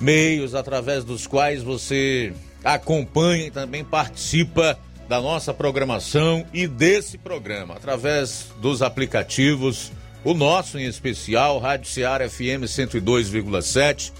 [0.00, 2.32] meios através dos quais você
[2.64, 9.90] acompanha e também participa da nossa programação e desse programa, através dos aplicativos,
[10.22, 14.12] o nosso em especial, Rádio Ceará FM 102,7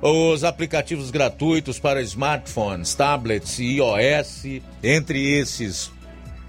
[0.00, 5.90] os aplicativos gratuitos para smartphones, tablets e iOS, entre esses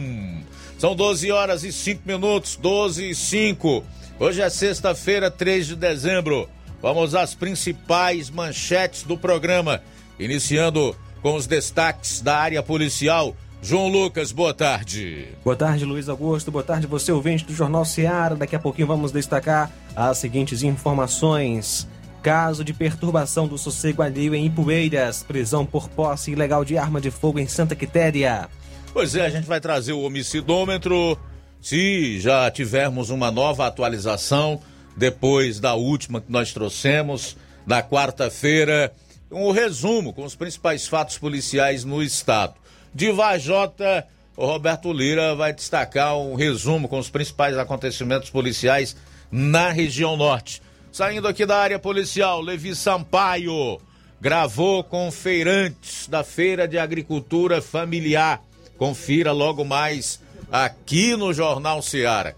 [0.78, 3.82] São 12 horas e 5 minutos, 12 e 5.
[4.20, 6.50] Hoje é sexta-feira, 3 de dezembro.
[6.82, 9.82] Vamos às principais manchetes do programa,
[10.20, 13.34] iniciando com os destaques da área policial.
[13.62, 15.30] João Lucas, boa tarde.
[15.42, 16.52] Boa tarde, Luiz Augusto.
[16.52, 18.36] Boa tarde, você ouvinte do Jornal Seara.
[18.36, 21.88] Daqui a pouquinho vamos destacar as seguintes informações.
[22.22, 25.24] Caso de perturbação do sossego alheio em Ipueiras.
[25.24, 28.48] Prisão por posse ilegal de arma de fogo em Santa Quitéria.
[28.94, 31.18] Pois é, a gente vai trazer o homicidômetro.
[31.62, 34.60] Se já tivermos uma nova atualização
[34.96, 38.92] depois da última que nós trouxemos na quarta-feira,
[39.32, 42.56] um resumo com os principais fatos policiais no estado.
[42.94, 44.06] De Vajota,
[44.36, 48.96] o Roberto Lira vai destacar um resumo com os principais acontecimentos policiais
[49.32, 50.62] na região norte.
[50.92, 53.80] Saindo aqui da área policial, Levi Sampaio
[54.20, 58.42] gravou com feirantes da Feira de Agricultura Familiar.
[58.78, 62.36] Confira logo mais aqui no Jornal Seara.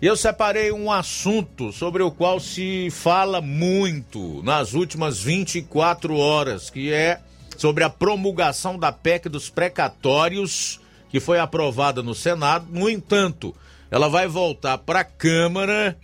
[0.00, 6.70] E eu separei um assunto sobre o qual se fala muito nas últimas 24 horas,
[6.70, 7.20] que é
[7.56, 10.78] sobre a promulgação da PEC dos precatórios,
[11.10, 12.68] que foi aprovada no Senado.
[12.70, 13.52] No entanto,
[13.90, 15.98] ela vai voltar para a Câmara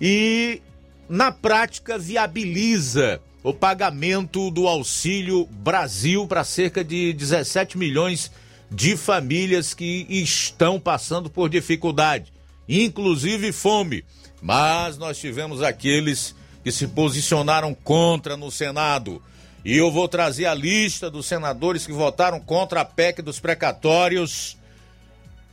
[0.00, 0.62] e
[1.08, 8.30] na prática viabiliza o pagamento do Auxílio Brasil para cerca de 17 milhões
[8.70, 12.32] de famílias que estão passando por dificuldade,
[12.68, 14.04] inclusive fome.
[14.42, 16.34] Mas nós tivemos aqueles
[16.64, 19.22] que se posicionaram contra no Senado.
[19.64, 24.56] E eu vou trazer a lista dos senadores que votaram contra a PEC dos precatórios,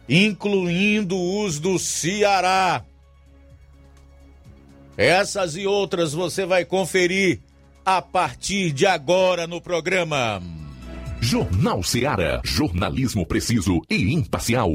[0.09, 2.83] incluindo os do Ceará.
[4.97, 7.39] Essas e outras você vai conferir
[7.85, 10.41] a partir de agora no programa.
[11.19, 12.41] Jornal Seara.
[12.43, 14.69] Jornalismo preciso e imparcial.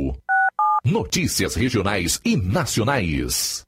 [0.84, 3.67] Notícias regionais e nacionais.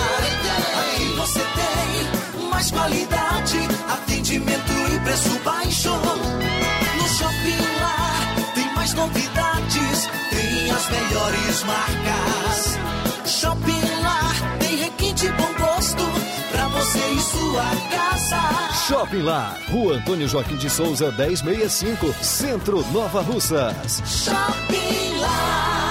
[2.61, 3.57] Mais qualidade,
[3.89, 5.89] atendimento e preço baixo.
[5.89, 12.77] No Shopping Lá tem mais novidades, tem as melhores marcas.
[13.25, 16.03] Shopping Lá tem requinte bom gosto
[16.51, 18.85] pra você e sua casa.
[18.87, 24.03] Shopping Lá, Rua Antônio Joaquim de Souza, 1065, Centro Nova Russas.
[24.05, 25.90] Shopping Lá.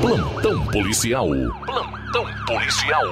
[0.00, 1.28] Plantão policial.
[1.66, 3.02] Plantão policial.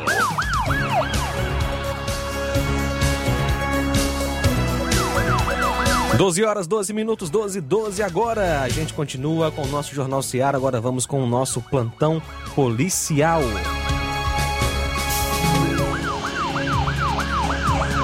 [6.17, 8.63] Doze horas, 12 minutos, 12, 12 agora.
[8.63, 10.57] A gente continua com o nosso Jornal Seara.
[10.57, 12.23] Agora vamos com o nosso plantão
[12.55, 13.43] policial.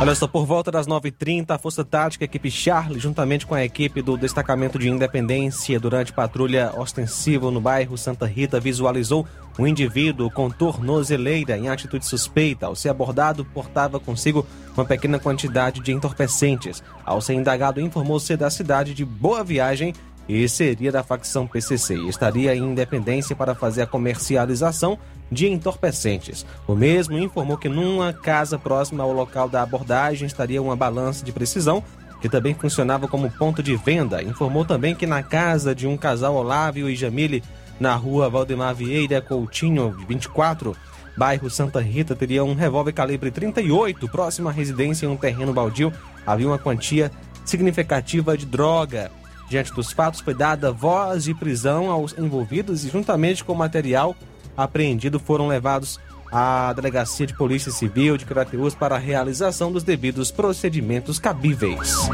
[0.02, 3.64] Olha só, por volta das 9h30, a Força Tática, a equipe Charlie, juntamente com a
[3.64, 9.24] equipe do Destacamento de Independência, durante patrulha ostensiva no bairro Santa Rita, visualizou
[9.56, 12.66] um indivíduo com tornozeleira em atitude suspeita.
[12.66, 14.44] Ao ser abordado, portava consigo
[14.74, 16.82] uma pequena quantidade de entorpecentes.
[17.06, 19.94] Ao ser indagado, informou ser da cidade de Boa Viagem
[20.28, 21.96] e seria da facção PCC.
[22.08, 24.98] Estaria em Independência para fazer a comercialização
[25.30, 26.44] de entorpecentes.
[26.66, 31.32] O mesmo informou que numa casa próxima ao local da abordagem estaria uma balança de
[31.32, 31.82] precisão
[32.20, 34.22] que também funcionava como ponto de venda.
[34.22, 37.42] Informou também que na casa de um casal Olávio e Jamile,
[37.80, 40.76] na rua Valdemar Vieira Coutinho, 24,
[41.16, 45.92] bairro Santa Rita, teria um revólver calibre 38 próximo à residência em um terreno baldio.
[46.24, 47.10] Havia uma quantia
[47.44, 49.10] significativa de droga.
[49.52, 54.16] Diante dos fatos, foi dada voz de prisão aos envolvidos e, juntamente com o material
[54.56, 56.00] apreendido, foram levados
[56.32, 62.08] à Delegacia de Polícia Civil de Crateus para a realização dos devidos procedimentos cabíveis.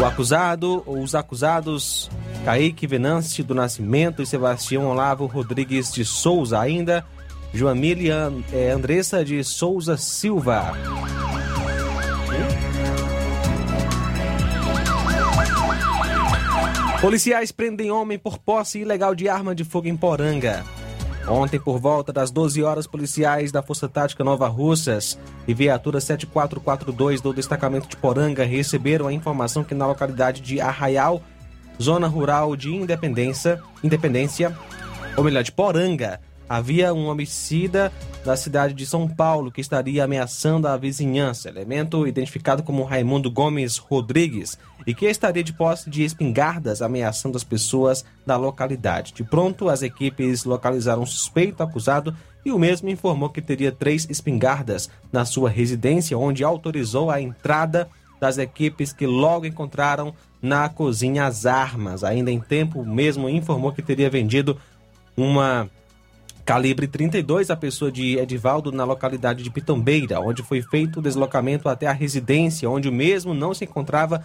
[0.00, 2.10] O acusado, os acusados,
[2.46, 7.04] Kaique Venance do Nascimento e Sebastião Olavo Rodrigues de Souza, ainda
[7.52, 10.72] Joamile eh, Andressa de Souza Silva.
[17.04, 20.64] Policiais prendem homem por posse ilegal de arma de fogo em Poranga.
[21.28, 27.20] Ontem, por volta das 12 horas, policiais da Força Tática Nova Russas e viatura 7442
[27.20, 31.22] do destacamento de Poranga receberam a informação que na localidade de Arraial,
[31.78, 34.56] zona rural de Independência, Independência,
[35.14, 36.18] ou melhor, de Poranga,
[36.48, 37.92] havia um homicida
[38.24, 41.50] da cidade de São Paulo que estaria ameaçando a vizinhança.
[41.50, 47.44] Elemento identificado como Raimundo Gomes Rodrigues e que estaria de posse de espingardas ameaçando as
[47.44, 49.12] pessoas da localidade.
[49.12, 52.14] De pronto, as equipes localizaram o suspeito acusado
[52.44, 57.88] e o mesmo informou que teria três espingardas na sua residência, onde autorizou a entrada
[58.20, 62.04] das equipes que logo encontraram na cozinha as armas.
[62.04, 64.58] Ainda em tempo, mesmo informou que teria vendido
[65.16, 65.68] uma
[66.44, 71.68] calibre 32 a pessoa de Edivaldo na localidade de Pitombeira, onde foi feito o deslocamento
[71.68, 74.22] até a residência, onde o mesmo não se encontrava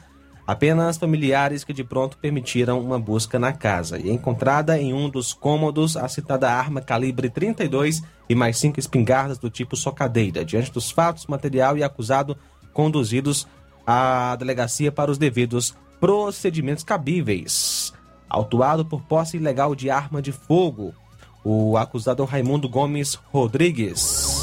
[0.50, 5.32] apenas familiares que de pronto permitiram uma busca na casa e encontrada em um dos
[5.32, 10.44] cômodos a citada arma calibre 32 e mais cinco espingardas do tipo socadeira.
[10.44, 12.36] Diante dos fatos, material e acusado
[12.74, 13.48] conduzidos
[13.86, 17.94] à delegacia para os devidos procedimentos cabíveis.
[18.28, 20.96] Autuado por posse ilegal de arma de fogo,
[21.46, 24.39] o acusado Raimundo Gomes Rodrigues.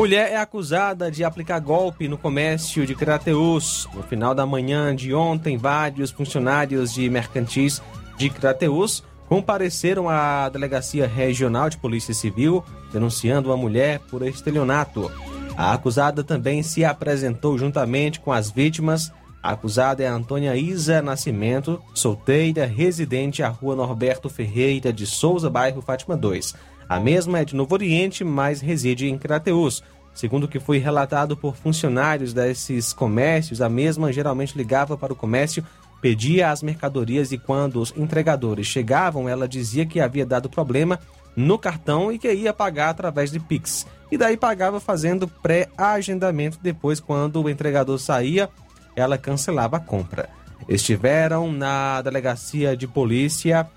[0.00, 3.86] Mulher é acusada de aplicar golpe no comércio de Crateus.
[3.92, 7.82] No final da manhã de ontem, vários funcionários de mercantis
[8.16, 15.12] de Crateus compareceram à Delegacia Regional de Polícia Civil denunciando a mulher por estelionato.
[15.54, 19.12] A acusada também se apresentou juntamente com as vítimas.
[19.42, 25.82] A acusada é Antônia Isa Nascimento, solteira, residente à rua Norberto Ferreira de Souza, bairro
[25.82, 26.54] Fátima 2.
[26.90, 29.80] A mesma é de Novo Oriente, mas reside em Crateus.
[30.12, 35.16] Segundo o que foi relatado por funcionários desses comércios, a mesma geralmente ligava para o
[35.16, 35.64] comércio,
[36.02, 40.98] pedia as mercadorias e quando os entregadores chegavam, ela dizia que havia dado problema
[41.36, 43.86] no cartão e que ia pagar através de Pix.
[44.10, 46.58] E daí pagava fazendo pré-agendamento.
[46.60, 48.50] Depois, quando o entregador saía,
[48.96, 50.28] ela cancelava a compra.
[50.68, 53.70] Estiveram na delegacia de polícia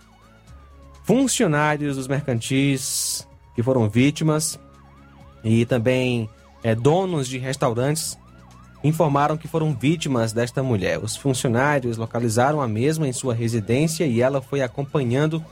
[1.03, 4.59] funcionários dos mercantis que foram vítimas
[5.43, 6.29] e também
[6.63, 8.17] é, donos de restaurantes
[8.83, 10.99] informaram que foram vítimas desta mulher.
[10.99, 15.43] Os funcionários localizaram a mesma em sua residência e ela foi acompanhando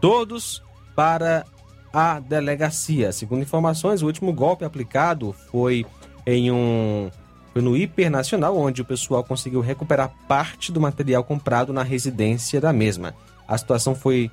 [0.00, 0.62] todos
[0.94, 1.44] para
[1.92, 3.12] a delegacia.
[3.12, 5.84] Segundo informações, o último golpe aplicado foi
[6.26, 7.10] em um
[7.52, 12.72] foi no Hipernacional, onde o pessoal conseguiu recuperar parte do material comprado na residência da
[12.72, 13.12] mesma.
[13.46, 14.30] A situação foi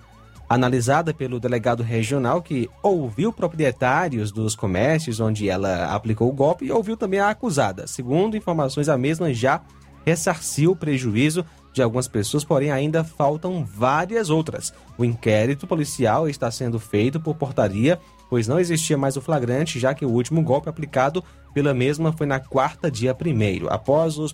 [0.49, 6.71] analisada pelo delegado regional que ouviu proprietários dos comércios onde ela aplicou o golpe e
[6.71, 7.85] ouviu também a acusada.
[7.87, 9.61] Segundo informações, a mesma já
[10.05, 14.73] ressarciu o prejuízo de algumas pessoas, porém ainda faltam várias outras.
[14.97, 17.99] O inquérito policial está sendo feito por portaria,
[18.29, 21.23] pois não existia mais o flagrante, já que o último golpe aplicado
[21.53, 23.67] pela mesma foi na quarta dia primeiro.
[23.69, 24.31] Após os,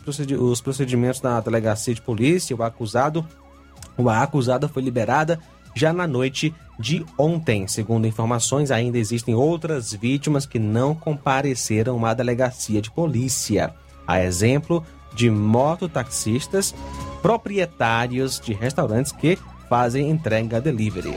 [0.62, 3.27] procedimentos na delegacia de polícia, o acusado,
[4.08, 5.39] a acusada foi liberada
[5.75, 7.68] já na noite de ontem.
[7.68, 13.74] Segundo informações, ainda existem outras vítimas que não compareceram à delegacia de polícia.
[14.06, 16.74] A exemplo de mototaxistas,
[17.22, 19.38] proprietários de restaurantes que
[19.70, 21.15] fazem entrega delivery.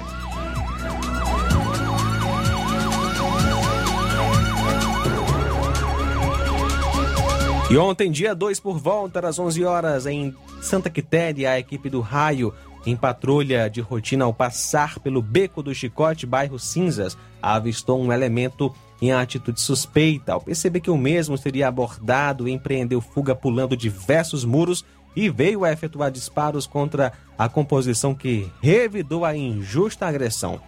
[7.69, 10.33] E ontem, dia 2, por volta das 11 horas, em
[10.63, 12.55] Santa Quitéria, a equipe do Raio
[12.87, 18.73] em patrulha de rotina ao passar pelo Beco do Chicote, bairro Cinzas, avistou um elemento
[19.03, 20.33] em atitude suspeita.
[20.33, 25.73] Ao perceber que o mesmo seria abordado, empreendeu fuga pulando diversos muros e veio a
[25.73, 30.61] efetuar disparos contra a composição que revidou a injusta agressão.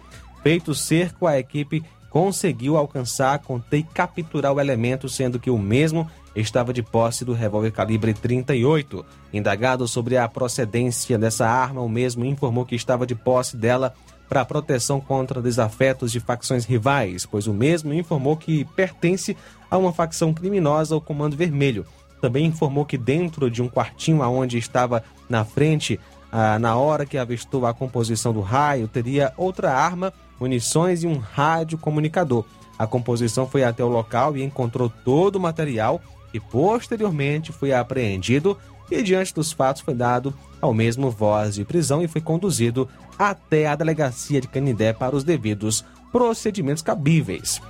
[0.43, 6.09] Feito cerco, a equipe conseguiu alcançar, conter e capturar o elemento, sendo que o mesmo
[6.35, 9.05] estava de posse do revólver calibre 38.
[9.33, 13.93] Indagado sobre a procedência dessa arma, o mesmo informou que estava de posse dela
[14.27, 19.35] para proteção contra desafetos de facções rivais, pois o mesmo informou que pertence
[19.69, 21.85] a uma facção criminosa, o Comando Vermelho.
[22.21, 25.99] Também informou que dentro de um quartinho aonde estava na frente,
[26.31, 31.17] ah, na hora que avistou a composição do raio, teria outra arma, munições e um
[31.17, 32.45] rádio comunicador.
[32.77, 36.01] A composição foi até o local e encontrou todo o material
[36.33, 38.57] e posteriormente foi apreendido
[38.91, 43.67] e diante dos fatos foi dado ao mesmo voz de prisão e foi conduzido até
[43.67, 47.61] a delegacia de Canindé para os devidos procedimentos cabíveis.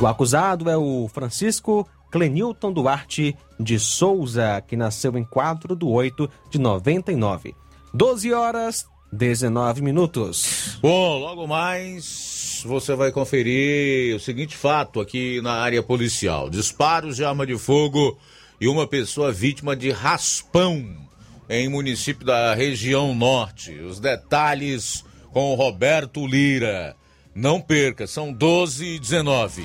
[0.00, 6.30] O acusado é o Francisco Clenilton Duarte de Souza, que nasceu em 4 de 8
[6.50, 7.54] de 99.
[7.92, 10.78] 12 horas 19 minutos.
[10.82, 17.24] Bom, logo mais você vai conferir o seguinte fato aqui na área policial: disparos de
[17.24, 18.18] arma de fogo
[18.60, 21.06] e uma pessoa vítima de raspão
[21.48, 23.72] em município da região norte.
[23.72, 26.96] Os detalhes com Roberto Lira.
[27.34, 29.62] Não perca, são 12 e 19.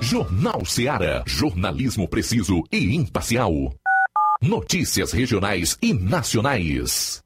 [0.00, 1.22] Jornal Seara.
[1.26, 3.74] Jornalismo preciso e imparcial.
[4.40, 7.25] Notícias regionais e nacionais.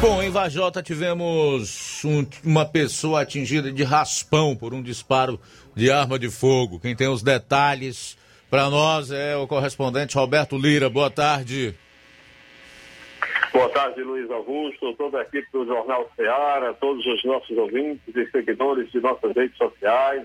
[0.00, 5.40] Bom, em Vajota tivemos um- uma pessoa atingida de raspão por um disparo
[5.74, 6.78] de arma de fogo.
[6.78, 8.16] Quem tem os detalhes
[8.50, 10.88] para nós é o correspondente Roberto Lira.
[10.88, 11.74] Boa tarde.
[13.52, 18.30] Boa tarde, Luiz Augusto, toda a equipe do Jornal Ceará, todos os nossos ouvintes e
[18.30, 20.24] seguidores de nossas redes sociais.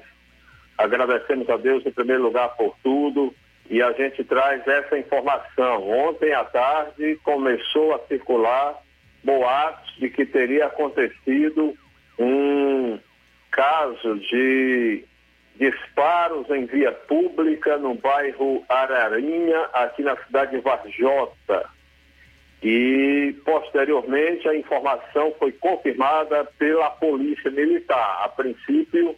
[0.77, 3.33] Agradecemos a Deus em primeiro lugar por tudo
[3.71, 5.89] e a gente traz essa informação.
[5.89, 8.77] Ontem à tarde começou a circular
[9.23, 11.73] boatos de que teria acontecido
[12.19, 12.99] um
[13.49, 15.05] caso de
[15.55, 21.69] disparos em via pública no bairro Ararinha, aqui na cidade de Varjota.
[22.62, 28.21] E, posteriormente, a informação foi confirmada pela Polícia Militar.
[28.25, 29.15] A princípio,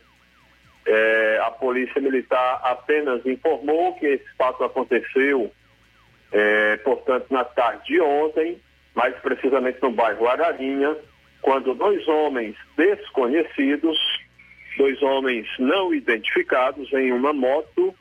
[0.86, 5.52] eh, a Polícia Militar apenas informou que esse fato aconteceu,
[6.32, 8.60] eh, portanto, na tarde de ontem,
[8.93, 10.96] mais precisamente no bairro Ararinha,
[11.41, 13.98] quando dois homens desconhecidos,
[14.78, 17.93] dois homens não identificados em uma moto,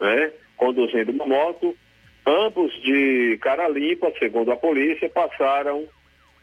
[0.00, 1.76] né, conduzindo uma moto,
[2.26, 5.88] ambos de cara limpa, segundo a polícia, passaram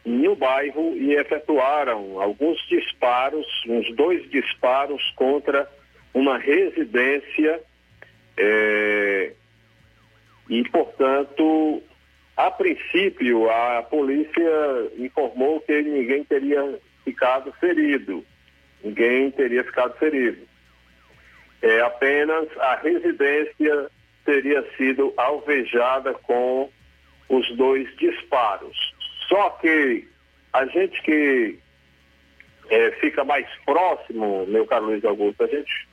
[0.04, 5.68] no bairro e efetuaram alguns disparos, uns dois disparos contra
[6.16, 7.60] uma residência
[8.38, 9.32] eh,
[10.48, 11.82] e, portanto,
[12.34, 14.50] a princípio a polícia
[14.96, 18.24] informou que ninguém teria ficado ferido,
[18.82, 20.38] ninguém teria ficado ferido.
[21.60, 23.90] É, apenas a residência
[24.24, 26.70] teria sido alvejada com
[27.28, 28.94] os dois disparos.
[29.28, 30.08] Só que
[30.54, 31.58] a gente que
[32.70, 35.86] eh, fica mais próximo, meu caro Luiz Augusto, a gente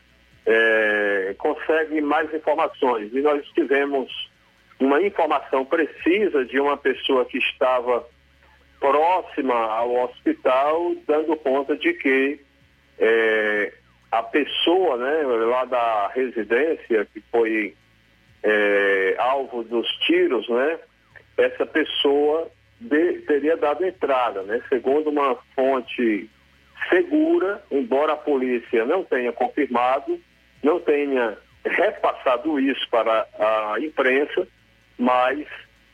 [0.46, 3.14] eh, consegue mais informações.
[3.14, 4.12] E nós tivemos
[4.80, 8.06] uma informação precisa de uma pessoa que estava
[8.80, 12.40] próxima ao hospital, dando conta de que
[13.00, 13.74] é,
[14.12, 17.74] a pessoa né, lá da residência que foi
[18.44, 20.80] é, alvo dos tiros, né,
[21.38, 26.30] essa pessoa de, teria dado entrada, né, segundo uma fonte
[26.90, 30.20] segura, embora a polícia não tenha confirmado,
[30.64, 34.48] não tenha repassado isso para a imprensa,
[34.98, 35.46] mas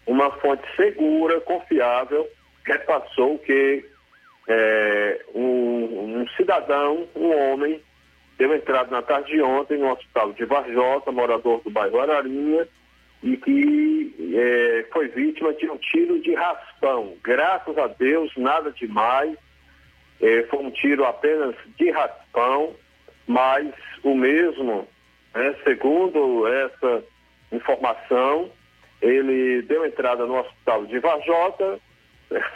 [0.05, 2.27] uma fonte segura, confiável,
[2.63, 3.85] repassou que
[4.47, 7.81] é, um, um, cidadão, um homem,
[8.37, 12.67] deu entrada na tarde de ontem no hospital de Varjota, morador do bairro Ararinha,
[13.21, 17.15] e que é, foi vítima de um tiro de raspão.
[17.23, 19.37] Graças a Deus, nada demais.
[20.21, 22.75] É, foi um tiro apenas de raspão,
[23.29, 24.87] mas o mesmo,
[25.35, 27.03] né, segundo essa
[27.51, 28.51] informação,
[28.99, 31.79] ele deu entrada no hospital de Varjota,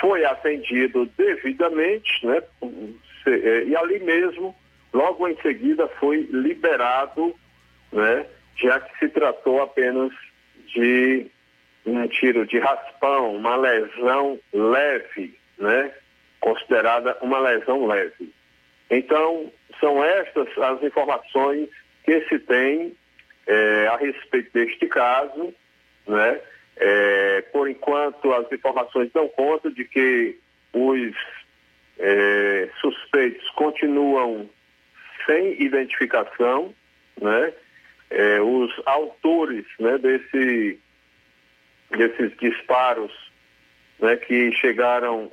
[0.02, 2.42] foi atendido devidamente, né?
[3.68, 4.56] E ali mesmo,
[4.92, 7.36] logo em seguida, foi liberado,
[7.92, 8.26] né?
[8.56, 10.12] Já que se tratou apenas
[10.74, 11.28] de
[11.86, 15.92] um tiro de raspão, uma lesão leve, né?
[16.40, 18.34] Considerada uma lesão leve.
[18.90, 21.70] Então, são estas as informações
[22.04, 22.96] que se tem
[23.48, 25.54] é, a respeito deste caso,
[26.08, 26.40] né?
[26.76, 30.40] É, por enquanto, as informações dão conta de que
[30.74, 31.16] os
[32.00, 34.50] é, suspeitos continuam
[35.26, 36.74] sem identificação,
[37.22, 37.54] né?
[38.10, 40.80] É, os autores né, desse,
[41.92, 43.12] desses disparos
[44.00, 45.32] né, que chegaram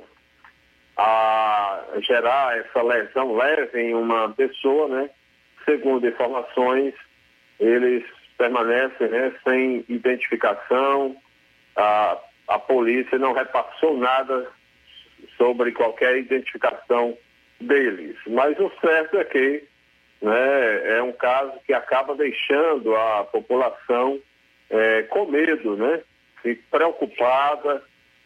[1.01, 5.09] a gerar essa lesão leve em uma pessoa, né?
[5.65, 6.93] Segundo informações,
[7.59, 8.03] eles
[8.37, 11.15] permanecem né, sem identificação,
[11.75, 14.47] a, a polícia não repassou nada
[15.37, 17.17] sobre qualquer identificação
[17.59, 18.15] deles.
[18.27, 19.63] Mas o certo é que
[20.21, 24.19] né, é um caso que acaba deixando a população
[24.69, 26.01] é, com medo, né,
[26.69, 27.83] preocupada,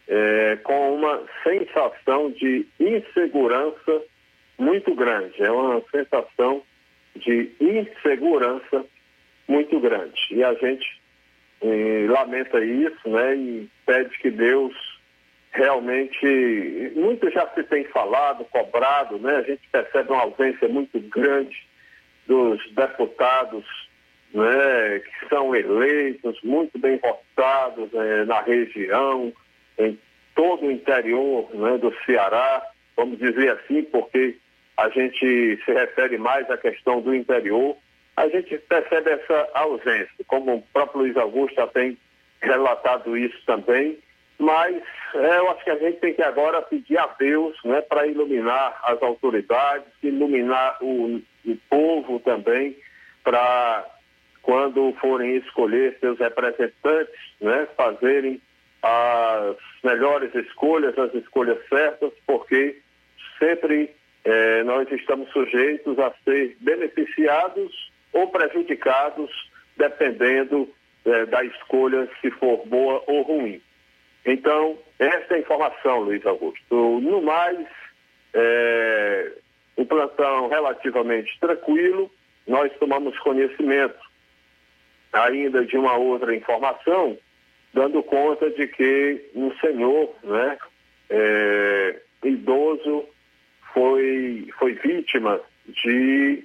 [0.08, 4.02] é, com uma sensação de insegurança
[4.58, 5.42] muito grande.
[5.42, 6.62] É uma sensação
[7.16, 8.84] de insegurança
[9.48, 10.18] muito grande.
[10.30, 10.86] E a gente
[11.62, 13.34] e lamenta isso, né?
[13.34, 14.74] E pede que Deus
[15.52, 19.36] realmente, muito já se tem falado, cobrado, né?
[19.36, 21.56] A gente percebe uma ausência muito grande
[22.26, 23.64] dos deputados,
[24.34, 25.00] né?
[25.00, 28.24] Que são eleitos, muito bem votados né?
[28.26, 29.32] na região,
[29.78, 29.98] em
[30.34, 31.78] todo o interior né?
[31.78, 32.62] do Ceará,
[32.96, 34.36] vamos dizer assim, porque
[34.76, 37.76] a gente se refere mais à questão do interior,
[38.16, 41.98] a gente percebe essa ausência, como o próprio Luiz Augusto já tem
[42.40, 43.98] relatado isso também,
[44.38, 44.82] mas
[45.14, 48.78] é, eu acho que a gente tem que agora pedir a Deus né, para iluminar
[48.82, 52.76] as autoridades, iluminar o, o povo também,
[53.24, 53.86] para
[54.42, 58.40] quando forem escolher seus representantes, né, fazerem
[58.86, 62.80] as melhores escolhas, as escolhas certas, porque
[63.38, 63.90] sempre
[64.24, 69.30] eh, nós estamos sujeitos a ser beneficiados ou prejudicados,
[69.76, 70.68] dependendo
[71.04, 73.60] eh, da escolha, se for boa ou ruim.
[74.24, 77.00] Então, essa é a informação, Luiz Augusto.
[77.00, 77.66] No mais,
[78.34, 79.32] é,
[79.78, 82.10] um plantão relativamente tranquilo,
[82.46, 83.98] nós tomamos conhecimento
[85.12, 87.16] ainda de uma outra informação,
[87.76, 90.56] dando conta de que um senhor, né,
[91.10, 93.04] é, idoso,
[93.74, 96.42] foi, foi vítima de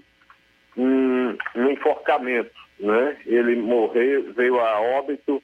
[0.75, 3.17] um, um enforcamento, né?
[3.25, 5.41] Ele morreu, veio a óbito,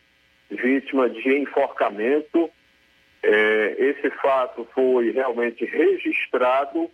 [0.51, 2.49] vítima de enforcamento.
[3.23, 6.91] É, esse fato foi realmente registrado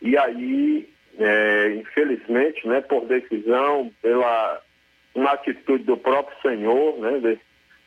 [0.00, 0.88] e aí,
[1.20, 4.60] é, infelizmente, né, por decisão, pela
[5.14, 7.38] uma atitude do próprio senhor, né, de,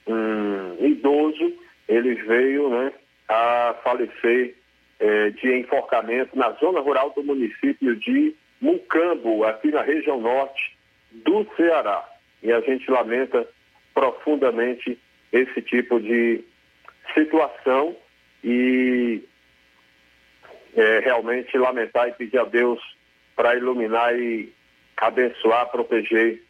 [0.08, 1.54] um idoso,
[1.88, 2.94] ele veio, né,
[3.28, 4.56] a falecer
[5.00, 10.78] é, de enforcamento na zona rural do município de Mucambo, aqui na região norte
[11.12, 12.04] do Ceará.
[12.42, 13.48] E a gente lamenta
[13.94, 15.00] profundamente
[15.32, 16.44] esse tipo de
[17.14, 17.96] situação
[18.44, 19.24] e
[20.76, 22.80] é, realmente lamentar e pedir a Deus
[23.36, 24.54] para iluminar e
[24.98, 26.42] abençoar, proteger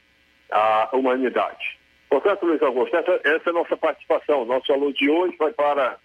[0.51, 1.74] a humanidade.
[2.15, 4.45] Portanto, Luiz Augusto, essa, essa é a nossa participação.
[4.45, 5.97] Nosso aluno de hoje vai para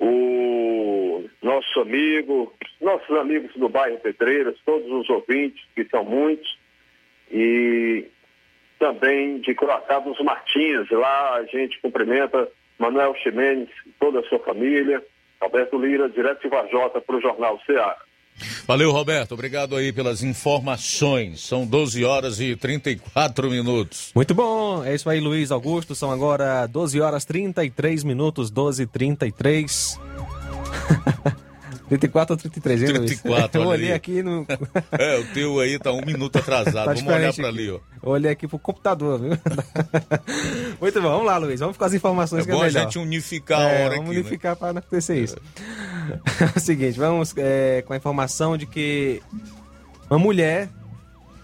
[0.00, 6.58] o nosso amigo, nossos amigos do bairro Pedreiras, todos os ouvintes, que são muitos,
[7.30, 8.04] e
[8.80, 10.90] também de Croatá dos Martins.
[10.90, 15.04] Lá a gente cumprimenta Manuel Ximenes, toda a sua família,
[15.40, 17.96] Roberto Lira, direto de Varjota para o Jornal Ceará.
[18.66, 19.32] Valeu, Roberto.
[19.32, 21.40] Obrigado aí pelas informações.
[21.46, 24.10] São 12 horas e 34 minutos.
[24.14, 24.82] Muito bom.
[24.84, 25.94] É isso aí, Luiz Augusto.
[25.94, 29.98] São agora 12 horas 33 minutos, 12 e 33.
[31.88, 33.92] 34 ou 33, hein, 34, Eu olhei aí.
[33.94, 34.46] aqui no.
[34.92, 36.86] É, o teu aí tá um minuto atrasado.
[36.86, 37.60] Vamos olhar para aqui.
[37.60, 37.78] ali, ó.
[38.02, 39.30] Eu olhei aqui pro computador, viu?
[40.80, 41.60] Muito bom, vamos lá, Luiz.
[41.60, 42.82] Vamos com as informações É que bom é a melhor.
[42.84, 44.20] gente unificar a É, hora Vamos aqui, né?
[44.20, 45.36] unificar para não acontecer isso.
[45.36, 45.93] É
[46.56, 49.22] o seguinte, vamos é, com a informação de que
[50.08, 50.68] uma mulher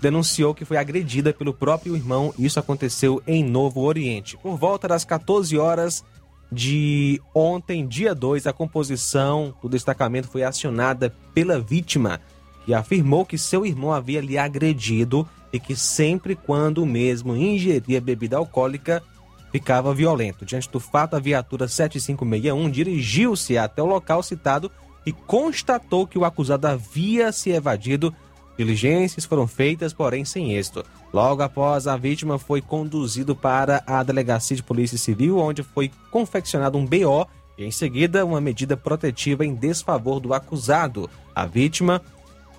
[0.01, 2.33] denunciou que foi agredida pelo próprio irmão.
[2.39, 4.37] Isso aconteceu em Novo Oriente.
[4.37, 6.05] Por volta das 14 horas
[6.51, 12.21] de ontem, dia 2, a composição do destacamento foi acionada pela vítima,
[12.65, 18.01] que afirmou que seu irmão havia lhe agredido e que sempre quando o mesmo ingeria
[18.01, 19.03] bebida alcoólica
[19.51, 20.45] ficava violento.
[20.45, 24.71] Diante do fato, a viatura 7561 dirigiu-se até o local citado
[25.05, 28.15] e constatou que o acusado havia se evadido.
[28.57, 30.85] Diligências foram feitas, porém sem êxito.
[31.13, 36.77] Logo após, a vítima foi conduzido para a delegacia de polícia civil, onde foi confeccionado
[36.77, 41.09] um BO e, em seguida, uma medida protetiva em desfavor do acusado.
[41.35, 42.03] A vítima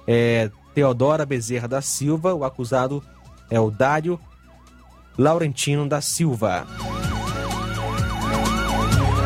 [0.07, 3.03] é Teodora Bezerra da Silva, o acusado
[3.49, 4.19] é o Dário
[5.17, 6.67] Laurentino da Silva.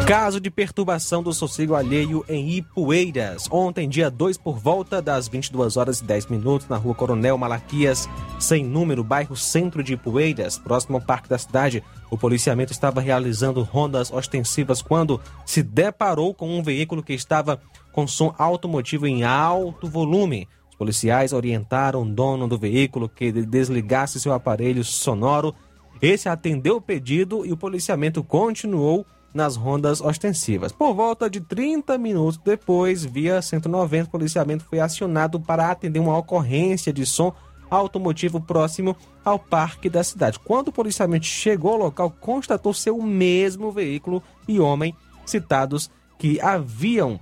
[0.08, 3.48] Caso de perturbação do sossego alheio em Ipueiras.
[3.50, 8.08] Ontem, dia 2, por volta das 22 horas e 10 minutos, na rua Coronel Malaquias,
[8.40, 11.84] sem número, bairro Centro de Ipueiras, próximo ao Parque da Cidade.
[12.12, 17.60] O policiamento estava realizando rondas ostensivas quando se deparou com um veículo que estava
[17.92, 20.48] com som automotivo em alto volume.
[20.70, 25.56] Os policiais orientaram o dono do veículo que desligasse seu aparelho sonoro.
[26.02, 30.72] Esse atendeu o pedido e o policiamento continuou nas rondas ostensivas.
[30.72, 36.18] Por volta de 30 minutos depois, via 190, o policiamento foi acionado para atender uma
[36.18, 37.34] ocorrência de som
[37.70, 40.40] automotivo próximo ao parque da cidade.
[40.40, 46.40] Quando o policiamento chegou ao local, constatou ser o mesmo veículo e homem citados que
[46.40, 47.20] haviam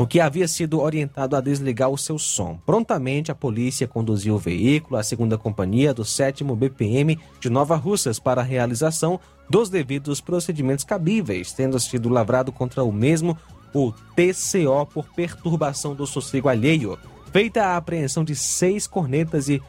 [0.00, 2.58] o que havia sido orientado a desligar o seu som.
[2.64, 8.18] Prontamente, a polícia conduziu o veículo à segunda companhia do 7 BPM de Nova Russas
[8.18, 13.36] para a realização dos devidos procedimentos cabíveis, tendo sido lavrado contra o mesmo
[13.74, 16.98] o TCO por perturbação do sossego alheio.
[17.30, 19.62] Feita a apreensão de seis cornetas e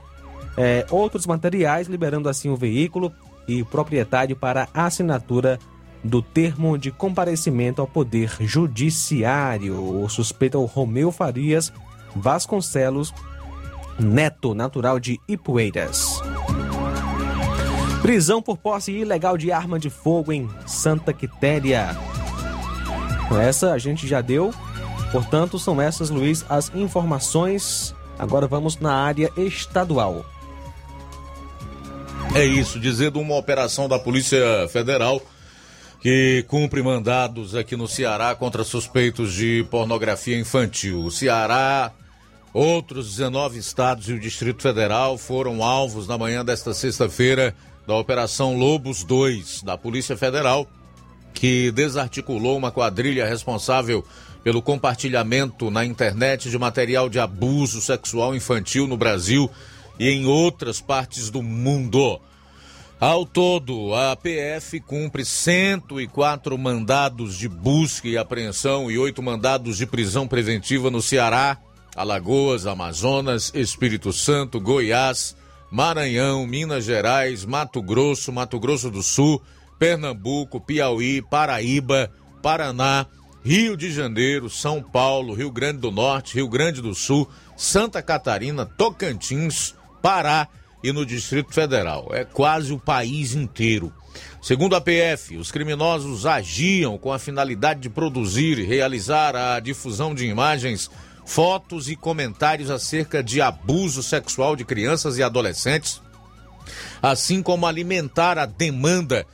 [0.55, 3.11] eh, outros materiais, liberando assim o veículo
[3.49, 5.59] e o proprietário para assinatura
[6.03, 10.03] do termo de comparecimento ao Poder Judiciário.
[10.03, 11.71] O suspeito é o Romeu Farias
[12.15, 13.13] Vasconcelos
[13.99, 16.19] Neto, natural de Ipueiras.
[18.01, 21.95] Prisão por posse ilegal de arma de fogo em Santa Quitéria.
[23.39, 24.51] Essa a gente já deu.
[25.11, 27.93] Portanto, são essas, Luiz, as informações.
[28.17, 30.25] Agora vamos na área estadual.
[32.33, 35.21] É isso, dizendo uma operação da Polícia Federal
[36.01, 41.05] que cumpre mandados aqui no Ceará contra suspeitos de pornografia infantil.
[41.05, 41.91] O Ceará,
[42.51, 48.57] outros 19 estados e o Distrito Federal foram alvos na manhã desta sexta-feira da Operação
[48.57, 50.67] Lobos 2 da Polícia Federal,
[51.35, 54.03] que desarticulou uma quadrilha responsável
[54.43, 59.51] pelo compartilhamento na internet de material de abuso sexual infantil no Brasil
[59.99, 62.19] e em outras partes do mundo.
[63.01, 69.87] Ao todo, a PF cumpre 104 mandados de busca e apreensão e oito mandados de
[69.87, 71.57] prisão preventiva no Ceará,
[71.95, 75.35] Alagoas, Amazonas, Espírito Santo, Goiás,
[75.71, 79.41] Maranhão, Minas Gerais, Mato Grosso, Mato Grosso do Sul,
[79.79, 83.07] Pernambuco, Piauí, Paraíba, Paraná,
[83.43, 88.63] Rio de Janeiro, São Paulo, Rio Grande do Norte, Rio Grande do Sul, Santa Catarina,
[88.63, 90.47] Tocantins, Pará
[90.83, 92.09] e no Distrito Federal.
[92.11, 93.93] É quase o país inteiro.
[94.41, 100.15] Segundo a PF, os criminosos agiam com a finalidade de produzir e realizar a difusão
[100.15, 100.89] de imagens,
[101.25, 106.01] fotos e comentários acerca de abuso sexual de crianças e adolescentes,
[107.01, 109.25] assim como alimentar a demanda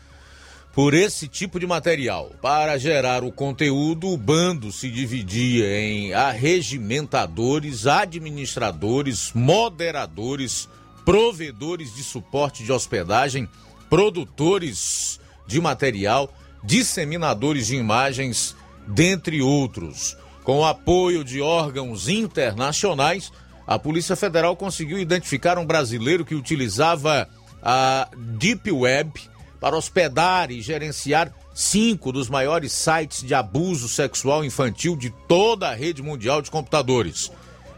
[0.77, 2.31] por esse tipo de material.
[2.39, 10.69] Para gerar o conteúdo, o bando se dividia em arregimentadores, administradores, moderadores,
[11.07, 13.47] provedores de suporte de hospedagem,
[13.89, 16.29] produtores de material,
[16.61, 18.53] disseminadores de imagens,
[18.85, 20.17] dentre outros.
[20.43, 23.31] Com o apoio de órgãos internacionais,
[23.65, 27.29] a Polícia Federal conseguiu identificar um brasileiro que utilizava
[27.63, 29.13] a Deep Web
[29.61, 35.73] para hospedar e gerenciar cinco dos maiores sites de abuso sexual infantil de toda a
[35.73, 37.31] rede mundial de computadores.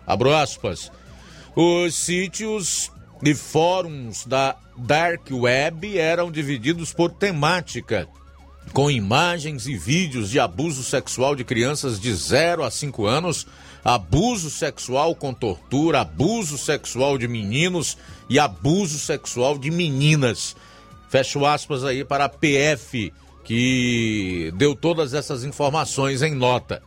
[0.08, 0.92] Abro aspas.
[1.56, 2.92] Os sítios
[3.24, 8.08] e fóruns da Dark Web eram divididos por temática,
[8.72, 13.46] com imagens e vídeos de abuso sexual de crianças de 0 a 5 anos,
[13.84, 17.98] abuso sexual com tortura, abuso sexual de meninos
[18.30, 20.56] e abuso sexual de meninas.
[21.10, 23.12] Fecho aspas aí para a PF,
[23.44, 26.82] que deu todas essas informações em nota.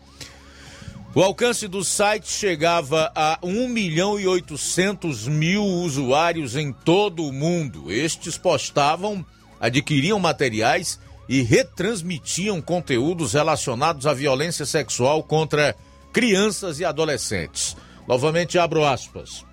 [1.15, 7.33] O alcance do site chegava a 1 milhão e 800 mil usuários em todo o
[7.33, 7.93] mundo.
[7.93, 9.23] Estes postavam,
[9.61, 10.99] adquiriam materiais
[11.29, 15.77] e retransmitiam conteúdos relacionados à violência sexual contra
[16.15, 17.77] crianças e adolescentes.
[18.09, 19.45] Novamente abro aspas.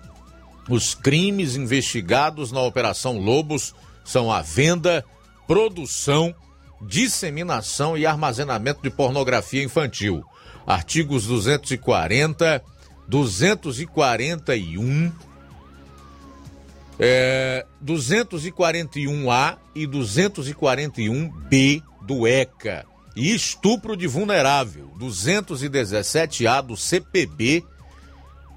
[0.66, 5.04] Os crimes investigados na Operação Lobos são a venda,
[5.46, 6.34] produção,
[6.80, 10.24] disseminação e armazenamento de pornografia infantil
[10.66, 12.62] artigos 240,
[13.08, 15.12] 241,
[16.98, 22.86] é, 241A e 241B do ECA
[23.16, 27.64] e estupro de vulnerável, 217A do CPB,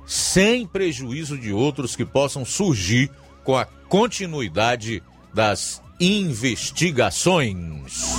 [0.06, 3.10] sem prejuízo de outros que possam surgir
[3.43, 5.01] com a continuidade
[5.34, 8.14] das investigações.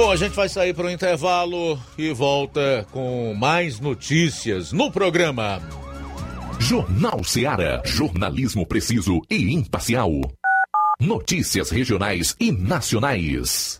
[0.00, 5.60] Bom, a gente vai sair para o intervalo e volta com mais notícias no programa.
[6.58, 7.82] Jornal Seara.
[7.84, 10.10] Jornalismo preciso e imparcial.
[10.98, 13.79] Notícias regionais e nacionais.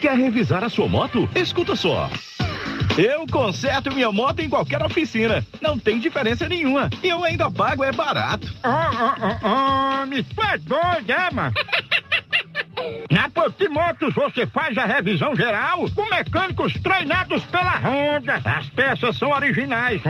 [0.00, 1.28] Quer revisar a sua moto?
[1.34, 2.10] Escuta só.
[2.98, 5.46] Eu conserto minha moto em qualquer oficina.
[5.60, 6.88] Não tem diferença nenhuma.
[7.02, 8.46] E eu ainda pago, é barato.
[8.64, 11.54] Oh, oh, oh, oh, me tu é doido, é, mano?
[13.10, 18.40] Na Potimotos você faz a revisão geral com mecânicos treinados pela Honda.
[18.44, 20.00] As peças são originais.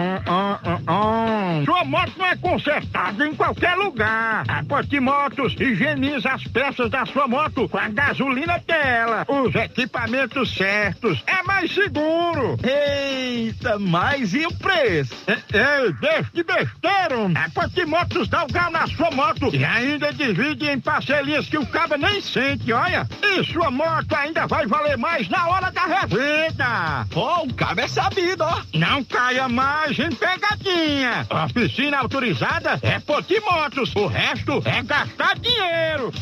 [1.65, 4.45] Sua moto não é consertada em qualquer lugar.
[4.49, 9.27] A Potimotos higieniza as peças da sua moto com a gasolina dela.
[9.29, 11.23] Os equipamentos certos.
[11.27, 12.57] É mais seguro.
[12.63, 15.15] Eita, mas e o preço?
[15.27, 17.17] Ei, deixa de besteira.
[17.35, 21.67] A Potimotos dá o grau na sua moto e ainda divide em parcelinhas que o
[21.67, 23.09] cabo nem sente, olha.
[23.23, 27.07] E sua moto ainda vai valer mais na hora da revenda.
[27.15, 28.63] Ó, oh, o cabo é sabido, ó.
[28.75, 31.27] Não caia mais em pegadinha.
[31.45, 33.95] Oficina autorizada é Potimotos.
[33.95, 36.13] O resto é gastar dinheiro.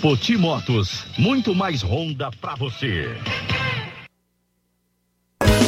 [0.00, 3.16] Potimotos, muito mais Honda pra você.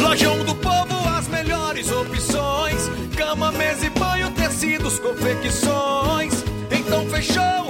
[0.00, 6.44] Lojão do Povo, as melhores opções: cama, mesa e banho, tecidos, confecções.
[6.70, 7.69] Então fechou,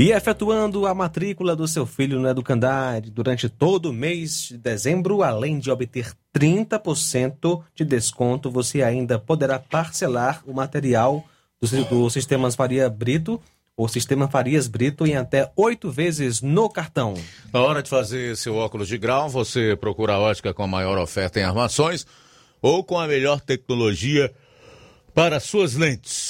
[0.00, 5.22] E efetuando a matrícula do seu filho no Educandário durante todo o mês de dezembro,
[5.22, 11.22] além de obter 30% de desconto, você ainda poderá parcelar o material
[11.60, 13.38] do, do Faria Brito,
[13.76, 17.12] ou Sistema Farias Brito, em até oito vezes no cartão.
[17.52, 20.96] Na hora de fazer seu óculos de grau, você procura a ótica com a maior
[20.96, 22.06] oferta em armações
[22.62, 24.32] ou com a melhor tecnologia
[25.12, 26.29] para suas lentes.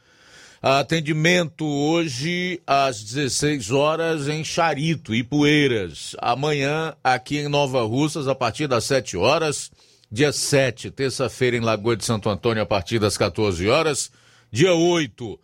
[0.63, 6.15] Atendimento hoje às 16 horas em Charito e Poeiras.
[6.19, 9.71] Amanhã aqui em Nova Russas a partir das 7 horas.
[10.11, 14.11] Dia 7, terça-feira em Lagoa de Santo Antônio a partir das 14 horas.
[14.51, 15.39] Dia 8,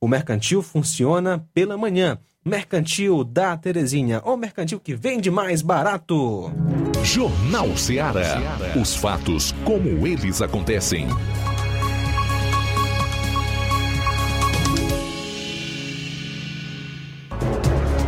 [0.00, 2.18] o mercantil funciona pela manhã.
[2.42, 6.50] Mercantil da Terezinha, o mercantil que vende mais barato.
[7.02, 8.40] Jornal Ceará.
[8.80, 11.06] Os fatos como eles acontecem.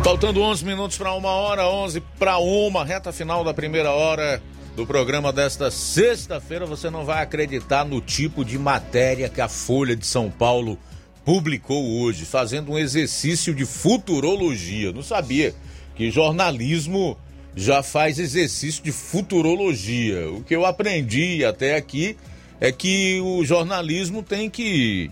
[0.03, 4.41] Faltando 11 minutos para uma hora, 11 para uma, reta final da primeira hora
[4.79, 6.65] do programa desta sexta-feira.
[6.65, 10.79] Você não vai acreditar no tipo de matéria que a Folha de São Paulo
[11.25, 14.93] publicou hoje, fazendo um exercício de futurologia.
[14.93, 15.53] Não sabia
[15.95, 17.17] que jornalismo
[17.57, 20.31] já faz exercício de futurologia.
[20.31, 22.15] O que eu aprendi até aqui
[22.61, 25.11] é que o jornalismo tem que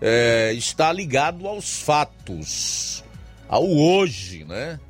[0.00, 3.04] é, estar ligado aos fatos
[3.48, 4.80] ao hoje, né?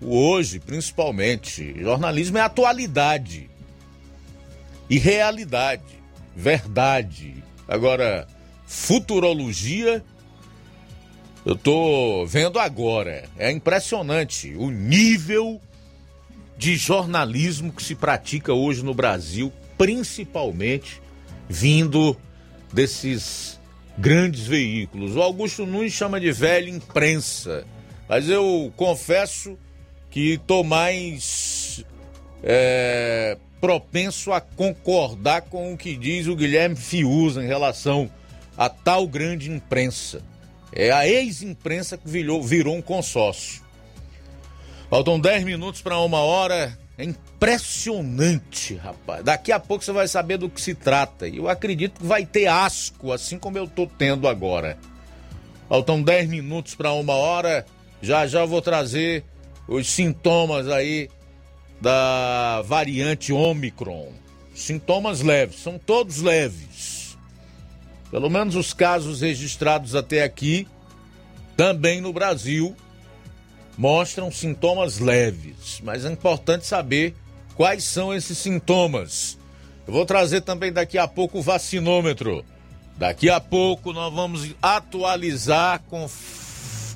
[0.00, 1.74] Hoje, principalmente.
[1.80, 3.50] Jornalismo é atualidade
[4.88, 5.82] e realidade,
[6.34, 7.42] verdade.
[7.66, 8.26] Agora,
[8.66, 10.02] futurologia,
[11.44, 13.28] eu tô vendo agora.
[13.36, 15.60] É impressionante o nível
[16.56, 21.00] de jornalismo que se pratica hoje no Brasil, principalmente
[21.48, 22.16] vindo
[22.72, 23.60] desses
[23.96, 25.16] grandes veículos.
[25.16, 27.64] O Augusto Nunes chama de velha imprensa.
[28.08, 29.58] Mas eu confesso
[30.10, 31.84] que estou mais
[32.42, 38.10] é, propenso a concordar com o que diz o Guilherme Fiuza em relação
[38.56, 40.22] a tal grande imprensa.
[40.72, 43.62] É a ex-imprensa que virou, virou um consórcio.
[44.90, 46.76] Faltam 10 minutos para uma hora.
[46.96, 49.22] É impressionante, rapaz.
[49.22, 51.28] Daqui a pouco você vai saber do que se trata.
[51.28, 54.76] E eu acredito que vai ter asco, assim como eu estou tendo agora.
[55.68, 57.64] Faltam 10 minutos para uma hora.
[58.02, 59.24] Já já vou trazer
[59.68, 61.10] os sintomas aí
[61.80, 64.12] da variante Omicron.
[64.54, 67.16] Sintomas leves, são todos leves.
[68.10, 70.66] Pelo menos os casos registrados até aqui,
[71.56, 72.74] também no Brasil,
[73.76, 75.80] mostram sintomas leves.
[75.84, 77.14] Mas é importante saber
[77.54, 79.38] quais são esses sintomas.
[79.86, 82.44] Eu vou trazer também daqui a pouco o vacinômetro.
[82.96, 85.80] Daqui a pouco nós vamos atualizar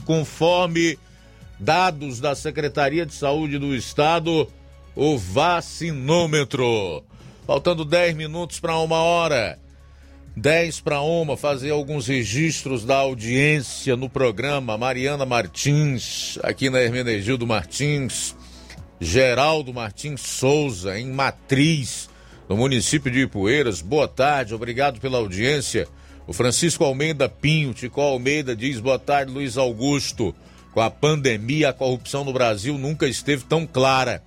[0.05, 0.99] conforme
[1.63, 4.49] dados da Secretaria de Saúde do Estado,
[4.97, 7.05] o vacinômetro.
[7.47, 9.61] Faltando 10 minutos para uma hora.
[10.37, 14.77] 10 para uma, fazer alguns registros da audiência no programa.
[14.77, 18.35] Mariana Martins, aqui na Hermenegildo Martins.
[19.01, 22.09] Geraldo Martins Souza, em Matriz,
[22.49, 23.81] no município de Ipueiras.
[23.81, 25.87] Boa tarde, obrigado pela audiência.
[26.27, 30.35] O Francisco Almeida Pinho, Tico Almeida diz boa tarde, Luiz Augusto.
[30.73, 34.23] Com a pandemia, a corrupção no Brasil nunca esteve tão clara.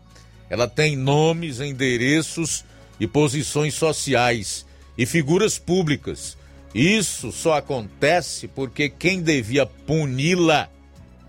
[0.49, 2.63] Ela tem nomes, endereços
[2.99, 4.65] e posições sociais
[4.97, 6.37] e figuras públicas.
[6.73, 10.69] Isso só acontece porque quem devia puni-la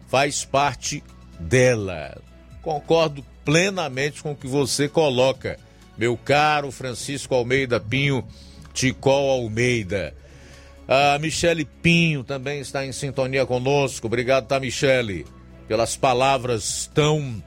[0.09, 1.03] faz parte
[1.39, 2.21] dela.
[2.63, 5.59] Concordo plenamente com o que você coloca,
[5.97, 8.25] meu caro Francisco Almeida Pinho,
[8.75, 10.15] Ticol Almeida.
[10.89, 14.07] A Michele Pinho também está em sintonia conosco.
[14.07, 15.27] Obrigado, tá, Michele,
[15.67, 17.43] pelas palavras tão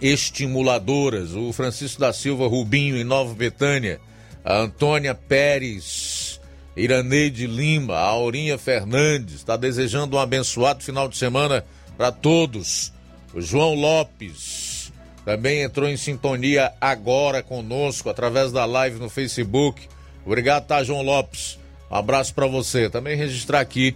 [0.00, 1.32] estimuladoras.
[1.32, 4.00] O Francisco da Silva Rubinho, em Nova Betânia.
[4.44, 6.40] A Antônia Pérez,
[6.76, 9.36] Iraneide Lima, a Aurinha Fernandes.
[9.36, 11.64] Está desejando um abençoado final de semana
[11.96, 12.92] para todos.
[13.32, 14.92] O João Lopes
[15.24, 19.88] também entrou em sintonia agora conosco através da live no Facebook.
[20.26, 21.61] Obrigado, tá, João Lopes.
[21.92, 22.88] Abraço para você.
[22.88, 23.94] Também registrar aqui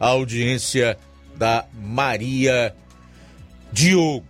[0.00, 0.96] a audiência
[1.36, 2.74] da Maria
[3.70, 4.24] Diogo.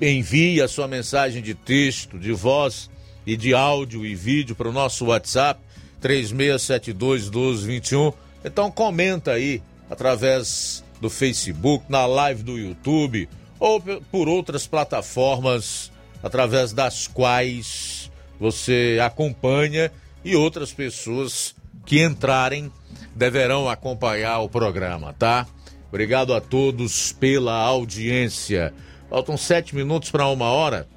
[0.00, 2.88] Envie a sua mensagem de texto, de voz
[3.26, 5.60] e de áudio e vídeo para o nosso WhatsApp
[6.00, 8.12] 3672 1221.
[8.44, 15.92] Então comenta aí através do Facebook, na live do YouTube ou por outras plataformas
[16.22, 19.90] através das quais você acompanha
[20.24, 21.54] e outras pessoas
[21.84, 22.70] que entrarem
[23.14, 25.46] deverão acompanhar o programa, tá?
[25.88, 28.72] Obrigado a todos pela audiência.
[29.10, 30.88] Faltam sete minutos para uma hora,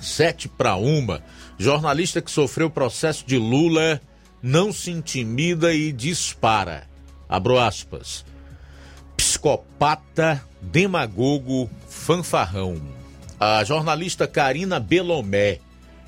[0.00, 1.22] sete para uma.
[1.58, 4.00] Jornalista que sofreu processo de Lula
[4.42, 6.88] não se intimida e dispara.
[7.28, 8.24] Abro aspas.
[9.16, 12.80] psicopata, demagogo, fanfarrão.
[13.38, 15.60] A jornalista Karina Belomé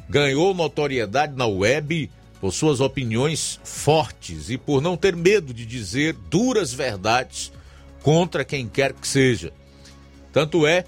[0.08, 6.14] ganhou notoriedade na web por suas opiniões fortes e por não ter medo de dizer
[6.28, 7.52] duras verdades
[8.02, 9.52] contra quem quer que seja.
[10.32, 10.84] Tanto é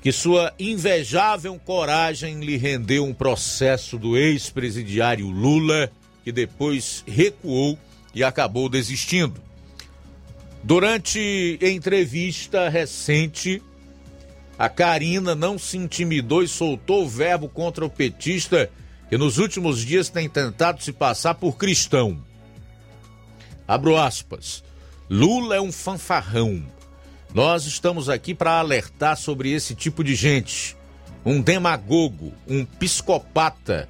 [0.00, 5.90] que sua invejável coragem lhe rendeu um processo do ex-presidiário Lula,
[6.24, 7.78] que depois recuou
[8.14, 9.40] e acabou desistindo.
[10.62, 13.62] Durante entrevista recente,
[14.58, 18.70] a Karina não se intimidou e soltou o verbo contra o petista
[19.08, 22.22] que nos últimos dias tem tentado se passar por cristão.
[23.66, 24.62] Abro aspas.
[25.08, 26.62] Lula é um fanfarrão.
[27.34, 30.76] Nós estamos aqui para alertar sobre esse tipo de gente.
[31.24, 33.88] Um demagogo, um psicopata,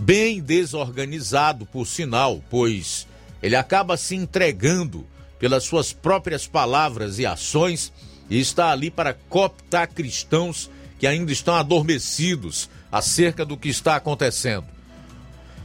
[0.00, 3.06] bem desorganizado, por sinal, pois
[3.42, 5.06] ele acaba se entregando
[5.38, 7.92] pelas suas próprias palavras e ações
[8.30, 14.66] e está ali para cooptar cristãos que ainda estão adormecidos acerca do que está acontecendo.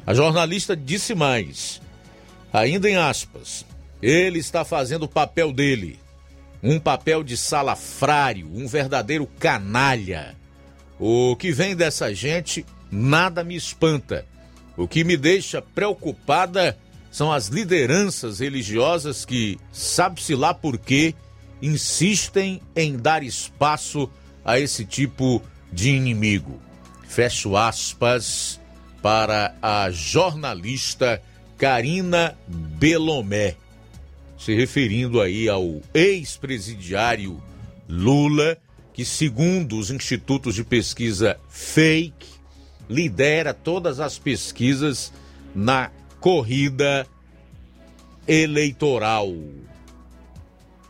[0.05, 1.81] A jornalista disse mais,
[2.51, 3.65] ainda em aspas,
[4.01, 5.99] ele está fazendo o papel dele,
[6.63, 10.35] um papel de salafrário, um verdadeiro canalha.
[10.97, 14.25] O que vem dessa gente nada me espanta.
[14.77, 16.77] O que me deixa preocupada
[17.11, 21.13] são as lideranças religiosas que, sabe-se lá por quê,
[21.61, 24.09] insistem em dar espaço
[24.43, 25.41] a esse tipo
[25.71, 26.59] de inimigo.
[27.07, 28.59] Fecho aspas
[29.01, 31.21] para a jornalista
[31.57, 33.55] Karina Belomé,
[34.43, 37.41] se referindo aí ao ex-presidiário
[37.87, 38.57] Lula,
[38.93, 42.27] que segundo os institutos de pesquisa fake,
[42.89, 45.13] lidera todas as pesquisas
[45.55, 45.89] na
[46.19, 47.07] corrida
[48.27, 49.33] eleitoral.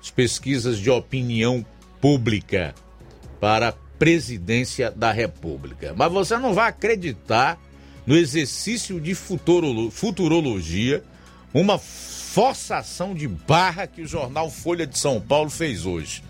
[0.01, 1.63] As pesquisas de opinião
[2.01, 2.73] pública
[3.39, 5.93] para a presidência da República.
[5.95, 7.61] Mas você não vai acreditar
[8.05, 11.03] no exercício de futurologia,
[11.53, 16.23] uma forçação de barra que o jornal Folha de São Paulo fez hoje.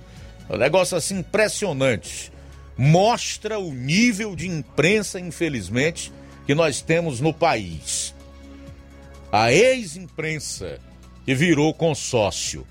[0.50, 2.32] Um negócio assim impressionante.
[2.78, 6.12] Mostra o nível de imprensa, infelizmente,
[6.46, 8.14] que nós temos no país
[9.34, 10.80] a ex-imprensa,
[11.26, 12.68] que virou consórcio.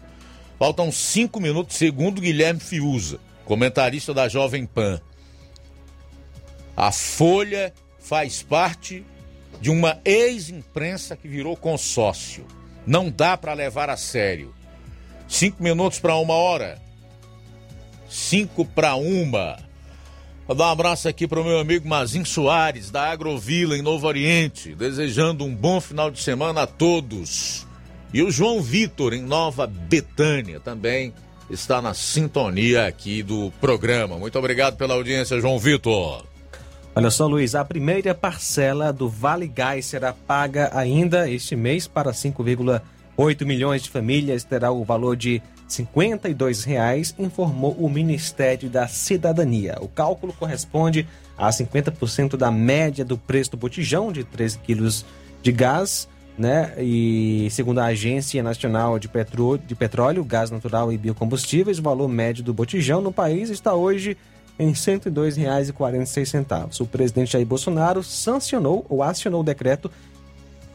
[0.61, 5.00] Faltam cinco minutos, segundo Guilherme Fiuza, comentarista da Jovem Pan.
[6.76, 9.05] A Folha faz parte
[9.63, 12.45] de uma ex-imprensa que virou consórcio.
[12.85, 14.53] Não dá para levar a sério.
[15.29, 16.83] Cinco minutos para uma hora.
[18.11, 19.57] Cinco para uma.
[20.49, 24.05] Vou dar um abraço aqui para o meu amigo Mazin Soares, da Agrovila, em Novo
[24.05, 27.65] Oriente, desejando um bom final de semana a todos.
[28.13, 31.15] E o João Vitor, em Nova Betânia, também
[31.49, 34.19] está na sintonia aqui do programa.
[34.19, 36.32] Muito obrigado pela audiência, João Vitor.
[36.95, 42.12] Olha só, Luiz, a primeira parcela do Vale Gás será paga ainda este mês para
[42.12, 44.45] 5,8 milhões de famílias.
[44.45, 49.78] Terá o valor de R$ 52,00, informou o Ministério da Cidadania.
[49.80, 55.07] O cálculo corresponde a 50% da média do preço do botijão de 13 quilos
[55.43, 56.74] de gás, né?
[56.78, 59.57] E segundo a Agência Nacional de, Petro...
[59.57, 64.14] de Petróleo, Gás Natural e Biocombustíveis, o valor médio do botijão no país está hoje
[64.59, 66.80] em R$ 102,46.
[66.80, 69.90] O presidente Jair Bolsonaro sancionou ou acionou o decreto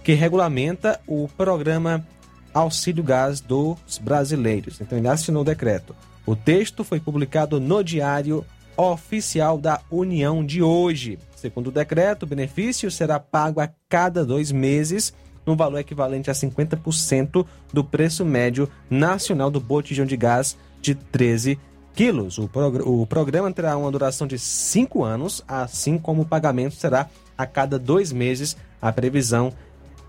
[0.04, 2.06] que regulamenta o programa
[2.54, 4.80] Auxílio Gás dos brasileiros.
[4.82, 5.96] Então ele assinou o decreto.
[6.26, 11.18] O texto foi publicado no Diário Oficial da União de hoje.
[11.36, 15.14] Segundo o decreto, o benefício será pago a cada dois meses,
[15.46, 21.58] no valor equivalente a 50% do preço médio nacional do botijão de gás de 13
[21.98, 22.38] quilos.
[22.38, 22.48] O,
[22.86, 27.80] o programa terá uma duração de cinco anos, assim como o pagamento será a cada
[27.80, 28.56] dois meses.
[28.80, 29.52] A previsão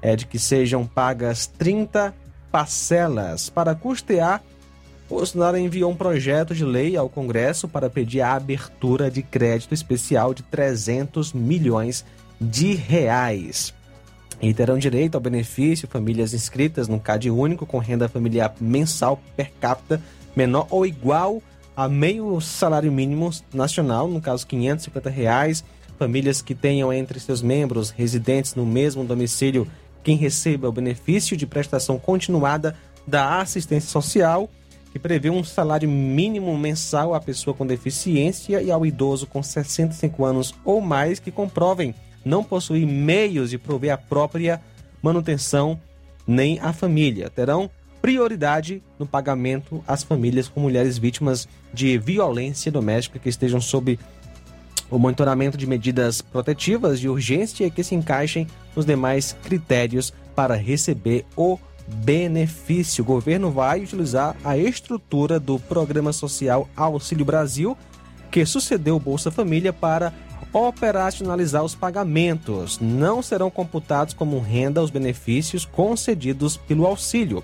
[0.03, 2.15] é de que sejam pagas 30
[2.53, 3.49] parcelas.
[3.49, 4.43] Para custear,
[5.09, 10.35] Bolsonaro enviou um projeto de lei ao Congresso para pedir a abertura de crédito especial
[10.35, 12.05] de 300 milhões
[12.39, 13.73] de reais.
[14.43, 19.51] E terão direito ao benefício famílias inscritas no CAD único com renda familiar mensal per
[19.59, 20.01] capita
[20.37, 21.43] menor ou igual
[21.79, 25.65] a meio salário mínimo nacional, no caso 550 reais,
[25.97, 29.65] famílias que tenham entre seus membros residentes no mesmo domicílio
[30.03, 32.75] quem receba o benefício de prestação continuada
[33.07, 34.51] da assistência social,
[34.91, 40.25] que prevê um salário mínimo mensal à pessoa com deficiência e ao idoso com 65
[40.25, 44.61] anos ou mais que comprovem não possuir meios de prover a própria
[45.01, 45.81] manutenção
[46.27, 47.31] nem a família.
[47.31, 47.71] Terão
[48.01, 53.99] prioridade no pagamento às famílias com mulheres vítimas de violência doméstica que estejam sob
[54.91, 60.55] o monitoramento de medidas protetivas de urgência e que se encaixem nos demais critérios para
[60.55, 63.03] receber o benefício.
[63.03, 67.77] O governo vai utilizar a estrutura do Programa Social Auxílio Brasil,
[68.31, 70.13] que sucedeu o Bolsa Família, para
[70.53, 72.79] operacionalizar os pagamentos.
[72.81, 77.43] Não serão computados como renda os benefícios concedidos pelo auxílio.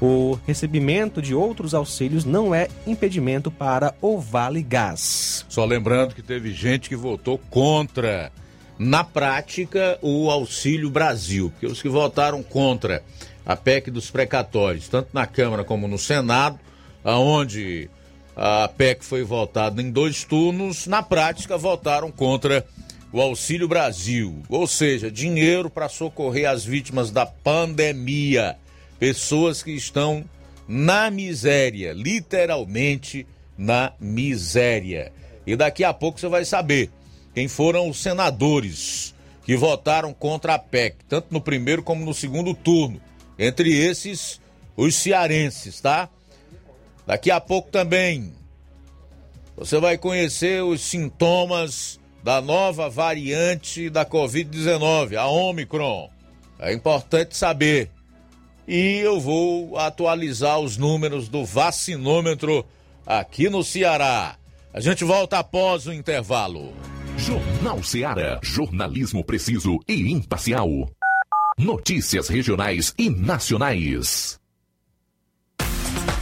[0.00, 5.44] O recebimento de outros auxílios não é impedimento para o Vale Gás.
[5.48, 8.30] Só lembrando que teve gente que votou contra,
[8.78, 13.02] na prática, o Auxílio Brasil, porque os que votaram contra
[13.44, 16.60] a PEC dos precatórios, tanto na Câmara como no Senado,
[17.02, 17.90] aonde
[18.36, 22.64] a PEC foi votada em dois turnos, na prática votaram contra
[23.12, 28.56] o Auxílio Brasil, ou seja, dinheiro para socorrer as vítimas da pandemia
[28.98, 30.24] pessoas que estão
[30.66, 33.26] na miséria, literalmente
[33.56, 35.12] na miséria.
[35.46, 36.90] E daqui a pouco você vai saber
[37.34, 42.52] quem foram os senadores que votaram contra a PEC, tanto no primeiro como no segundo
[42.52, 43.00] turno.
[43.38, 44.40] Entre esses,
[44.76, 46.08] os cearenses, tá?
[47.06, 48.34] Daqui a pouco também
[49.56, 56.10] você vai conhecer os sintomas da nova variante da Covid-19, a Omicron.
[56.58, 57.90] É importante saber
[58.68, 62.66] e eu vou atualizar os números do vacinômetro
[63.06, 64.36] aqui no Ceará.
[64.74, 66.74] A gente volta após o intervalo.
[67.16, 70.68] Jornal Ceará, jornalismo preciso e imparcial.
[71.58, 74.37] Notícias regionais e nacionais.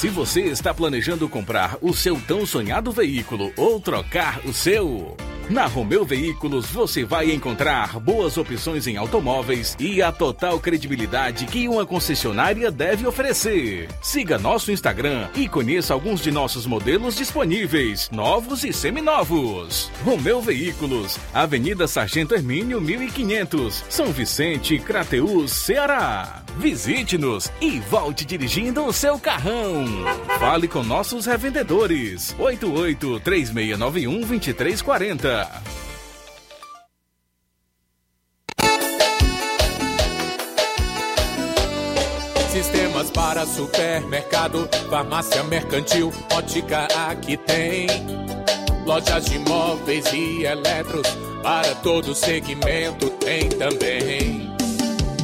[0.00, 5.14] Se você está planejando comprar o seu tão sonhado veículo ou trocar o seu,
[5.50, 11.68] na Romeu Veículos você vai encontrar boas opções em automóveis e a total credibilidade que
[11.68, 13.88] uma concessionária deve oferecer.
[14.00, 19.90] Siga nosso Instagram e conheça alguns de nossos modelos disponíveis, novos e seminovos.
[20.02, 26.42] Romeu Veículos, Avenida Sargento Hermínio 1500, São Vicente, Crateús, Ceará.
[26.58, 29.84] Visite-nos e volte dirigindo o seu carrão.
[30.38, 32.34] Fale com nossos revendedores.
[32.38, 35.80] 88 3691 2340.
[42.50, 47.86] Sistemas para supermercado, farmácia mercantil, ótica aqui tem.
[48.84, 51.06] Lojas de móveis e eletros,
[51.44, 54.59] para todo segmento tem também.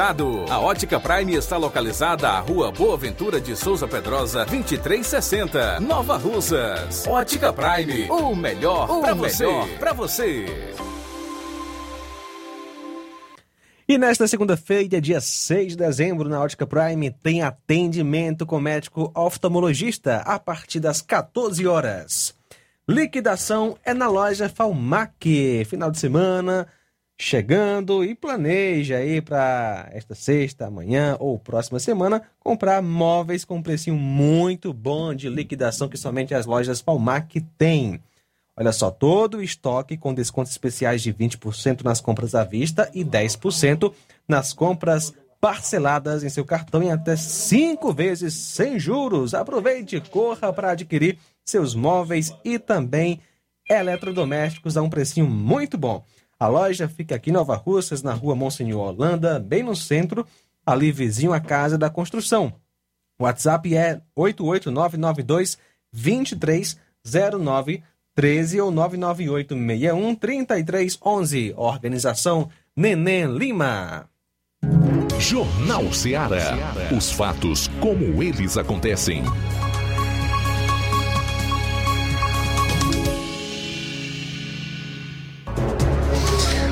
[0.00, 7.04] A Ótica Prime está localizada à Rua Boa Ventura de Souza Pedrosa, 2360, Nova Russas.
[7.04, 9.44] Ótica Prime, o melhor para você.
[9.76, 10.46] Para você.
[13.88, 20.18] E nesta segunda-feira, dia 6 de dezembro, na Ótica Prime, tem atendimento com médico oftalmologista
[20.18, 22.36] a partir das 14 horas.
[22.88, 25.64] Liquidação é na loja Falmac.
[25.64, 26.68] Final de semana
[27.20, 33.62] chegando e planeja aí para esta sexta, amanhã ou próxima semana comprar móveis com um
[33.62, 38.00] precinho muito bom de liquidação que somente as lojas Palmac têm.
[38.56, 43.04] Olha só, todo o estoque com descontos especiais de 20% nas compras à vista e
[43.04, 43.92] 10%
[44.26, 49.34] nas compras parceladas em seu cartão em até cinco vezes sem juros.
[49.34, 53.20] Aproveite, corra para adquirir seus móveis e também
[53.68, 56.04] eletrodomésticos a um precinho muito bom.
[56.38, 60.26] A loja fica aqui em Nova Russas, na rua Monsenhor Holanda, bem no centro,
[60.64, 62.52] ali vizinho à Casa da Construção.
[63.18, 65.58] O WhatsApp é 88992
[65.92, 71.54] 230913 ou 99861 3311.
[71.56, 74.08] Organização Neném Lima.
[75.18, 76.56] Jornal Ceará.
[76.96, 79.24] Os fatos como eles acontecem.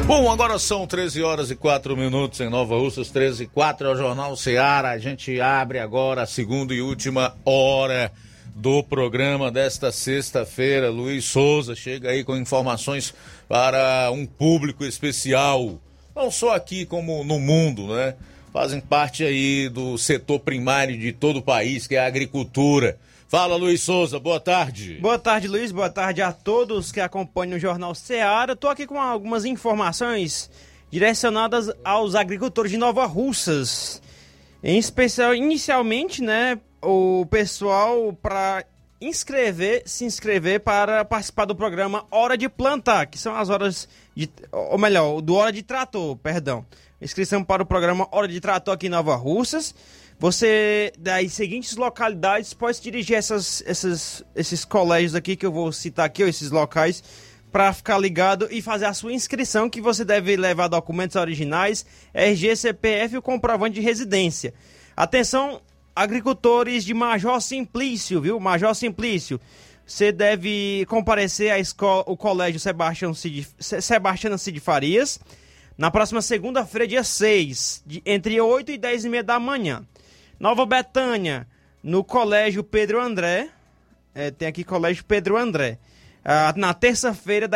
[0.07, 3.91] Bom, agora são 13 horas e 4 minutos em Nova Russas, 13 e 4 é
[3.91, 4.91] o Jornal Ceará.
[4.91, 8.13] A gente abre agora a segunda e última hora
[8.55, 10.91] do programa desta sexta-feira.
[10.91, 13.13] Luiz Souza chega aí com informações
[13.49, 15.81] para um público especial,
[16.15, 18.15] não só aqui como no mundo, né?
[18.53, 22.97] Fazem parte aí do setor primário de todo o país, que é a agricultura.
[23.29, 24.99] Fala, Luiz Souza, boa tarde.
[25.01, 25.73] Boa tarde, Luiz.
[25.73, 28.53] Boa tarde a todos que acompanham o Jornal Ceará.
[28.53, 30.49] Estou aqui com algumas informações
[30.93, 34.01] direcionadas aos agricultores de Nova Russas.
[34.63, 38.65] Em especial, inicialmente, né, o pessoal para
[39.01, 44.31] inscrever, se inscrever para participar do programa Hora de Plantar, que são as horas de,
[44.53, 46.65] ou melhor, do Hora de Trator, perdão.
[47.03, 49.75] Inscrição para o programa Hora de Trator aqui em Nova Russas.
[50.19, 56.07] Você, das seguintes localidades, pode dirigir essas, essas, esses colégios aqui que eu vou citar
[56.07, 57.05] aqui, esses locais,
[57.53, 62.57] para ficar ligado e fazer a sua inscrição, que você deve levar documentos originais, RG,
[62.57, 64.55] CPF e o comprovante de residência.
[64.97, 65.61] Atenção,
[65.95, 68.41] agricultores de Major Simplício, viu?
[68.41, 69.39] Major Simplício.
[69.87, 75.21] Você deve comparecer à escola, o colégio Sebastião Cid, Sebastião Cid Farias,
[75.77, 79.85] na próxima segunda-feira, dia 6, de, entre 8 e 10 e meia da manhã.
[80.39, 81.47] Nova Betânia,
[81.83, 83.49] no Colégio Pedro André.
[84.15, 85.79] É, tem aqui Colégio Pedro André.
[86.25, 87.49] Ah, na terça-feira,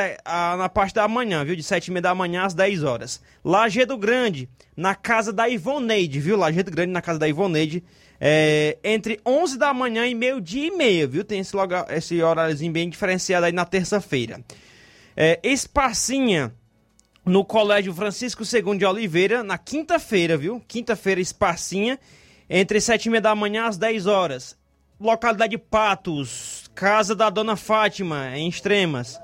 [0.57, 1.57] na parte da manhã, viu?
[1.57, 3.21] De sete e meia da manhã às 10 horas.
[3.45, 6.37] Lajeado Grande, na casa da Ivoneide, viu?
[6.37, 7.83] Lajeado Grande, na casa da Ivoneide.
[8.21, 11.25] É, entre 11 da manhã e meio-dia e meia, viu?
[11.25, 14.41] Tem esse, logo, esse horáriozinho bem diferenciado aí na terça-feira.
[15.17, 16.55] É, Espacinha,
[17.27, 20.63] no Colégio Francisco II de Oliveira, na quinta-feira, viu?
[20.69, 21.99] Quinta-feira, Espacinha
[22.51, 24.59] entre sete e meia da manhã às 10 horas.
[25.01, 29.21] Localidade Patos, casa da Dona Fátima, em Extremas.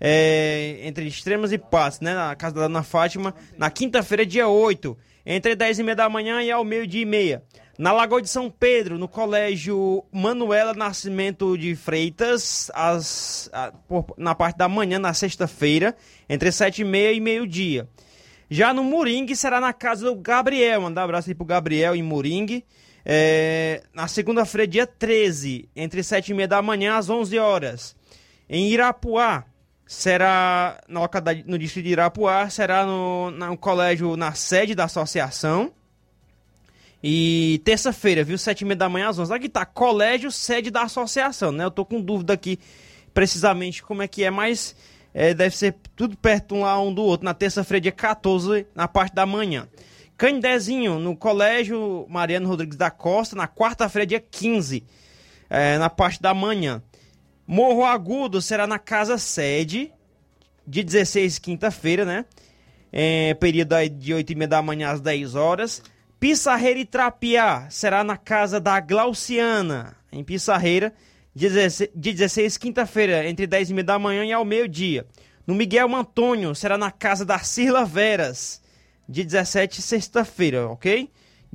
[0.00, 2.14] É, entre Extremas e Patos, né?
[2.14, 6.42] Na casa da Dona Fátima, na quinta-feira, dia 8, entre 10 e meia da manhã
[6.42, 7.44] e ao meio-dia e meia.
[7.78, 14.34] Na Lagoa de São Pedro, no Colégio Manuela Nascimento de Freitas, as, a, por, na
[14.34, 15.94] parte da manhã, na sexta-feira,
[16.28, 17.86] entre sete e meia e meio-dia.
[18.50, 20.80] Já no Moringue será na casa do Gabriel.
[20.80, 22.64] Mandar um abraço aí pro Gabriel em Moringue.
[23.06, 27.96] É, na segunda-feira, dia 13, entre 7 e meia da manhã às 11 horas.
[28.48, 29.44] Em Irapuá,
[29.86, 31.00] será no,
[31.46, 35.72] no distrito de Irapuá, será no, no colégio, na sede da associação.
[37.00, 38.36] E terça-feira, viu?
[38.36, 39.32] 7 e meia da manhã às 11.
[39.32, 41.64] Aqui tá, colégio, sede da associação, né?
[41.64, 42.58] Eu tô com dúvida aqui
[43.14, 44.74] precisamente como é que é, mas
[45.12, 48.86] É, deve ser tudo perto um lá um do outro, na terça-feira, dia 14, na
[48.86, 49.68] parte da manhã.
[50.16, 54.84] Candezinho, no Colégio Mariano Rodrigues da Costa, na quarta-feira, dia 15,
[55.48, 56.82] é, na parte da manhã.
[57.46, 59.92] Morro Agudo será na casa sede,
[60.66, 62.24] de 16, quinta-feira, né?
[62.92, 65.82] É, período aí de 8 e meia da manhã às 10 horas.
[66.20, 70.92] Pissarreira e Trapiá será na casa da Glauciana, em Pissarreira,
[71.34, 75.06] de 16, de 16 quinta-feira, entre 10 e meia da manhã e ao meio-dia.
[75.46, 78.60] No Miguel Antônio será na casa da Cirla Veras,
[79.08, 81.10] de 17 sexta-feira, ok?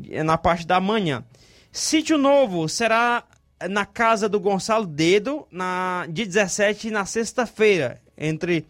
[0.09, 1.23] É Na parte da manhã.
[1.71, 3.23] Sítio Novo será
[3.69, 8.65] na casa do Gonçalo Dedo, na, de 17 na sexta-feira, entre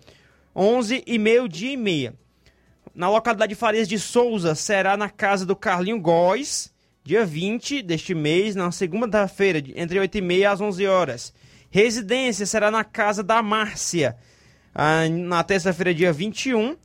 [0.55, 2.13] 11 e meio-dia e meia.
[2.93, 6.73] Na localidade de Farias de Souza, será na casa do Carlinho Góes,
[7.05, 11.33] dia 20 deste mês, na segunda-feira, entre 8 e meia às 11 horas.
[11.69, 14.17] Residência será na casa da Márcia,
[14.73, 16.75] ah, na terça-feira, dia 21,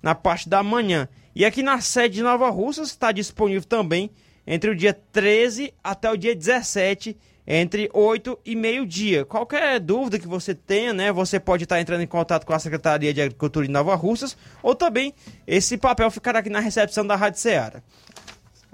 [0.00, 1.08] na parte da manhã.
[1.34, 4.12] E aqui na sede de Nova Russas está disponível também
[4.46, 9.24] entre o dia 13 até o dia 17, entre 8 e meio-dia.
[9.24, 13.12] Qualquer dúvida que você tenha, né, você pode estar entrando em contato com a Secretaria
[13.12, 15.12] de Agricultura de Nova Russas, ou também
[15.48, 17.82] esse papel ficará aqui na recepção da Rádio Ceará.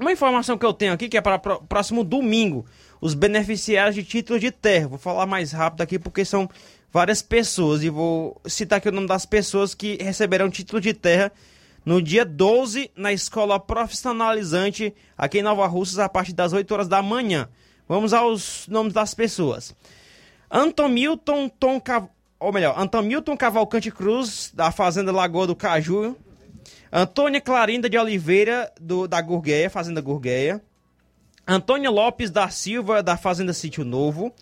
[0.00, 2.64] Uma informação que eu tenho aqui, que é para o próximo domingo,
[3.02, 4.88] os beneficiários de títulos de terra.
[4.88, 6.48] Vou falar mais rápido aqui porque são
[6.90, 11.30] várias pessoas e vou citar aqui o nome das pessoas que receberão título de terra
[11.84, 16.88] no dia 12 na escola profissionalizante aqui em Nova Russas a partir das 8 horas
[16.88, 17.46] da manhã.
[17.86, 19.76] Vamos aos nomes das pessoas.
[20.50, 22.08] Antomilton Tom Cav...
[22.38, 26.16] ou melhor, Antomilton Cavalcante Cruz da Fazenda Lagoa do Caju.
[26.92, 30.60] Antônia Clarinda de Oliveira do, da Gurgueia, Fazenda Gurgueia.
[31.46, 34.32] Antônio Lopes da Silva da Fazenda Sítio Novo.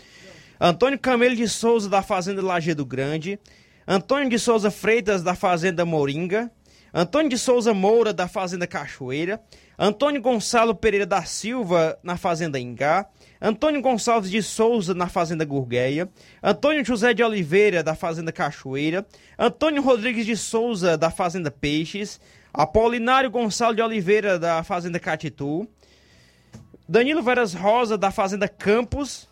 [0.58, 3.38] Antônio Camelo de Souza da Fazenda Lajeado Grande.
[3.86, 6.50] Antônio de Souza Freitas da Fazenda Moringa.
[6.92, 9.38] Antônio de Souza Moura da Fazenda Cachoeira.
[9.78, 13.06] Antônio Gonçalo Pereira da Silva na Fazenda Ingá.
[13.40, 16.08] Antônio Gonçalves de Souza na Fazenda Gurgueia,
[16.42, 19.06] Antônio José de Oliveira da Fazenda Cachoeira,
[19.38, 22.20] Antônio Rodrigues de Souza da Fazenda Peixes,
[22.52, 25.68] Apolinário Gonçalo de Oliveira da Fazenda Catitu,
[26.88, 29.28] Danilo Veras Rosa da Fazenda Campos,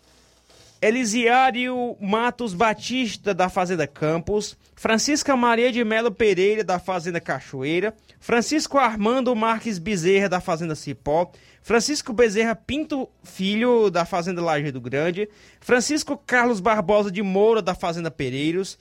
[0.79, 8.77] Elisiário Matos Batista da Fazenda Campos, Francisca Maria de Melo Pereira da Fazenda Cachoeira, Francisco
[8.77, 11.31] Armando Marques Bezerra da Fazenda Cipó,
[11.63, 15.27] Francisco Bezerra Pinto Filho da Fazenda Lajeado Grande,
[15.59, 18.77] Francisco Carlos Barbosa de Moura da Fazenda Pereiros,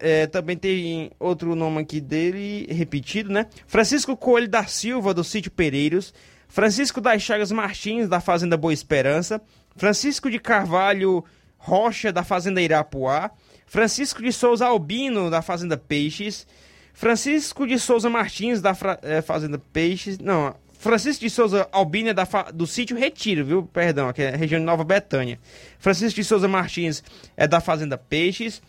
[0.00, 3.46] é, também tem outro nome aqui dele repetido, né?
[3.66, 6.12] Francisco Coelho da Silva do Sítio Pereiros,
[6.48, 9.40] Francisco das Chagas Martins da Fazenda Boa Esperança,
[9.76, 11.24] Francisco de Carvalho
[11.56, 13.30] Rocha da Fazenda Irapuá,
[13.66, 16.46] Francisco de Souza Albino da Fazenda Peixes,
[16.94, 22.24] Francisco de Souza Martins da é, Fazenda Peixes, não, Francisco de Souza Albino é da,
[22.54, 23.62] do sítio Retiro, viu?
[23.64, 25.38] Perdão, aqui é região de Nova Betânia.
[25.78, 27.02] Francisco de Souza Martins
[27.36, 28.62] é da Fazenda Peixes.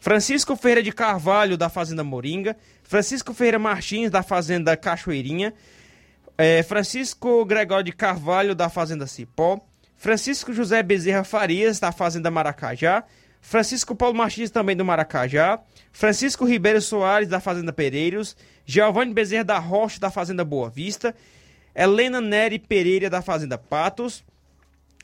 [0.00, 2.56] Francisco Ferreira de Carvalho, da Fazenda Moringa.
[2.82, 5.52] Francisco Ferreira Martins, da Fazenda Cachoeirinha.
[6.38, 9.60] É, Francisco Gregório de Carvalho, da Fazenda Cipó.
[9.98, 13.04] Francisco José Bezerra Farias, da Fazenda Maracajá.
[13.42, 15.60] Francisco Paulo Martins, também do Maracajá.
[15.92, 18.34] Francisco Ribeiro Soares, da Fazenda Pereiros.
[18.64, 21.14] Giovanni Bezerra da Rocha, da Fazenda Boa Vista.
[21.74, 24.24] Helena Neri Pereira, da Fazenda Patos.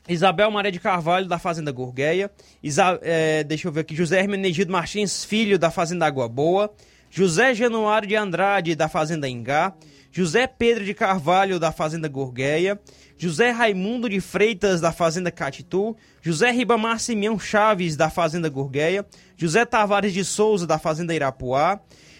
[0.07, 2.31] Isabel Maria de Carvalho, da Fazenda Gurgueia.
[2.63, 3.95] Isa, é, deixa eu ver aqui.
[3.95, 6.71] José Hermenegildo Martins Filho, da Fazenda Água Boa.
[7.09, 9.73] José Januário de Andrade, da Fazenda Ingá.
[10.11, 12.79] José Pedro de Carvalho, da Fazenda Gurgueia.
[13.17, 15.95] José Raimundo de Freitas, da Fazenda Catitu.
[16.21, 19.05] José Ribamar Simeão Chaves, da Fazenda Gurgueia.
[19.35, 21.79] José Tavares de Souza, da Fazenda Irapuá.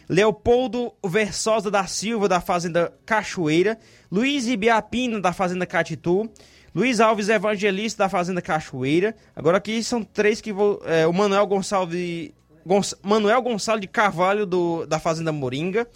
[0.10, 3.78] Leopoldo Versosa da Silva, da Fazenda Cachoeira.
[4.12, 6.30] Luiz Ibiapina, da Fazenda Catitu.
[6.78, 9.16] Luiz Alves Evangelista, da Fazenda Cachoeira.
[9.36, 10.80] Agora aqui são três que vou.
[10.86, 12.30] É, o Manuel Gonçalves.
[12.64, 15.88] Gonç, Manuel Gonçalo de Carvalho, do, da Fazenda Moringa.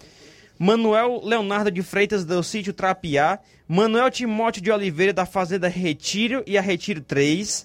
[0.58, 3.38] Manuel Leonardo de Freitas, do Sítio Trapiá.
[3.68, 7.64] Manuel Timóteo de Oliveira, da Fazenda Retiro e a Retiro 3.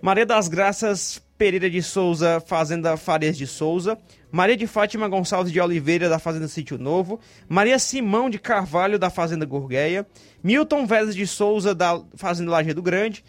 [0.00, 3.98] Maria das Graças Pereira de Souza, Fazenda Farias de Souza.
[4.30, 9.08] Maria de Fátima Gonçalves de Oliveira, da Fazenda Sítio Novo, Maria Simão de Carvalho, da
[9.08, 10.06] Fazenda Gurgueia,
[10.42, 13.24] Milton Vélez de Souza, da Fazenda Lajeado Grande,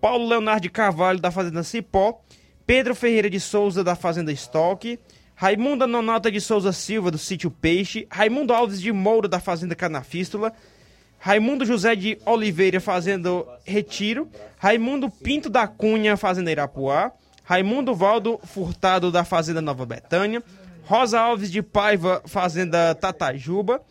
[0.00, 2.20] Paulo Leonardo de Carvalho, da Fazenda Cipó,
[2.66, 4.98] Pedro Ferreira de Souza, da Fazenda Estoque,
[5.34, 10.52] Raimunda Nonota de Souza Silva, do Sítio Peixe, Raimundo Alves de Moura, da Fazenda Canafístula,
[11.18, 13.30] Raimundo José de Oliveira, Fazenda
[13.64, 14.28] Retiro,
[14.58, 17.12] Raimundo Pinto da Cunha, Fazenda Irapuá,
[17.50, 20.40] Raimundo Valdo Furtado, da Fazenda Nova Betânia,
[20.84, 23.82] Rosa Alves de Paiva, Fazenda Tatajuba.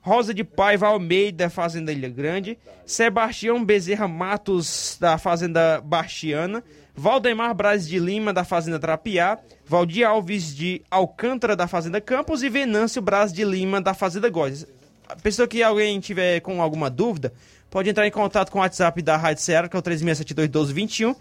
[0.00, 2.56] Rosa de Paiva Almeida, Fazenda Ilha Grande.
[2.86, 6.64] Sebastião Bezerra Matos, da Fazenda Bastiana.
[6.96, 9.36] Valdemar Braz de Lima, da Fazenda Trapiá.
[9.66, 12.42] Valdir Alves de Alcântara, da Fazenda Campos.
[12.42, 14.66] E Venâncio Braz de Lima, da Fazenda Góis.
[15.06, 17.34] A pessoa que alguém tiver com alguma dúvida,
[17.68, 21.14] pode entrar em contato com o WhatsApp da Rádio Ceará, que é o 36721221.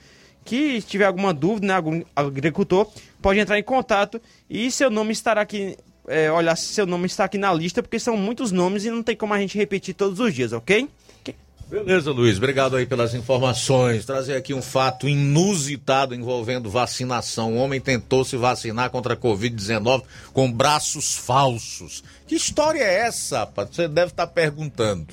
[0.48, 2.88] Que tiver alguma dúvida, né, algum agricultor,
[3.22, 4.20] pode entrar em contato
[4.50, 8.16] e seu nome estará aqui é, se seu nome está aqui na lista, porque são
[8.16, 10.88] muitos nomes e não tem como a gente repetir todos os dias, ok?
[11.70, 12.38] Beleza, Luiz.
[12.38, 14.06] Obrigado aí pelas informações.
[14.06, 17.56] Trazer aqui um fato inusitado envolvendo vacinação.
[17.56, 22.06] Um homem tentou se vacinar contra a Covid-19 com braços falsos.
[22.26, 23.68] Que história é essa, rapaz?
[23.74, 25.08] Você deve estar perguntando.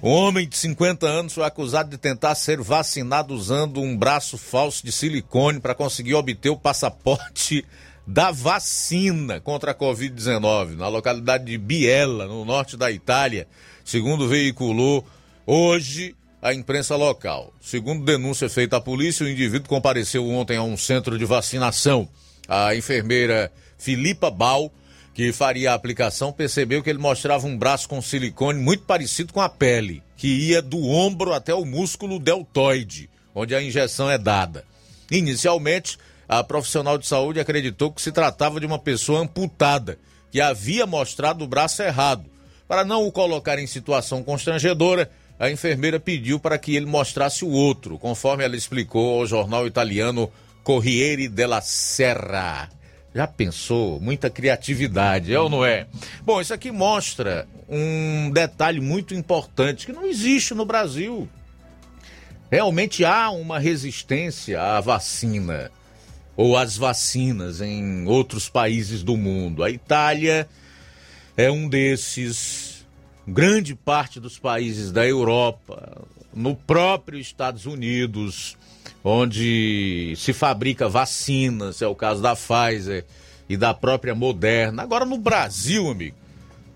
[0.00, 4.84] Um homem de 50 anos foi acusado de tentar ser vacinado usando um braço falso
[4.86, 7.64] de silicone para conseguir obter o passaporte
[8.06, 13.48] da vacina contra a Covid-19 na localidade de Biella, no norte da Itália,
[13.84, 15.04] segundo veiculou
[15.44, 17.52] hoje a imprensa local.
[17.60, 22.08] Segundo denúncia feita à polícia, o indivíduo compareceu ontem a um centro de vacinação.
[22.46, 24.72] A enfermeira Filipa Bal,
[25.18, 29.40] que faria a aplicação, percebeu que ele mostrava um braço com silicone muito parecido com
[29.40, 34.64] a pele, que ia do ombro até o músculo deltoide, onde a injeção é dada.
[35.10, 39.98] Inicialmente, a profissional de saúde acreditou que se tratava de uma pessoa amputada,
[40.30, 42.30] que havia mostrado o braço errado.
[42.68, 47.50] Para não o colocar em situação constrangedora, a enfermeira pediu para que ele mostrasse o
[47.50, 50.30] outro, conforme ela explicou ao jornal italiano
[50.62, 52.68] Corriere della Serra.
[53.18, 54.00] Já pensou?
[54.00, 55.88] Muita criatividade, é ou não é?
[56.22, 61.28] Bom, isso aqui mostra um detalhe muito importante que não existe no Brasil.
[62.48, 65.68] Realmente há uma resistência à vacina
[66.36, 69.64] ou às vacinas em outros países do mundo.
[69.64, 70.48] A Itália
[71.36, 72.86] é um desses,
[73.26, 78.56] grande parte dos países da Europa, no próprio Estados Unidos,
[79.02, 83.04] onde se fabrica vacinas, é o caso da Pfizer
[83.48, 84.82] e da própria Moderna.
[84.82, 86.16] Agora no Brasil, amigo,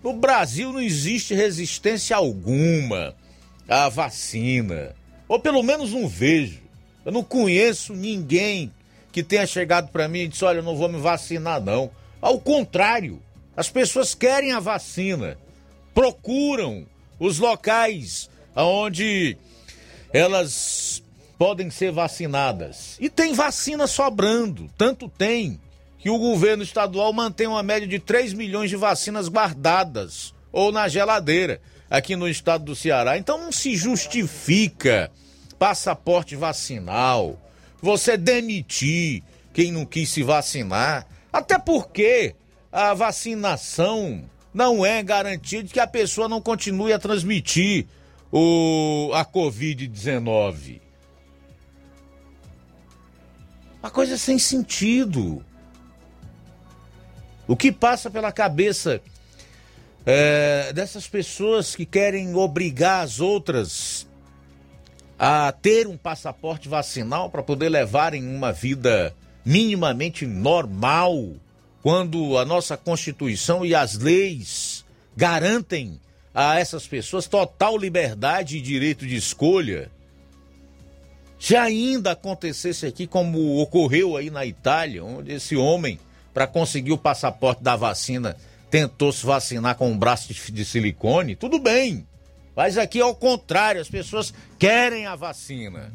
[0.02, 3.14] no Brasil não existe resistência alguma
[3.68, 4.94] à vacina,
[5.28, 6.60] ou pelo menos não vejo.
[7.04, 8.72] Eu não conheço ninguém
[9.10, 11.90] que tenha chegado para mim e disse: Olha, eu não vou me vacinar, não.
[12.20, 13.20] Ao contrário,
[13.56, 15.36] as pessoas querem a vacina,
[15.94, 16.86] procuram
[17.18, 19.36] os locais onde
[20.12, 20.52] elas
[21.42, 22.96] podem ser vacinadas.
[23.00, 25.58] E tem vacina sobrando, tanto tem
[25.98, 30.86] que o governo estadual mantém uma média de 3 milhões de vacinas guardadas ou na
[30.86, 31.60] geladeira
[31.90, 33.18] aqui no estado do Ceará.
[33.18, 35.10] Então não se justifica
[35.58, 37.36] passaporte vacinal
[37.82, 41.08] você demitir quem não quis se vacinar.
[41.32, 42.36] Até porque
[42.70, 44.22] a vacinação
[44.54, 47.88] não é garantia de que a pessoa não continue a transmitir
[48.30, 50.81] o, a Covid-19.
[53.82, 55.44] Uma coisa sem sentido.
[57.48, 59.00] O que passa pela cabeça
[60.06, 64.06] é, dessas pessoas que querem obrigar as outras
[65.18, 69.14] a ter um passaporte vacinal para poder levarem uma vida
[69.44, 71.34] minimamente normal,
[71.82, 74.84] quando a nossa Constituição e as leis
[75.16, 76.00] garantem
[76.32, 79.90] a essas pessoas total liberdade e direito de escolha.
[81.42, 85.98] Se ainda acontecesse aqui como ocorreu aí na Itália, onde esse homem,
[86.32, 88.36] para conseguir o passaporte da vacina,
[88.70, 92.06] tentou se vacinar com um braço de, silicone, tudo bem.
[92.54, 95.92] Mas aqui é o contrário, as pessoas querem a vacina.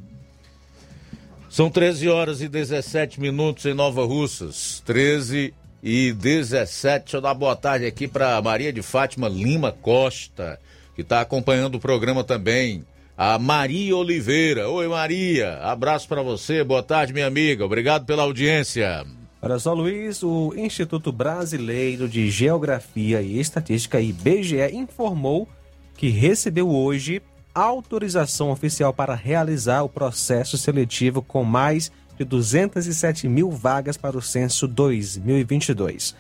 [1.50, 4.84] São 13 horas e 17 minutos em Nova Russas.
[4.86, 7.06] 13 e 17.
[7.06, 10.60] Deixa eu dar boa tarde aqui para Maria de Fátima Lima Costa,
[10.94, 12.84] que está acompanhando o programa também.
[13.18, 14.70] A Maria Oliveira.
[14.70, 15.58] Oi, Maria.
[15.64, 16.64] Abraço para você.
[16.64, 17.66] Boa tarde, minha amiga.
[17.66, 19.04] Obrigado pela audiência.
[19.42, 25.50] Olha só, Luiz, o Instituto Brasileiro de Geografia e Estatística, IBGE, informou
[25.96, 27.20] que recebeu hoje
[27.56, 34.22] autorização oficial para realizar o processo seletivo com mais de 207 mil vagas para o
[34.22, 36.16] censo 2022.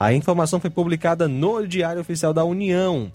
[0.00, 3.08] A informação foi publicada no Diário Oficial da União.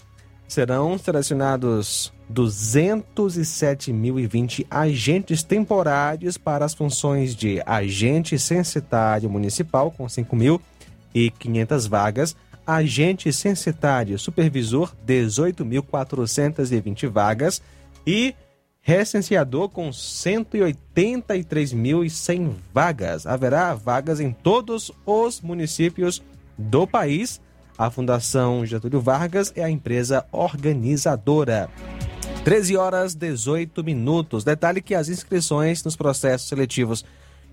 [0.46, 12.36] Serão selecionados 207.020 agentes temporários para as funções de agente censitário municipal, com 5.500 vagas,
[12.66, 17.62] agente censitário supervisor, 18.420 vagas,
[18.06, 18.34] e
[18.80, 23.26] recenseador com 183.100 vagas.
[23.26, 26.22] Haverá vagas em todos os municípios
[26.56, 27.40] do país.
[27.76, 31.68] A Fundação Getúlio Vargas é a empresa organizadora.
[32.44, 34.44] 13 horas 18 minutos.
[34.44, 37.04] Detalhe que as inscrições nos processos seletivos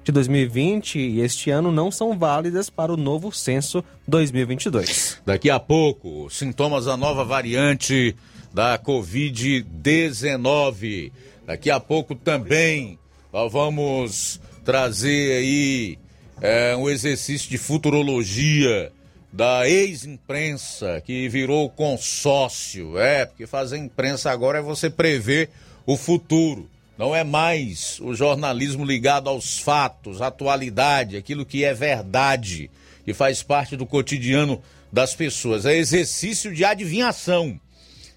[0.03, 5.23] de 2020 e este ano não são válidas para o novo censo 2022.
[5.26, 8.15] Daqui a pouco, sintomas da nova variante
[8.53, 11.11] da Covid-19.
[11.48, 12.99] Daqui a pouco também
[13.34, 15.98] nós vamos trazer aí
[16.41, 18.91] é, um exercício de futurologia
[19.32, 22.98] da ex-imprensa que virou consórcio.
[22.99, 25.49] É, porque fazer imprensa agora é você prever
[25.86, 26.70] o futuro.
[26.98, 32.70] Não é mais o jornalismo ligado aos fatos, atualidade, aquilo que é verdade,
[33.03, 35.66] que faz parte do cotidiano das pessoas.
[35.66, 37.60] É exercício de adivinhação.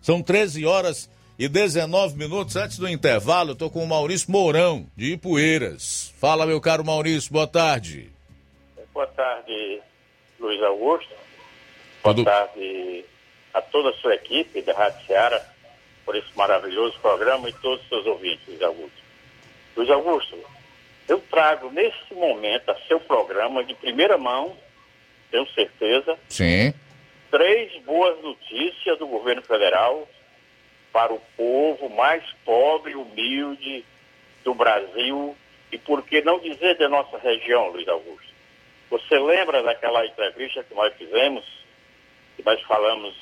[0.03, 1.09] São 13 horas
[1.39, 3.51] e 19 minutos antes do intervalo.
[3.51, 6.13] Eu estou com o Maurício Mourão, de Ipueiras.
[6.19, 8.11] Fala, meu caro Maurício, boa tarde.
[8.93, 9.81] Boa tarde,
[10.45, 11.15] Luiz Augusto.
[12.03, 12.25] Boa Tudo...
[12.25, 13.05] tarde
[13.55, 15.43] a toda a sua equipe da Rádio Ceará
[16.05, 19.03] por esse maravilhoso programa e todos os seus ouvintes, Luiz Augusto.
[19.75, 20.39] Luiz Augusto,
[21.09, 24.55] eu trago nesse momento a seu programa de primeira mão,
[25.31, 26.19] tenho certeza.
[26.29, 26.75] Sim.
[27.31, 30.07] Três boas notícias do governo federal
[30.93, 33.85] para o povo mais pobre e humilde
[34.45, 35.35] do Brasil
[35.73, 38.34] e por que não dizer da nossa região, Luiz Augusto.
[38.91, 41.45] Você lembra daquela entrevista que nós fizemos,
[42.37, 43.15] que nós falamos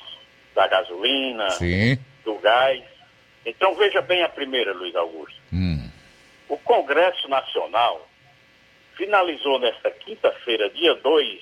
[0.53, 1.97] da gasolina, Sim.
[2.23, 2.83] do gás?
[3.45, 5.39] Então veja bem a primeira, Luiz Augusto.
[5.51, 5.89] Hum.
[6.47, 8.07] O Congresso Nacional
[8.95, 11.41] finalizou nesta quinta-feira, dia 2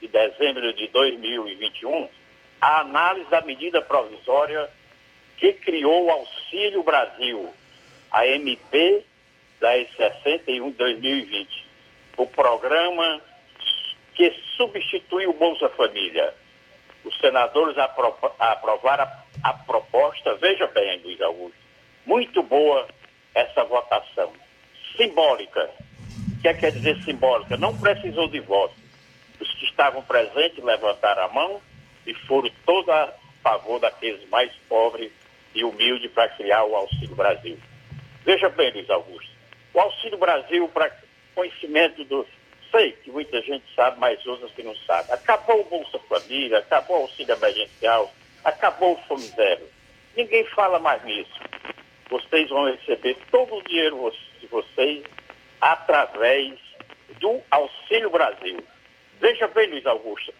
[0.00, 2.08] de dezembro de 2021,
[2.60, 4.68] a análise da medida provisória
[5.36, 7.52] que criou o Auxílio Brasil,
[8.10, 9.04] a MP
[9.60, 11.66] 1061 de 2020,
[12.16, 13.20] o programa
[14.18, 16.34] que substitui o Bolsa Família.
[17.04, 21.56] Os senadores apro aprovaram a, a proposta, veja bem, Luiz Augusto,
[22.04, 22.88] muito boa
[23.32, 24.32] essa votação.
[24.96, 25.70] Simbólica.
[26.36, 27.56] O que é quer dizer simbólica?
[27.56, 28.74] Não precisou de voto.
[29.40, 31.62] Os que estavam presentes levantaram a mão
[32.04, 35.12] e foram todos a favor daqueles mais pobres
[35.54, 37.56] e humildes para criar o Auxílio Brasil.
[38.24, 39.30] Veja bem, Luiz Augusto,
[39.72, 40.90] o Auxílio Brasil, para
[41.36, 42.26] conhecimento dos
[42.70, 45.12] sei que muita gente sabe, mas outras que não sabem.
[45.12, 48.12] Acabou o Bolsa Família, acabou o auxílio emergencial,
[48.44, 49.68] acabou o Fome Zero.
[50.16, 51.40] Ninguém fala mais nisso.
[52.10, 55.04] Vocês vão receber todo o dinheiro de vocês
[55.60, 56.58] através
[57.20, 58.58] do Auxílio Brasil.
[59.20, 60.32] Veja bem, Luiz Augusto,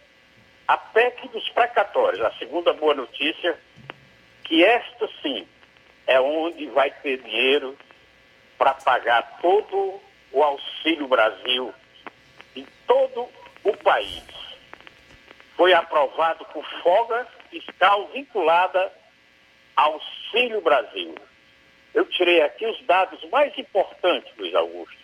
[0.67, 3.59] a PEC dos precatórios, a segunda boa notícia,
[4.45, 5.47] que esta sim
[6.07, 7.77] é onde vai ter dinheiro
[8.57, 10.01] para pagar todo
[10.33, 11.75] o Auxílio Brasil
[12.89, 13.28] todo
[13.62, 14.24] o país.
[15.56, 18.93] Foi aprovado com folga fiscal vinculada
[19.77, 21.15] ao Auxílio Brasil.
[21.94, 24.98] Eu tirei aqui os dados mais importantes, Luiz Augusto,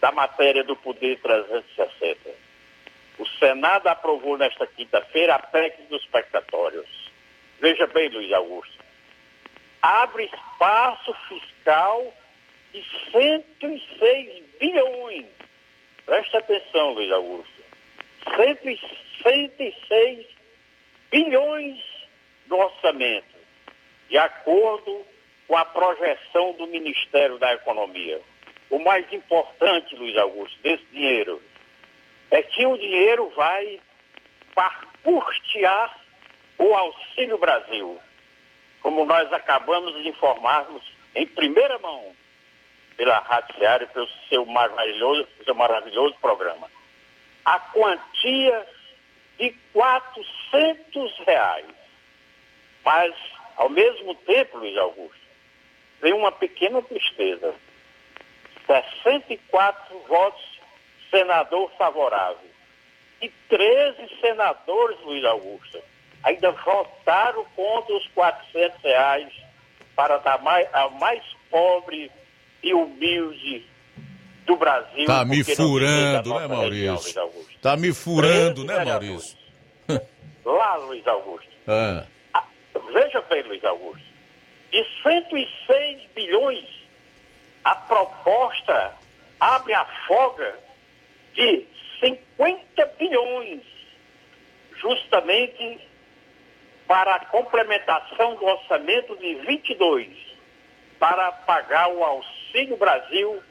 [0.00, 2.30] da matéria do Poder 360.
[3.18, 6.88] O Senado aprovou nesta quinta-feira a PEC dos precatórios.
[7.60, 8.84] Veja bem, Luiz Augusto.
[9.80, 12.12] Abre espaço fiscal
[12.72, 15.26] de 106 bilhões
[16.06, 17.64] Preste atenção, Luiz Augusto.
[19.22, 20.26] 106
[21.10, 21.78] bilhões
[22.46, 23.34] do orçamento,
[24.08, 25.04] de acordo
[25.46, 28.20] com a projeção do Ministério da Economia.
[28.70, 31.40] O mais importante, Luiz Augusto, desse dinheiro
[32.30, 33.80] é que o dinheiro vai
[34.54, 35.98] para custear
[36.58, 37.98] o Auxílio Brasil,
[38.80, 40.82] como nós acabamos de informarmos
[41.14, 42.14] em primeira mão
[42.96, 46.70] pela Rádio Seara pelo seu maravilhoso, seu maravilhoso programa.
[47.44, 48.66] A quantia
[49.38, 51.66] de 400 reais.
[52.84, 53.14] Mas,
[53.56, 55.24] ao mesmo tempo, Luiz Augusto,
[56.00, 57.54] tem uma pequena tristeza.
[58.66, 60.60] 64 votos
[61.10, 62.50] senador favorável.
[63.20, 65.82] E 13 senadores, Luiz Augusto,
[66.22, 69.32] ainda votaram contra os 400 reais
[69.94, 72.10] para dar mais, ao mais pobre
[72.64, 73.66] e humilde
[74.46, 75.06] do Brasil.
[75.06, 77.30] Tá me furando, né, Maurício?
[77.60, 79.38] tá me furando, né, Maurício?
[80.44, 81.48] Lá, Luiz Augusto.
[81.68, 82.06] Ah.
[82.32, 82.44] Ah,
[82.92, 84.04] veja bem, Luiz Augusto.
[84.70, 86.64] De 106 bilhões,
[87.62, 88.94] a proposta
[89.38, 90.58] abre a folga
[91.34, 91.66] de
[92.00, 93.62] 50 bilhões,
[94.80, 95.80] justamente
[96.86, 100.08] para a complementação do orçamento de 22
[100.98, 102.43] para pagar o Auxílio
[102.76, 103.42] Brasil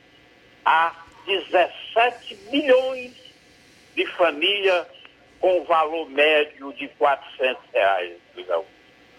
[0.64, 3.12] a 17 milhões
[3.96, 4.88] de famílias
[5.42, 8.18] com valor médio de 400 reais.
[8.34, 8.66] Luizão.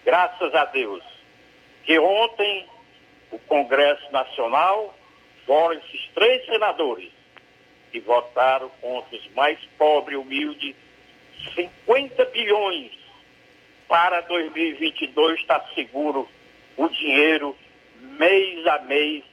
[0.03, 1.03] Graças a Deus
[1.83, 2.65] que ontem
[3.31, 4.97] o Congresso Nacional,
[5.45, 7.11] fora esses três senadores,
[7.91, 10.75] que votaram contra os mais pobres e humildes,
[11.53, 12.91] 50 bilhões
[13.87, 16.27] para 2022 está seguro
[16.75, 17.55] o dinheiro
[18.17, 19.23] mês a mês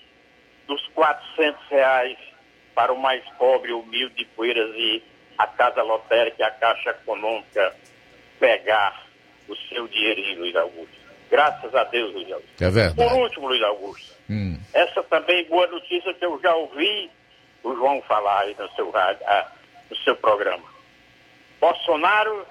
[0.67, 2.19] dos 400 reais
[2.75, 5.03] para o mais pobre, humilde de Poeiras e
[5.39, 7.75] a Casa Lotérica e a Caixa Econômica
[8.39, 9.07] pegar
[9.49, 11.03] o seu dinheirinho, Luiz Augusto.
[11.31, 12.65] Graças a Deus, Luiz Augusto.
[12.65, 12.95] É verdade.
[12.95, 14.59] Por último, Luiz Augusto, Hum.
[14.73, 17.11] essa também boa notícia que eu já ouvi
[17.63, 19.51] o João falar aí no seu, rádio, ah,
[19.91, 20.65] no seu programa.
[21.61, 22.47] Bolsonaro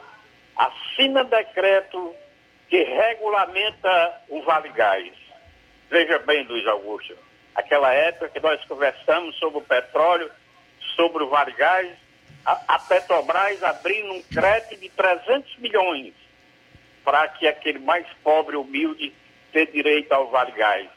[0.56, 2.14] assina decreto
[2.70, 5.12] que regulamenta o Vale Gás.
[5.90, 7.18] Veja bem, Luiz Augusto,
[7.56, 10.32] aquela época que nós conversamos sobre o petróleo,
[10.96, 11.92] sobre o Vale Gás,
[12.46, 16.14] a, a Petrobras abrindo um crédito de 300 milhões
[17.04, 19.14] para que aquele mais pobre, humilde,
[19.52, 20.88] tenha direito ao Vale Gás.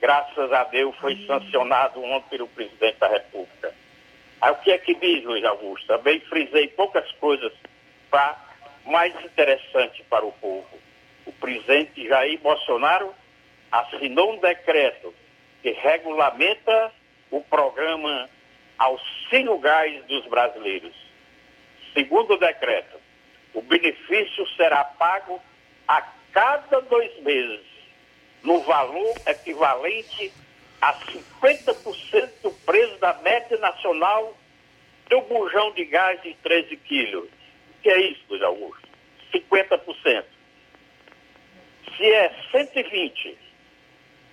[0.00, 3.72] Graças a Deus foi sancionado ontem pelo presidente da República.
[4.40, 5.86] Aí o que é que diz, Luiz Augusto?
[5.86, 7.52] Também frisei poucas coisas
[8.10, 8.36] para
[8.84, 10.66] mais interessante para o povo.
[11.24, 13.14] O presidente Jair Bolsonaro
[13.70, 15.14] assinou um decreto
[15.62, 16.92] que regulamenta
[17.30, 18.28] o programa
[18.78, 20.94] Auxílio Gás dos brasileiros.
[21.94, 22.98] Segundo o decreto,
[23.54, 25.40] o benefício será pago
[25.86, 26.02] a
[26.32, 27.64] cada dois meses,
[28.42, 30.32] no valor equivalente
[30.80, 34.36] a 50% do preço da média nacional
[35.08, 37.28] do bujão de gás de 13 quilos.
[37.28, 38.88] O que é isso, Luiz Augusto?
[39.32, 40.24] 50%.
[41.96, 43.38] Se é 120,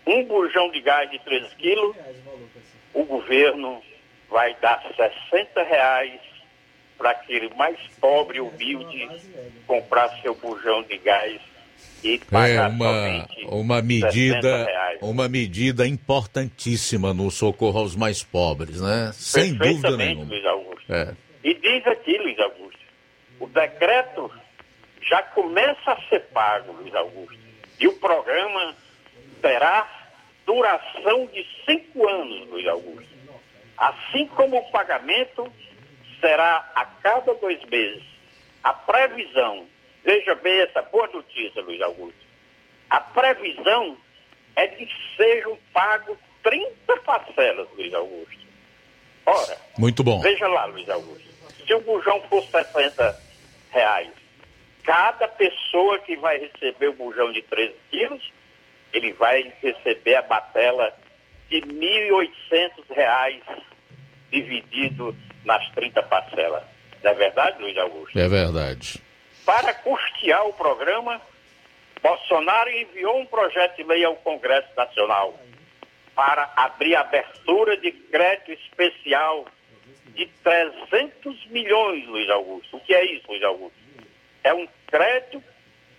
[0.10, 1.96] um bujão de gás de 13 quilos,
[2.94, 3.82] o governo
[4.30, 4.82] vai dar
[5.30, 6.20] 60 reais
[6.98, 9.08] para aquele mais pobre e humilde
[9.68, 11.40] comprar seu bujão de gás
[12.04, 14.68] e É pagar uma, uma 60 medida,
[15.02, 19.12] uma medida importantíssima no socorro aos mais pobres, né?
[19.14, 20.26] Sem dúvida nenhuma.
[20.26, 20.94] Luiz Augusto.
[20.94, 21.14] É.
[21.44, 22.80] E diz aqui, Luiz Augusto,
[23.40, 24.32] o decreto
[25.02, 27.40] já começa a ser pago, Luiz Augusto.
[27.80, 28.76] E o programa
[29.42, 29.99] terá
[30.50, 33.20] duração de cinco anos, Luiz Augusto.
[33.78, 35.48] Assim como o pagamento
[36.20, 38.04] será a cada dois meses.
[38.64, 39.68] A previsão,
[40.04, 42.20] veja bem essa boa notícia, Luiz Augusto.
[42.90, 43.96] A previsão
[44.56, 48.40] é de que sejam pagos 30 parcelas, Luiz Augusto.
[49.28, 50.20] Ora, Muito bom.
[50.20, 51.30] Veja lá, Luiz Augusto.
[51.64, 53.22] Se o bujão for 60
[53.70, 54.10] reais,
[54.84, 58.39] cada pessoa que vai receber o bujão de 13 quilos,
[58.94, 60.94] ele vai receber a batela
[61.50, 63.44] de 1.800 reais
[64.32, 66.64] dividido nas 30 parcelas.
[67.04, 68.18] Não é verdade, Luiz Augusto?
[68.18, 69.02] É verdade.
[69.46, 71.22] Para custear o programa,
[72.02, 75.40] Bolsonaro enviou um projeto de lei ao Congresso Nacional
[76.16, 79.46] para abrir abertura de crédito especial
[80.14, 82.78] de 300 milhões, Luiz Augusto.
[82.78, 83.78] O que é isso, Luiz Augusto?
[84.44, 85.42] É um crédito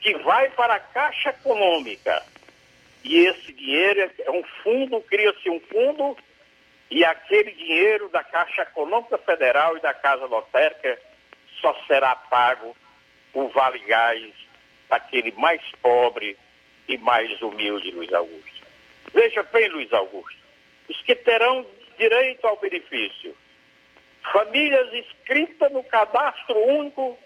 [0.01, 2.23] que vai para a Caixa Econômica.
[3.03, 6.17] E esse dinheiro é- é um fundo, cria-se um fundo
[6.91, 11.01] e aquele dinheiro da Caixa Econômica Federal e da Casa Lotérica
[11.61, 12.77] só será pago
[13.33, 14.33] o Vale Gás
[14.89, 16.37] daquele mais pobre
[16.89, 18.67] e mais humilde, Luiz Augusto.
[19.15, 20.41] Veja bem, Luiz Augusto,
[20.89, 21.65] os que terão
[21.97, 23.37] direito ao benefício,
[24.33, 27.19] famílias inscritas no cadastro único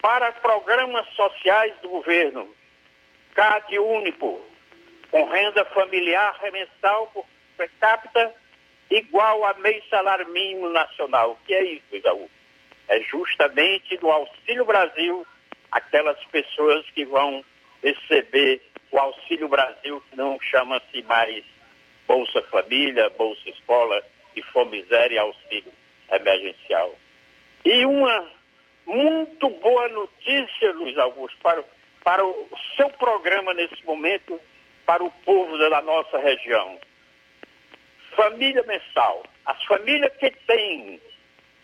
[0.00, 2.54] para programas sociais do governo,
[3.34, 4.40] CAD único,
[5.16, 7.24] com renda familiar remensal por
[7.56, 8.34] per capita
[8.90, 11.30] igual a meio salário mínimo nacional.
[11.30, 12.36] O que é isso, Augusto?
[12.88, 15.26] É justamente do Auxílio Brasil
[15.72, 17.42] aquelas pessoas que vão
[17.82, 18.60] receber
[18.92, 21.42] o Auxílio Brasil, que não chama-se mais
[22.06, 24.02] Bolsa Família, Bolsa Escola
[24.36, 24.42] e
[24.84, 25.72] Zero e Auxílio
[26.10, 26.94] Emergencial.
[27.64, 28.30] E uma
[28.86, 31.64] muito boa notícia, Luiz Augusto, para,
[32.04, 34.38] para o seu programa nesse momento,
[34.86, 36.78] para o povo da nossa região.
[38.14, 39.24] Família mensal.
[39.44, 41.00] As famílias que têm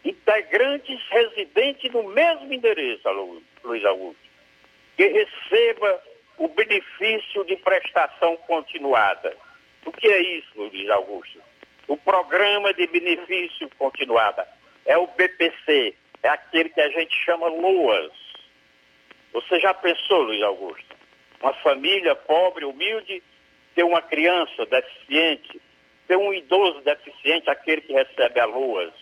[0.05, 4.21] integrantes residentes no mesmo endereço, Lu- Luiz Augusto,
[4.97, 6.03] que receba
[6.39, 9.37] o benefício de prestação continuada.
[9.87, 11.41] O que é isso, Luiz Augusto?
[11.89, 14.47] O programa de benefício continuada
[14.85, 18.13] é o BPC, é aquele que a gente chama LOAS.
[19.33, 20.92] Você já pensou, Luiz Augusto?
[21.43, 23.23] Uma família pobre, humilde,
[23.75, 25.61] ter uma criança deficiente,
[26.07, 28.93] ter um idoso deficiente, aquele que recebe a LOAS,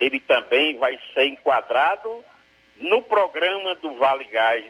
[0.00, 2.24] ele também vai ser enquadrado
[2.76, 4.64] no programa do Vale Gás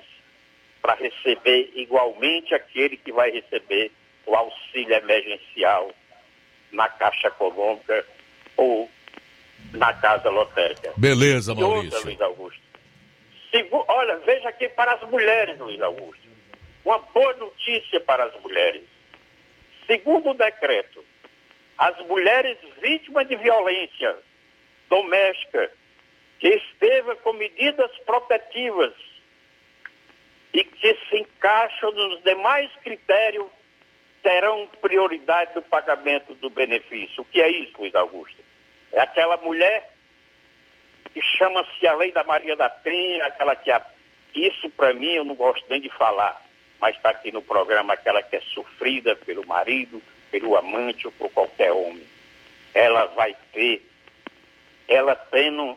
[0.80, 3.90] para receber igualmente aquele que vai receber
[4.26, 5.90] o auxílio emergencial
[6.72, 8.04] na Caixa Econômica
[8.56, 8.90] ou
[9.72, 10.92] na Casa Lotérica.
[10.96, 12.04] Beleza, E outra, Maurício.
[12.04, 12.60] Luiz Augusto.
[13.88, 16.27] Olha, veja aqui para as mulheres, Luiz Augusto.
[16.88, 18.82] Uma boa notícia para as mulheres.
[19.86, 21.04] Segundo o decreto,
[21.76, 24.16] as mulheres vítimas de violência
[24.88, 25.70] doméstica
[26.38, 28.94] que esteve com medidas protetivas
[30.54, 33.50] e que se encaixam nos demais critérios
[34.22, 37.20] terão prioridade no pagamento do benefício.
[37.20, 38.42] O que é isso, Luiz Augusto?
[38.92, 39.92] É aquela mulher
[41.12, 43.84] que chama-se a lei da Maria da Penha, aquela que a...
[44.34, 46.47] isso para mim eu não gosto nem de falar,
[46.80, 51.30] mas está aqui no programa aquela que é sofrida pelo marido, pelo amante ou por
[51.30, 52.06] qualquer homem.
[52.74, 53.82] Ela vai ter,
[54.86, 55.76] ela tendo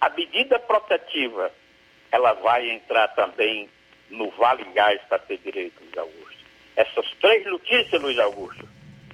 [0.00, 1.50] a medida protetiva,
[2.12, 3.68] ela vai entrar também
[4.10, 6.44] no Vale Gás para ter direito, Luiz Augusto.
[6.76, 8.68] Essas três notícias, Luiz Augusto,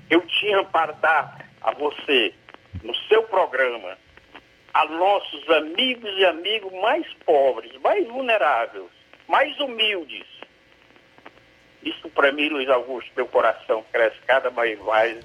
[0.09, 2.35] eu tinha para dar a você
[2.83, 3.97] no seu programa,
[4.73, 8.87] a nossos amigos e amigos mais pobres, mais vulneráveis,
[9.29, 10.27] mais humildes.
[11.83, 15.19] Isso para mim, Luiz Augusto, meu coração cresce cada vez mais.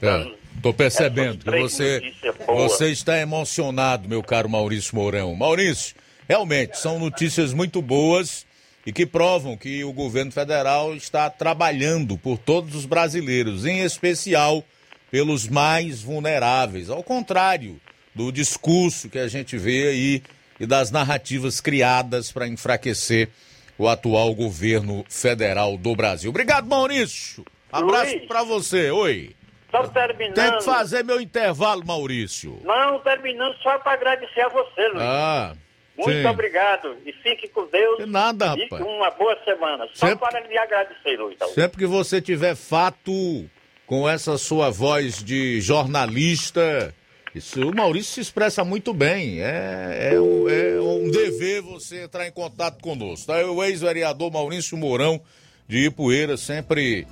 [0.56, 2.14] Estou percebendo que você,
[2.48, 5.36] você está emocionado, meu caro Maurício Mourão.
[5.36, 5.96] Maurício,
[6.28, 8.46] realmente são notícias muito boas
[8.86, 14.64] e que provam que o governo federal está trabalhando por todos os brasileiros, em especial
[15.12, 16.90] pelos mais vulneráveis.
[16.90, 17.80] Ao contrário
[18.14, 20.24] do discurso que a gente vê aí
[20.60, 23.30] e das narrativas criadas para enfraquecer
[23.78, 26.30] o atual governo federal do Brasil.
[26.30, 27.46] Obrigado, Maurício.
[27.72, 28.90] Abraço para você.
[28.92, 29.36] Oi.
[29.72, 30.36] Só terminando.
[30.36, 32.60] Tem que fazer meu intervalo, Maurício.
[32.64, 35.02] Não, terminando só para agradecer a você, Luiz.
[35.02, 35.54] Ah,
[35.98, 36.26] Muito sim.
[36.26, 36.96] obrigado.
[37.06, 37.98] E fique com Deus.
[37.98, 38.82] De nada, E rapaz.
[38.86, 39.86] uma boa semana.
[39.94, 41.38] Só Sempre- para lhe agradecer, Luiz.
[41.54, 43.50] Sempre que você tiver fato
[43.86, 46.94] com essa sua voz de jornalista,
[47.36, 49.42] isso, o Maurício se expressa muito bem.
[49.42, 53.28] É, é um, é um dever você entrar em contato conosco.
[53.28, 53.46] Tá?
[53.46, 55.20] O ex-vereador Maurício Mourão
[55.68, 57.06] de Ipueira, sempre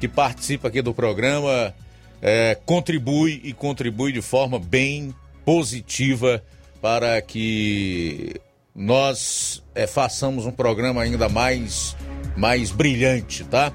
[0.00, 1.72] que participa aqui do programa,
[2.20, 5.14] é, contribui e contribui de forma bem
[5.44, 6.42] positiva
[6.82, 8.40] para que
[8.74, 11.96] nós é, façamos um programa ainda mais,
[12.36, 13.72] mais brilhante, tá?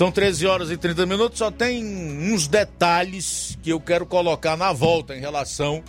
[0.00, 4.72] São 13 horas e 30 minutos, só tem uns detalhes que eu quero colocar na
[4.72, 5.84] volta em relação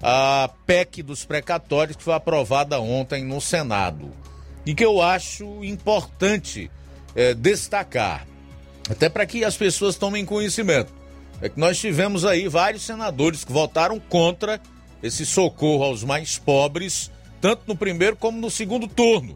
[0.00, 4.12] à PEC dos precatórios que foi aprovada ontem no Senado.
[4.64, 6.70] E que eu acho importante
[7.16, 8.24] eh, destacar,
[8.88, 10.92] até para que as pessoas tomem conhecimento.
[11.42, 14.60] É que nós tivemos aí vários senadores que votaram contra
[15.02, 17.10] esse socorro aos mais pobres,
[17.40, 19.34] tanto no primeiro como no segundo turno.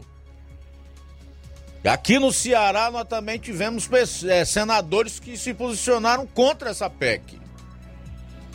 [1.83, 3.89] Aqui no Ceará nós também tivemos
[4.23, 7.39] eh, senadores que se posicionaram contra essa PEC.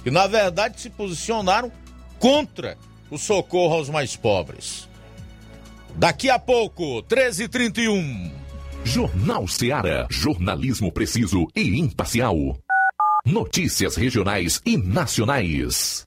[0.05, 1.73] Que na verdade se posicionaram
[2.19, 2.79] contra
[3.11, 4.89] o socorro aos mais pobres.
[5.97, 8.31] Daqui a pouco, 13h31.
[8.85, 10.07] Jornal Seara.
[10.09, 12.37] Jornalismo preciso e imparcial.
[13.25, 16.07] Notícias regionais e nacionais.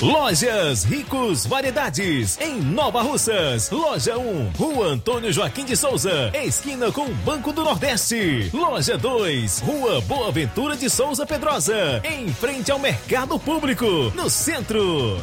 [0.00, 3.68] Lojas Ricos Variedades, em Nova Russas.
[3.68, 8.48] Loja 1, Rua Antônio Joaquim de Souza, esquina com Banco do Nordeste.
[8.54, 13.84] Loja 2, Rua Boa Ventura de Souza Pedrosa, em frente ao Mercado Público,
[14.14, 15.20] no centro.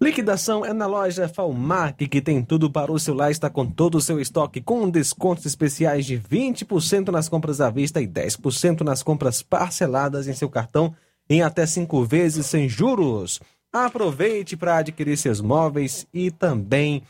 [0.00, 4.00] Liquidação é na loja Falmac, que tem tudo para o celular, está com todo o
[4.00, 9.40] seu estoque, com descontos especiais de 20% nas compras à vista e 10% nas compras
[9.40, 10.92] parceladas em seu cartão
[11.30, 13.40] em até cinco vezes sem juros.
[13.72, 17.04] Aproveite para adquirir seus móveis e também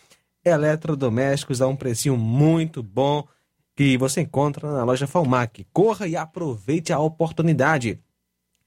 [0.45, 3.27] eletrodomésticos a um precinho muito bom
[3.75, 5.67] que você encontra na loja Falmac.
[5.73, 7.99] Corra e aproveite a oportunidade.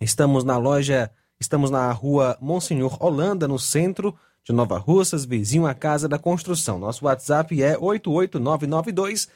[0.01, 5.73] Estamos na loja, estamos na rua Monsenhor Holanda, no centro de Nova Russas, vizinho à
[5.75, 6.79] Casa da Construção.
[6.79, 9.29] Nosso WhatsApp é 88992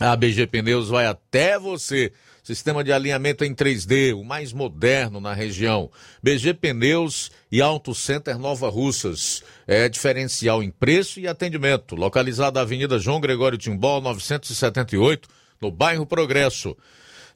[0.00, 2.12] a BG Pneus vai até você.
[2.42, 5.88] Sistema de alinhamento em 3D, o mais moderno na região.
[6.20, 9.44] BG Pneus e Auto Center Nova Russas.
[9.64, 11.94] É diferencial em preço e atendimento.
[11.94, 15.28] Localizado na Avenida João Gregório Timbó, 978,
[15.60, 16.76] no bairro Progresso.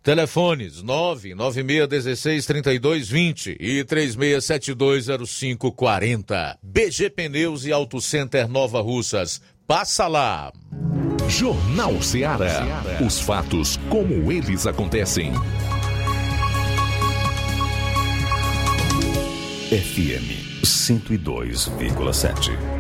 [0.07, 6.57] Telefones 996163220 e 36720540.
[6.63, 9.43] BG Pneus e Auto Center Nova Russas.
[9.67, 10.53] Passa lá.
[11.29, 12.85] Jornal Ceará.
[13.05, 15.33] Os fatos como eles acontecem.
[19.73, 22.76] FM 102,7.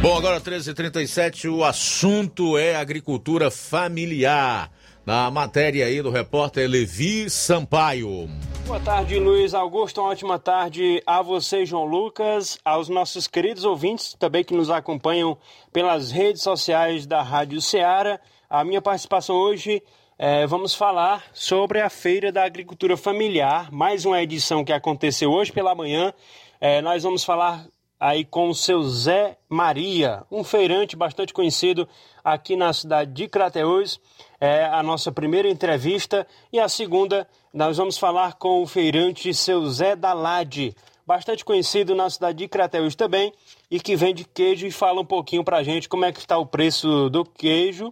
[0.00, 4.70] Bom, agora 13h37, o assunto é agricultura familiar.
[5.04, 8.28] Na matéria aí do repórter Levi Sampaio.
[8.64, 10.00] Boa tarde, Luiz Augusto.
[10.00, 15.36] Uma ótima tarde a você, João Lucas, aos nossos queridos ouvintes também que nos acompanham
[15.72, 18.20] pelas redes sociais da Rádio Ceará.
[18.48, 19.82] A minha participação hoje
[20.16, 25.50] é, vamos falar sobre a Feira da Agricultura Familiar, mais uma edição que aconteceu hoje
[25.50, 26.14] pela manhã.
[26.60, 27.66] É, nós vamos falar
[27.98, 31.88] aí com o seu Zé Maria, um feirante bastante conhecido
[32.22, 34.00] aqui na cidade de Crateús.
[34.40, 39.66] É a nossa primeira entrevista e a segunda nós vamos falar com o feirante seu
[39.66, 43.32] Zé Dalade, bastante conhecido na cidade de Crateús também
[43.70, 46.38] e que vende queijo e fala um pouquinho para a gente como é que está
[46.38, 47.90] o preço do queijo,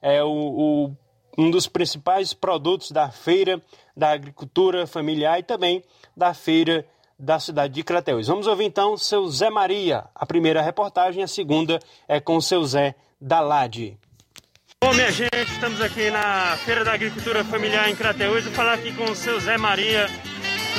[0.00, 0.96] é o, o,
[1.36, 3.60] um dos principais produtos da feira
[3.96, 5.82] da agricultura familiar e também
[6.16, 6.86] da feira
[7.18, 8.28] da cidade de Crateús.
[8.28, 12.64] Vamos ouvir então seu Zé Maria, a primeira reportagem, a segunda é com o seu
[12.64, 13.98] Zé Dalade.
[14.80, 18.44] Bom, minha gente, estamos aqui na Feira da Agricultura Familiar em Crateús.
[18.44, 20.06] Vou falar aqui com o seu Zé Maria.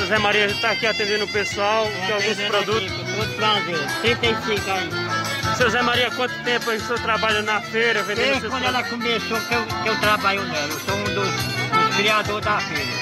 [0.02, 2.90] O Zé Maria está aqui atendendo o pessoal, tem alguns produtos.
[2.90, 5.56] Todo prazer, 35 aí.
[5.56, 8.82] Seu Zé Maria, quanto tempo aí o senhor trabalha na feira vendendo Desde quando ela
[8.82, 12.99] começou que eu, que eu trabalho nela, eu sou um dos, dos criadores da feira.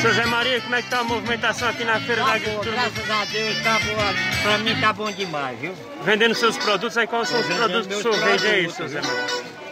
[0.00, 2.36] Seu Zé Maria, como é que está a movimentação aqui na Feira da Tá boa,
[2.36, 2.72] Agricultura?
[2.76, 4.14] graças a Deus, tá boa.
[4.42, 5.74] Pra mim tá bom demais, viu?
[6.04, 8.88] Vendendo seus produtos aí, quais são os produtos que o senhor vende aí, produtos, seu
[8.88, 9.00] Zé?
[9.02, 9.26] Maria?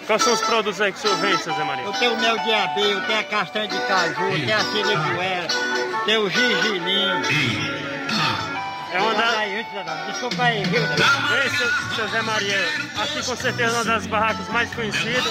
[0.07, 1.85] Quais são os produtos aí que o senhor vende, seu Zé Maria?
[1.85, 4.61] Eu tenho o mel de abelha, eu tenho a castanha de caju, eu tenho a
[4.65, 5.49] siricuela,
[6.05, 7.98] tenho o gergelim.
[8.91, 9.39] É uma da...
[9.39, 10.81] Aí, antes da- Desculpa aí, viu?
[10.83, 11.51] Ei,
[11.95, 12.59] seu, Zé Maria,
[12.99, 15.25] aqui com certeza é uma das barracas mais conhecidas.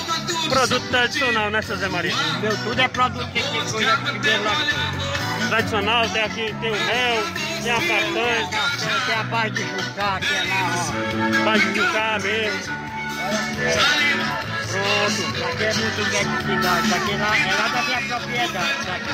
[0.50, 2.14] Produto tradicional, né, seu Zé Maria?
[2.40, 4.52] Meu tudo é produto que tem coisa primeiro lá.
[5.50, 7.24] Tradicional, tem aqui, tem o mel,
[7.64, 8.50] tem a castanha.
[9.06, 11.46] Tem a base de jucá, que é lá, ó.
[11.46, 12.78] Base de jucá mesmo.
[14.72, 15.46] Pronto.
[15.46, 18.86] Aqui é muito identidade, aqui lá, é lá da minha propriedade.
[18.86, 19.14] Daqui.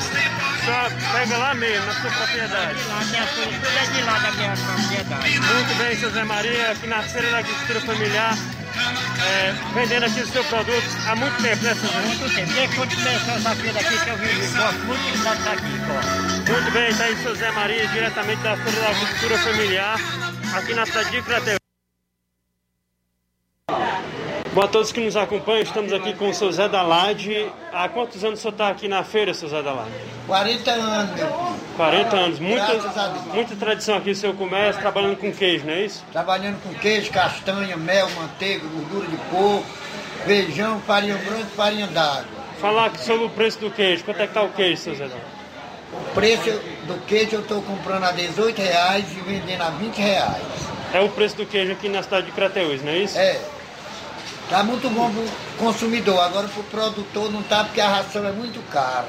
[0.64, 2.78] Só pega lá mesmo, na sua propriedade.
[2.88, 5.40] Lá tem as tudo é de lá da minha propriedade.
[5.40, 8.38] Muito bem, seu Zé Maria, aqui na Feira da Agricultura Familiar,
[9.22, 12.00] é, vendendo aqui o seu produto há muito tempo, né, Zé?
[12.00, 12.52] Muito tempo.
[12.52, 16.52] Desde quando começou essa feira aqui que eu vivo, gosto muito de estar aqui, ó.
[16.52, 20.00] Muito bem, está aí seu Zé Maria, diretamente da Feira da Agricultura Familiar,
[20.54, 21.58] aqui na cidade de Crateus.
[24.54, 27.50] Boa a todos que nos acompanham, estamos aqui com o seu Zé Dalade.
[27.72, 29.90] Há quantos anos o senhor está aqui na feira, seu Zé Dalade?
[30.28, 31.54] 40 anos, meu filho.
[31.76, 32.72] 40 anos, muita,
[33.34, 36.04] muita tradição aqui no seu comércio, trabalhando com queijo, não é isso?
[36.12, 39.66] Trabalhando com queijo, castanha, mel, manteiga, gordura de porco,
[40.24, 42.24] feijão, farinha branca e farinha d'água.
[42.60, 45.26] Falar sobre o preço do queijo, quanto é que está o queijo, seu Zé Dalade?
[45.92, 46.50] O preço
[46.86, 50.42] do queijo eu estou comprando a 18 reais e vendendo a 20 reais.
[50.92, 53.18] É o preço do queijo aqui na cidade de Crateús, não é isso?
[53.18, 53.40] É.
[54.48, 55.24] Tá muito bom pro
[55.66, 59.08] consumidor, agora pro produtor não tá porque a ração é muito cara.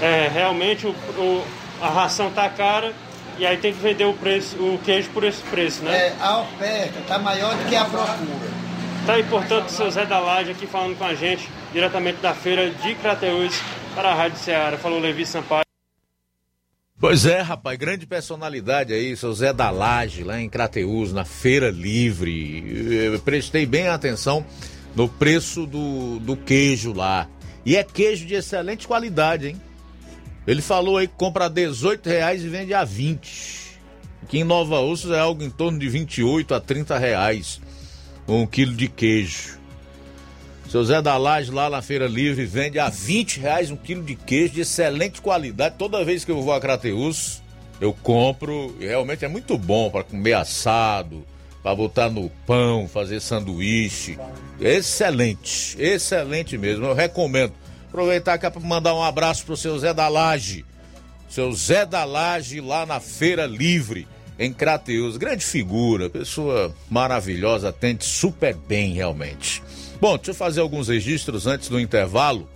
[0.00, 1.44] É, realmente o, o-
[1.80, 2.92] a ração tá cara
[3.38, 5.92] e aí tem que vender o preço, o queijo por esse preço, né?
[6.08, 8.50] É, a oferta tá maior do que a procura.
[9.06, 12.32] Tá aí, portanto, o seu Zé da Laje aqui falando com a gente, diretamente da
[12.34, 13.60] feira de Crateús
[13.96, 14.76] para a Rádio Ceará.
[14.78, 15.62] Falou Levi Sampaio.
[17.02, 21.68] Pois é, rapaz, grande personalidade aí, seu Zé da Laje, lá em Crateús, na Feira
[21.68, 22.62] Livre.
[22.94, 24.46] Eu prestei bem atenção
[24.94, 27.28] no preço do, do queijo lá.
[27.66, 29.60] E é queijo de excelente qualidade, hein?
[30.46, 33.80] Ele falou aí que compra a 18 reais e vende a 20.
[34.22, 37.60] Aqui em Nova Ursos é algo em torno de 28 a 30 reais
[38.28, 39.58] um quilo de queijo.
[40.72, 44.16] Seu Zé da Laje lá na Feira Livre vende a 20 reais um quilo de
[44.16, 45.74] queijo de excelente qualidade.
[45.76, 47.42] Toda vez que eu vou a Crateus,
[47.78, 51.26] eu compro e realmente é muito bom para comer assado,
[51.62, 54.18] para botar no pão, fazer sanduíche.
[54.58, 56.86] Excelente, excelente mesmo.
[56.86, 57.52] Eu recomendo.
[57.88, 60.64] Aproveitar aqui para mandar um abraço pro seu Zé da Laje.
[61.28, 64.08] Seu Zé da Laje lá na Feira Livre,
[64.38, 65.18] em Crateus.
[65.18, 69.62] Grande figura, pessoa maravilhosa, atende super bem realmente.
[70.02, 72.48] Bom, deixa eu fazer alguns registros antes do intervalo,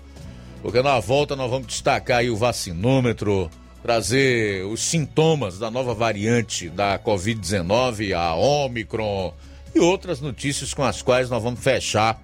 [0.60, 3.48] porque na volta nós vamos destacar aí o vacinômetro,
[3.84, 9.32] trazer os sintomas da nova variante da Covid-19, a Omicron
[9.72, 12.20] e outras notícias com as quais nós vamos fechar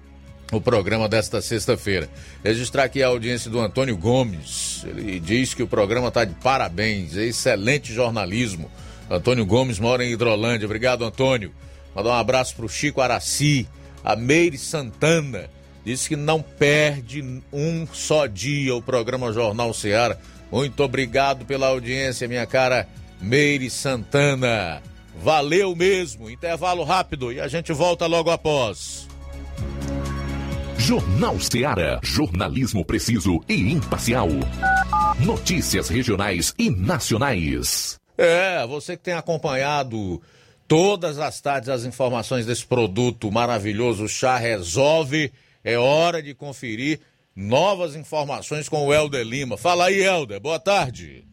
[0.51, 2.09] o programa desta sexta-feira.
[2.43, 4.83] Registrar aqui a audiência do Antônio Gomes.
[4.85, 8.69] Ele diz que o programa está de parabéns, é excelente jornalismo.
[9.09, 10.65] Antônio Gomes mora em Hidrolândia.
[10.65, 11.53] Obrigado, Antônio.
[11.95, 13.69] Mandar um abraço para o Chico Araci,
[14.03, 15.49] a Meire Santana.
[15.85, 17.21] Diz que não perde
[17.51, 20.19] um só dia o programa Jornal Seara.
[20.51, 22.87] Muito obrigado pela audiência, minha cara
[23.19, 24.81] Meire Santana.
[25.21, 26.29] Valeu mesmo.
[26.29, 29.07] Intervalo rápido e a gente volta logo após.
[30.77, 31.99] Jornal Seara.
[32.03, 34.27] Jornalismo preciso e imparcial.
[35.19, 37.99] Notícias regionais e nacionais.
[38.17, 40.21] É, você que tem acompanhado
[40.67, 45.31] todas as tardes as informações desse produto maravilhoso, o Chá Resolve,
[45.63, 46.99] é hora de conferir
[47.35, 49.57] novas informações com o Helder Lima.
[49.57, 51.25] Fala aí, Helder, boa tarde.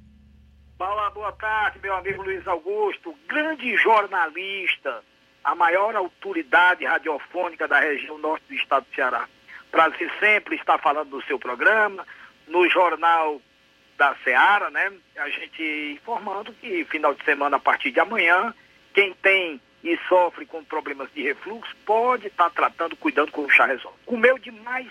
[0.78, 5.02] Fala, boa tarde, meu amigo Luiz Augusto, grande jornalista,
[5.44, 9.28] a maior autoridade radiofônica da região norte do estado do Ceará.
[9.70, 12.07] Prazer sempre estar falando do seu programa,
[12.48, 13.40] no jornal
[13.97, 14.90] da Seara, né?
[15.19, 18.55] A gente informando que final de semana, a partir de amanhã,
[18.92, 23.66] quem tem e sofre com problemas de refluxo pode estar tratando, cuidando com o chá
[23.66, 23.96] resolve.
[24.04, 24.88] Comeu demais,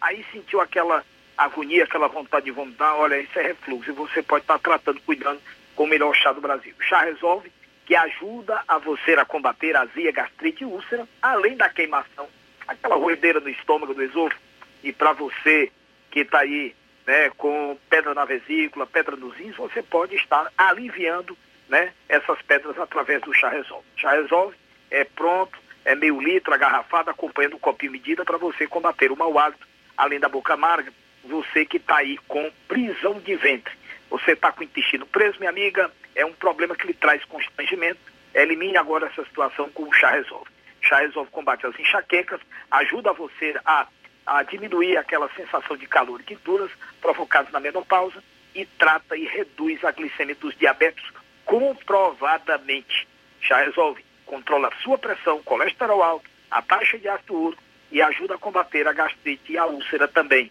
[0.00, 1.04] aí sentiu aquela
[1.36, 3.90] agonia, aquela vontade de vomitar, olha, isso é refluxo.
[3.90, 5.40] E você pode estar tratando, cuidando
[5.74, 6.74] com o melhor chá do Brasil.
[6.78, 7.52] O chá resolve,
[7.86, 12.28] que ajuda a você a combater azia, gastrite e úlcera, além da queimação,
[12.66, 14.40] aquela roedeira no estômago, do esôfago.
[14.82, 15.70] E para você
[16.10, 16.74] que está aí
[17.06, 21.36] né, com pedra na vesícula, pedra nos rins, você pode estar aliviando
[21.72, 23.86] né, essas pedras através do chá resolve.
[23.96, 24.54] Chá resolve
[24.90, 29.38] é pronto, é meio litro, agarrafado, acompanhando um copinho medida para você combater o mau
[29.38, 29.66] hálito,
[29.96, 30.92] além da boca amarga,
[31.24, 33.72] você que está aí com prisão de ventre.
[34.10, 38.00] Você está com o intestino preso, minha amiga, é um problema que lhe traz constrangimento.
[38.34, 40.50] Elimine agora essa situação com o chá resolve.
[40.82, 42.40] Chá resolve combate as enxaquecas,
[42.70, 43.86] ajuda você a,
[44.26, 46.70] a diminuir aquela sensação de calor e quinturas
[47.00, 48.22] provocadas na menopausa
[48.54, 51.02] e trata e reduz a glicemia dos diabetes
[51.44, 53.06] comprovadamente.
[53.40, 58.34] Chá resolve, controla a sua pressão, colesterol alto, a taxa de ácido úrico e ajuda
[58.34, 60.50] a combater a gastrite e a úlcera também.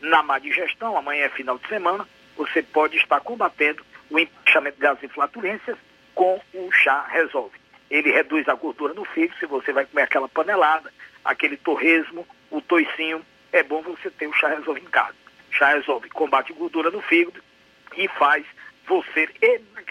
[0.00, 2.06] Na má digestão, amanhã é final de semana,
[2.36, 5.78] você pode estar combatendo o empachamento das inflatulências
[6.14, 7.56] com o chá resolve.
[7.90, 10.92] Ele reduz a gordura no fígado, se você vai comer aquela panelada,
[11.24, 15.14] aquele torresmo, o toicinho, é bom você ter o chá resolve em casa.
[15.50, 17.42] Chá resolve, combate gordura no fígado
[17.96, 18.44] e faz
[18.86, 19.28] você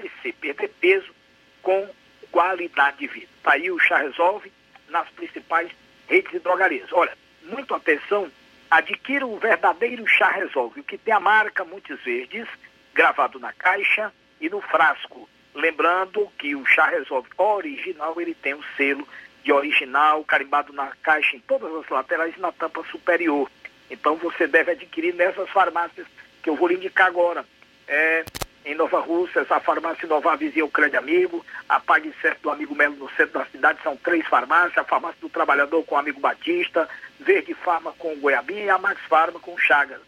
[0.02, 1.14] emagrecer, perder peso
[1.61, 1.88] com
[2.32, 3.28] qualidade de vida.
[3.38, 4.52] Está aí o chá resolve
[4.90, 5.72] nas principais
[6.07, 6.91] redes de drogarias.
[6.91, 8.32] Olha, muito atenção,
[8.69, 12.48] adquira o verdadeiro chá resolve, o que tem a marca Montes Verdes,
[12.94, 15.30] gravado na caixa e no frasco.
[15.53, 19.07] Lembrando que o chá resolve original, ele tem o selo
[19.44, 23.49] de original, carimbado na caixa em todas as laterais e na tampa superior.
[23.90, 26.07] Então você deve adquirir nessas farmácias
[26.41, 27.45] que eu vou lhe indicar agora.
[27.88, 28.23] É,
[28.65, 32.75] em Nova Rússia, a farmácia Nova Vizinha, o Grande Amigo, a Pague Certo do Amigo
[32.75, 36.19] Melo no centro da cidade, são três farmácias, a farmácia do Trabalhador com o Amigo
[36.19, 36.88] Batista,
[37.19, 39.99] Verde Farma com o Goiabinha e a Max Farma com o Chagas.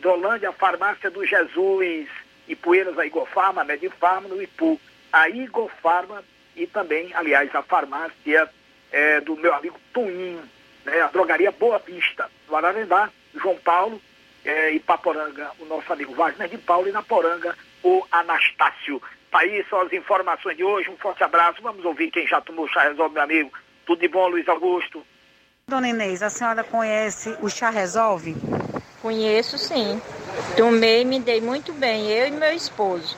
[0.00, 2.08] Dolândia, a farmácia do Jesus,
[2.48, 4.80] Ipueiras, a Igor Farma, a Medifarma no Ipu,
[5.12, 6.24] a Igor Farma
[6.56, 8.48] e também, aliás, a farmácia
[8.90, 10.42] é, do meu amigo Tuninho,
[10.84, 14.00] né, a drogaria Boa Vista, no Ararendá, João Paulo,
[14.44, 19.00] é, e Paporanga, o nosso amigo Wagner de Paulo, e na Poranga, o Anastácio.
[19.30, 20.90] Tá aí são as informações de hoje.
[20.90, 21.62] Um forte abraço.
[21.62, 23.52] Vamos ouvir quem já tomou chá resolve, meu amigo.
[23.86, 25.04] Tudo de bom, Luiz Augusto.
[25.68, 28.36] Dona Inês, a senhora conhece o chá resolve?
[29.00, 30.02] Conheço sim.
[30.56, 33.16] Tomei e me dei muito bem, eu e meu esposo.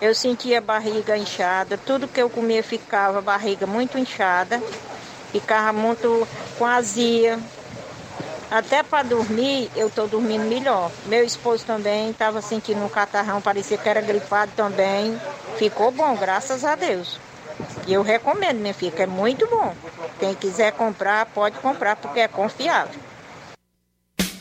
[0.00, 4.60] Eu sentia a barriga inchada, tudo que eu comia ficava a barriga muito inchada,
[5.32, 6.28] ficava muito
[6.58, 7.38] com azia,
[8.50, 10.90] até para dormir, eu estou dormindo melhor.
[11.06, 15.20] Meu esposo também estava sentindo um catarrão, parecia que era gripado também.
[15.56, 17.18] Ficou bom, graças a Deus.
[17.86, 19.74] E eu recomendo, minha filha, é muito bom.
[20.18, 23.00] Quem quiser comprar, pode comprar, porque é confiável.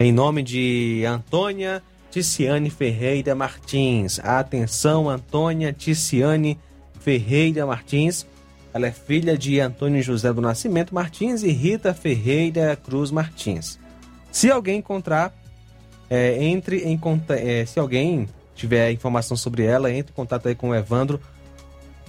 [0.00, 4.18] em nome de Antônia Ticiane Ferreira Martins.
[4.20, 6.58] Atenção, Antônia Ticiane
[7.00, 8.26] Ferreira Martins.
[8.72, 13.78] Ela é filha de Antônio José do Nascimento Martins e Rita Ferreira Cruz Martins.
[14.32, 15.34] Se alguém encontrar,
[16.08, 17.42] é, entre em contato.
[17.66, 18.26] se alguém
[18.58, 21.20] tiver informação sobre ela, entre em contato aí com o Evandro,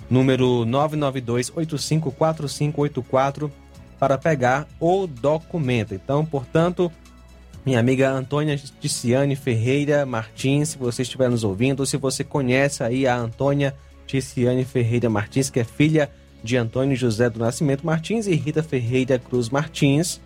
[0.10, 3.52] número 992-854584,
[4.00, 5.94] para pegar o documento.
[5.94, 6.90] Então, portanto,
[7.66, 12.82] minha amiga Antônia Ticiane Ferreira Martins, se você estiver nos ouvindo, ou se você conhece
[12.84, 13.76] aí a Antônia
[14.08, 16.10] Ticiane Ferreira Martins, que é filha
[16.44, 20.20] de Antônio José do Nascimento Martins e Rita Ferreira Cruz Martins,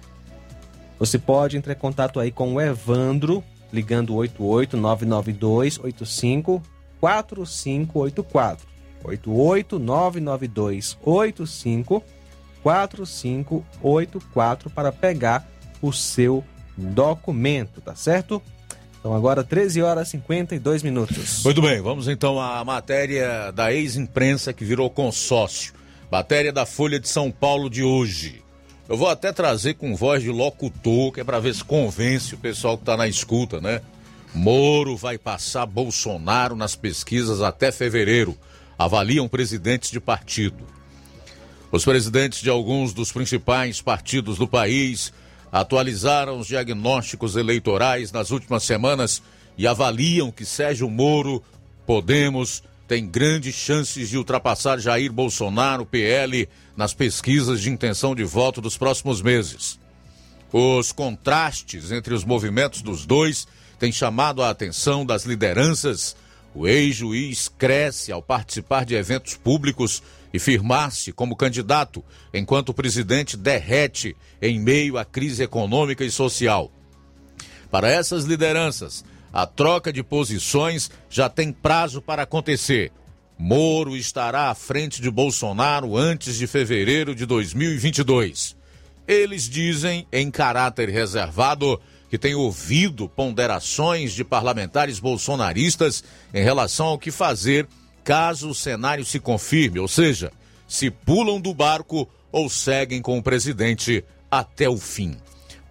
[0.97, 3.43] você pode entrar em contato aí com o Evandro,
[3.73, 6.61] ligando 88 992 85
[7.01, 8.67] 4584.
[9.03, 12.03] 88 992 85
[12.61, 15.49] 4584 para pegar
[15.81, 16.43] o seu
[16.77, 18.39] documento, tá certo?
[18.99, 21.43] Então agora 13 horas e 52 minutos.
[21.43, 25.73] Muito bem, vamos então à matéria da ex-imprensa que virou consórcio.
[26.09, 28.41] Matéria da Folha de São Paulo de hoje.
[28.87, 32.37] Eu vou até trazer com voz de locutor, que é para ver se convence o
[32.37, 33.81] pessoal que está na escuta, né?
[34.33, 38.37] Moro vai passar Bolsonaro nas pesquisas até fevereiro,
[38.77, 40.65] avaliam presidentes de partido.
[41.71, 45.13] Os presidentes de alguns dos principais partidos do país
[45.51, 49.21] atualizaram os diagnósticos eleitorais nas últimas semanas
[49.57, 51.41] e avaliam que Sérgio Moro,
[51.85, 58.59] Podemos, tem grandes chances de ultrapassar Jair Bolsonaro, PL, nas pesquisas de intenção de voto
[58.59, 59.79] dos próximos meses.
[60.51, 63.47] Os contrastes entre os movimentos dos dois
[63.79, 66.15] têm chamado a atenção das lideranças.
[66.53, 72.03] O ex-juiz cresce ao participar de eventos públicos e firmar-se como candidato,
[72.33, 76.71] enquanto o presidente derrete em meio à crise econômica e social.
[77.71, 79.03] Para essas lideranças,
[79.33, 82.91] a troca de posições já tem prazo para acontecer.
[83.37, 88.55] Moro estará à frente de Bolsonaro antes de fevereiro de 2022.
[89.07, 96.99] Eles dizem, em caráter reservado, que têm ouvido ponderações de parlamentares bolsonaristas em relação ao
[96.99, 97.67] que fazer
[98.03, 100.31] caso o cenário se confirme, ou seja,
[100.67, 105.17] se pulam do barco ou seguem com o presidente até o fim.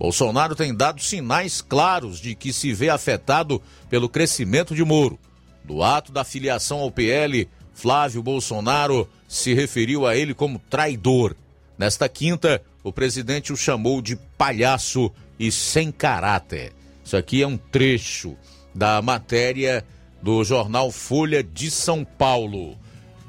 [0.02, 5.16] Bolsonaro tem dado sinais claros de que se vê afetado pelo crescimento de Moro.
[5.64, 11.36] No ato da filiação ao PL, Flávio Bolsonaro se referiu a ele como traidor.
[11.78, 15.08] Nesta quinta, o presidente o chamou de palhaço
[15.38, 16.72] e sem caráter.
[17.04, 18.36] Isso aqui é um trecho
[18.74, 19.84] da matéria
[20.20, 22.76] do jornal Folha de São Paulo,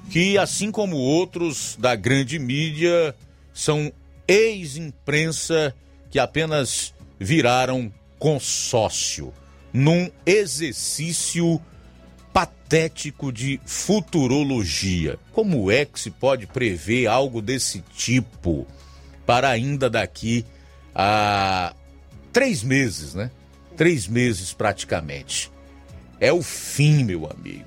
[0.09, 3.15] que, assim como outros da grande mídia,
[3.53, 3.93] são
[4.27, 5.75] ex-imprensa
[6.13, 9.33] que apenas viraram consórcio
[9.73, 11.59] num exercício
[12.31, 15.17] patético de futurologia.
[15.31, 18.67] Como é que se pode prever algo desse tipo
[19.25, 20.45] para ainda daqui
[20.93, 21.73] a
[22.31, 23.31] três meses, né?
[23.75, 25.51] Três meses praticamente.
[26.19, 27.65] É o fim, meu amigo.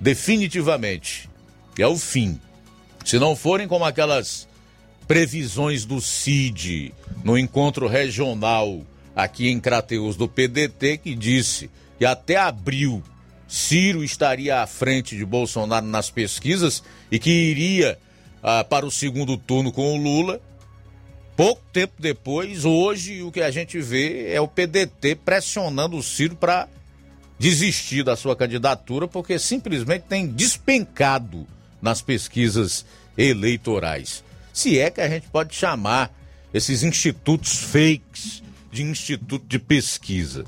[0.00, 1.30] Definitivamente.
[1.78, 2.40] É o fim.
[3.04, 4.48] Se não forem como aquelas
[5.10, 8.80] previsões do CID no encontro regional
[9.16, 11.68] aqui em Crateus do PDT, que disse
[11.98, 13.02] que até abril
[13.48, 16.80] Ciro estaria à frente de Bolsonaro nas pesquisas
[17.10, 17.98] e que iria
[18.40, 20.40] ah, para o segundo turno com o Lula.
[21.36, 26.36] Pouco tempo depois, hoje, o que a gente vê é o PDT pressionando o Ciro
[26.36, 26.68] para
[27.36, 31.48] desistir da sua candidatura, porque simplesmente tem despencado
[31.82, 32.86] nas pesquisas
[33.18, 34.22] eleitorais.
[34.52, 36.12] Se é que a gente pode chamar
[36.52, 40.44] esses institutos fakes de instituto de pesquisa.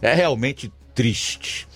[0.00, 1.68] É realmente triste.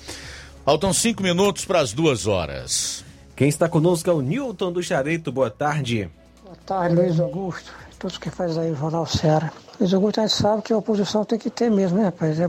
[0.64, 3.04] Faltam cinco minutos para as duas horas.
[3.36, 5.30] Quem está conosco é o Newton do Chareito.
[5.30, 6.10] Boa tarde.
[6.42, 7.72] Boa tarde, Luiz Augusto.
[7.98, 9.52] Todos que fazem aí o Jornal Ceará.
[9.78, 12.40] Luiz Augusto, a gente sabe que a oposição tem que ter mesmo, né, rapaz?
[12.40, 12.48] É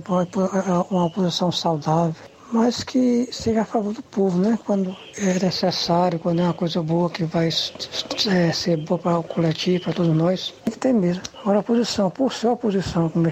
[0.89, 2.15] uma oposição saudável,
[2.51, 4.57] mas que seja a favor do povo, né?
[4.65, 9.23] Quando é necessário, quando é uma coisa boa que vai é, ser boa para o
[9.23, 11.23] coletivo, para todos nós, tem que ter mesmo.
[11.41, 13.27] Agora, a oposição, por ser oposição, como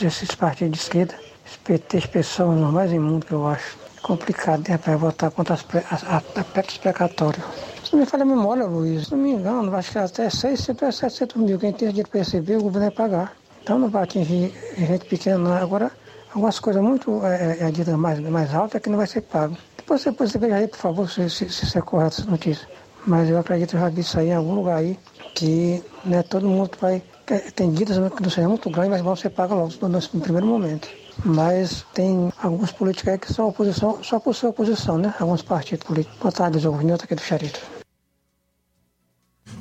[0.00, 1.14] esses partidos de esquerda,
[1.68, 5.62] esses pessoas normais imundos que eu acho, complicado, né, para votar contra as,
[6.78, 7.44] precatórios.
[7.84, 10.96] Se não me falha a memória, Luiz, se não me engano, acho que até 600
[10.96, 11.58] 700 mil.
[11.58, 13.36] Quem tem dinheiro para receber, o governo vai pagar.
[13.62, 15.52] Então não vai atingir gente pequena, não.
[15.52, 15.90] Agora,
[16.30, 19.56] algumas coisas muito é, é, é mais, mais altas é que não vai ser pago.
[19.76, 22.68] Depois você, depois você veja aí, por favor, se, se, se é correto, essa notícia.
[23.06, 24.98] Mas eu acredito que eu já vi isso aí em algum lugar aí,
[25.34, 27.02] que né, todo mundo vai.
[27.54, 30.46] Tem dívidas que não sejam muito grandes, mas vão ser pagas logo no, no primeiro
[30.46, 30.88] momento
[31.24, 35.14] mas tem alguns políticos aí que são oposição só por ser oposição, né?
[35.18, 36.18] Alguns partidos políticos.
[36.20, 37.77] Boa tarde, Nilton aqui do Charito.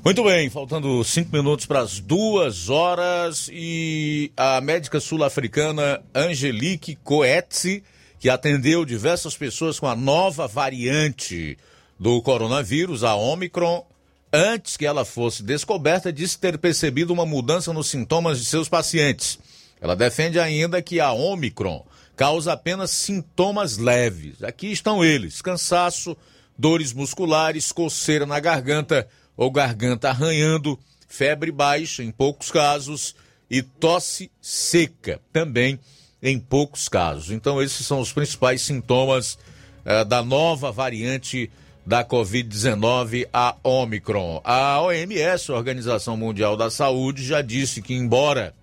[0.07, 7.83] Muito bem, faltando cinco minutos para as duas horas e a médica sul-africana Angelique Coetze,
[8.17, 11.57] que atendeu diversas pessoas com a nova variante
[11.99, 13.85] do coronavírus, a Omicron,
[14.31, 19.37] antes que ela fosse descoberta, disse ter percebido uma mudança nos sintomas de seus pacientes.
[19.81, 21.85] Ela defende ainda que a Omicron
[22.15, 24.41] causa apenas sintomas leves.
[24.41, 26.15] Aqui estão eles: cansaço,
[26.57, 29.05] dores musculares, coceira na garganta
[29.37, 30.77] ou garganta arranhando,
[31.07, 33.15] febre baixa em poucos casos
[33.49, 35.79] e tosse seca também
[36.21, 37.31] em poucos casos.
[37.31, 39.37] Então, esses são os principais sintomas
[39.85, 41.49] eh, da nova variante
[41.85, 44.41] da Covid-19, a Omicron.
[44.43, 48.53] A OMS, a Organização Mundial da Saúde, já disse que, embora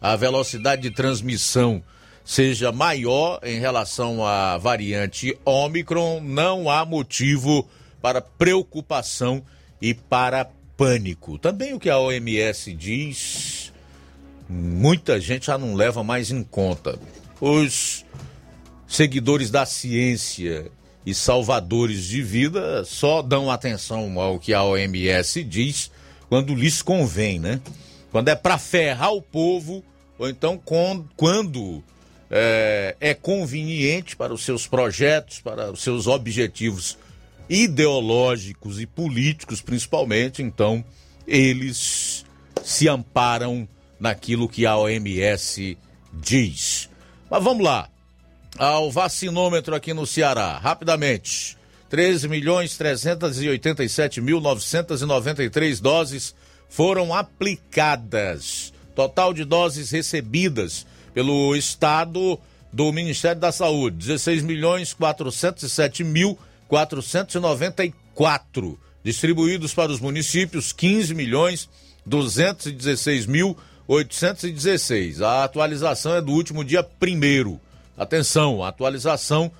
[0.00, 1.82] a velocidade de transmissão
[2.24, 7.66] seja maior em relação à variante Omicron, não há motivo
[8.02, 9.42] para preocupação
[9.82, 11.36] e para pânico.
[11.36, 13.72] Também o que a OMS diz,
[14.48, 16.96] muita gente já não leva mais em conta.
[17.40, 18.04] Os
[18.86, 20.70] seguidores da ciência
[21.04, 25.90] e salvadores de vida só dão atenção ao que a OMS diz
[26.28, 27.60] quando lhes convém, né?
[28.12, 29.82] Quando é para ferrar o povo,
[30.16, 30.60] ou então
[31.16, 31.82] quando
[32.30, 36.96] é, é conveniente para os seus projetos, para os seus objetivos
[37.48, 40.84] ideológicos e políticos, principalmente, então
[41.26, 42.24] eles
[42.62, 45.78] se amparam naquilo que a OMS
[46.12, 46.88] diz.
[47.30, 47.88] Mas vamos lá.
[48.58, 51.56] Ao vacinômetro aqui no Ceará, rapidamente.
[51.88, 56.34] 13 milhões 387 mil 993 doses
[56.68, 58.72] foram aplicadas.
[58.94, 62.38] Total de doses recebidas pelo Estado
[62.72, 66.38] do Ministério da Saúde, 16 milhões 407 mil
[66.72, 68.80] 494.
[69.04, 71.68] Distribuídos para os municípios, 15 milhões
[72.06, 73.54] 216 mil
[73.86, 75.20] 816.
[75.20, 77.60] A atualização é do último dia primeiro.
[77.94, 79.52] Atenção, atualização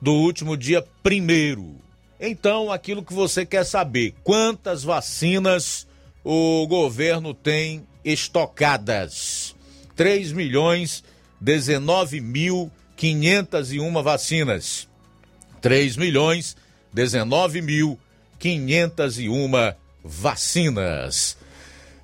[0.00, 1.74] do último dia primeiro.
[2.20, 5.88] Então, aquilo que você quer saber, quantas vacinas
[6.22, 9.56] o governo tem estocadas?
[9.96, 11.02] 3 milhões
[11.40, 14.93] 19 mil 501 vacinas.
[15.64, 16.54] 3 milhões
[16.92, 17.98] 19 mil
[18.38, 19.72] 501
[20.04, 21.38] vacinas.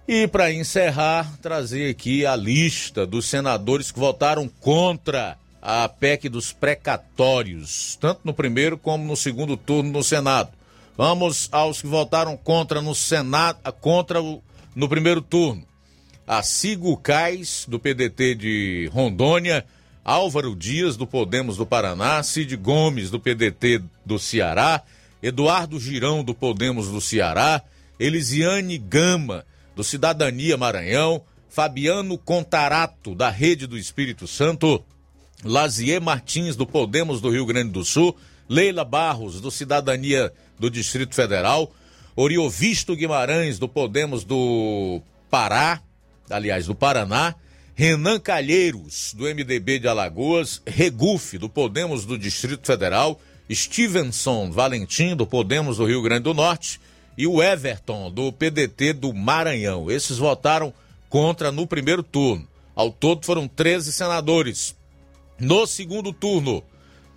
[0.09, 6.55] E para encerrar, trazer aqui a lista dos senadores que votaram contra a PEC dos
[6.55, 10.53] precatórios, tanto no primeiro como no segundo turno no Senado.
[10.97, 14.43] Vamos aos que votaram contra no Senado, contra o,
[14.75, 15.67] no primeiro turno.
[16.27, 19.67] A Sigo Cais, do PDT de Rondônia,
[20.05, 24.83] Álvaro Dias, do Podemos do Paraná, Cid Gomes, do PDT do Ceará,
[25.23, 27.63] Eduardo Girão, do Podemos do Ceará,
[27.99, 29.45] Elisiane Gama,
[29.77, 34.83] do Cidadania Maranhão, Fabiano Contarato, da Rede do Espírito Santo,
[35.45, 38.17] Lazier Martins, do Podemos do Rio Grande do Sul,
[38.49, 41.73] Leila Barros, do Cidadania do Distrito Federal,
[42.17, 45.01] Oriovisto Guimarães, do Podemos do
[45.31, 45.81] Pará,
[46.29, 47.35] aliás, do Paraná,
[47.81, 53.19] Renan Calheiros, do MDB de Alagoas, Regufe, do Podemos do Distrito Federal,
[53.51, 56.79] Stevenson Valentim, do Podemos do Rio Grande do Norte,
[57.17, 59.91] e o Everton, do PDT do Maranhão.
[59.91, 60.75] Esses votaram
[61.09, 62.47] contra no primeiro turno.
[62.77, 64.77] Ao todo foram 13 senadores.
[65.39, 66.63] No segundo turno,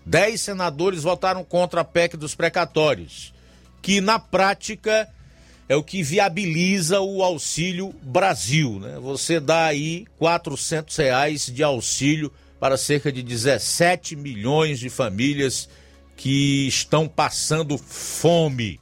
[0.05, 3.33] 10 senadores votaram contra a PEC dos precatórios,
[3.81, 5.09] que na prática
[5.73, 8.79] é o que viabiliza o Auxílio Brasil.
[8.79, 8.99] Né?
[9.01, 15.67] Você dá aí 400 reais de auxílio para cerca de 17 milhões de famílias
[16.15, 18.79] que estão passando fome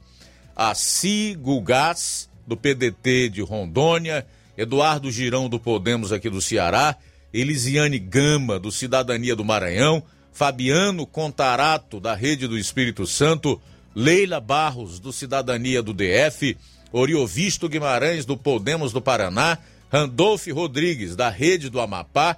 [0.54, 6.96] a Cigo Gás, do PDT de Rondônia, Eduardo Girão, do Podemos aqui do Ceará,
[7.32, 13.58] Elisiane Gama, do Cidadania do Maranhão, Fabiano Contarato, da Rede do Espírito Santo,
[13.94, 16.56] Leila Barros, do Cidadania do DF,
[16.92, 19.58] Oriovisto Guimarães, do Podemos do Paraná,
[19.90, 22.36] Randolph Rodrigues, da Rede do Amapá,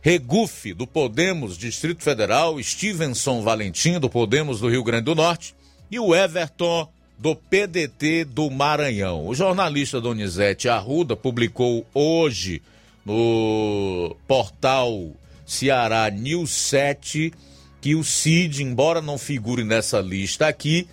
[0.00, 5.54] Regufe, do Podemos Distrito Federal, Stevenson Valentim, do Podemos do Rio Grande do Norte,
[5.90, 6.88] e o Everton
[7.18, 9.28] do PDT do Maranhão.
[9.28, 12.60] O jornalista Donizete Arruda publicou hoje
[13.06, 15.12] no portal
[15.46, 17.32] Ceará News 7
[17.80, 20.88] que o Cid, embora não figure nessa lista aqui,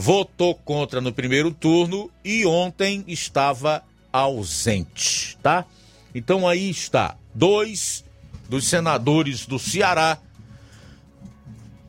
[0.00, 5.66] votou contra no primeiro turno e ontem estava ausente, tá?
[6.14, 8.02] Então aí está, dois
[8.48, 10.18] dos senadores do Ceará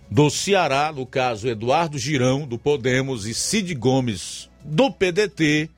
[0.10, 5.70] do Ceará, no caso Eduardo Girão, do Podemos, e Cid Gomes, do PDT,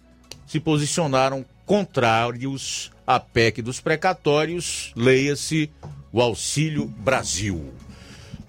[0.47, 5.69] se posicionaram contrários à PEC dos precatórios, leia-se
[6.11, 7.71] o Auxílio Brasil.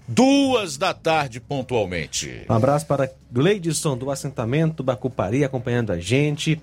[0.07, 2.45] Duas da tarde, pontualmente.
[2.49, 6.61] Um abraço para Gleidson do assentamento Bacupari acompanhando a gente.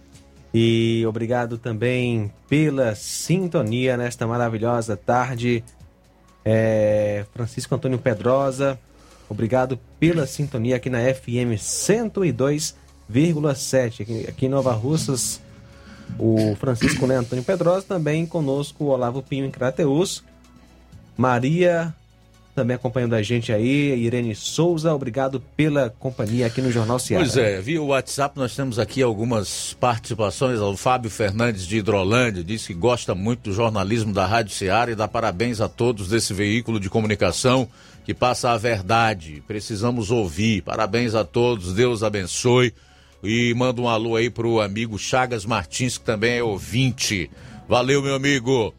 [0.54, 5.64] E obrigado também pela sintonia nesta maravilhosa tarde.
[6.44, 8.78] É, Francisco Antônio Pedrosa,
[9.32, 14.02] Obrigado pela sintonia aqui na FM 102,7.
[14.02, 15.40] Aqui, aqui em Nova Russas,
[16.18, 20.22] o Francisco Antônio Pedrosa, também conosco o Olavo Pinho em Crateus.
[21.16, 21.94] Maria
[22.54, 27.24] também acompanhando a gente aí, Irene Souza, obrigado pela companhia aqui no Jornal Ceará.
[27.24, 30.60] Pois é, via o WhatsApp nós temos aqui algumas participações.
[30.60, 34.94] O Fábio Fernandes de Hidrolândia disse que gosta muito do jornalismo da Rádio Ceará e
[34.94, 37.68] dá parabéns a todos desse veículo de comunicação
[38.04, 39.42] que passa a verdade.
[39.46, 40.62] Precisamos ouvir.
[40.62, 42.74] Parabéns a todos, Deus abençoe.
[43.22, 47.30] E manda um alô aí pro amigo Chagas Martins, que também é ouvinte.
[47.68, 48.74] Valeu, meu amigo.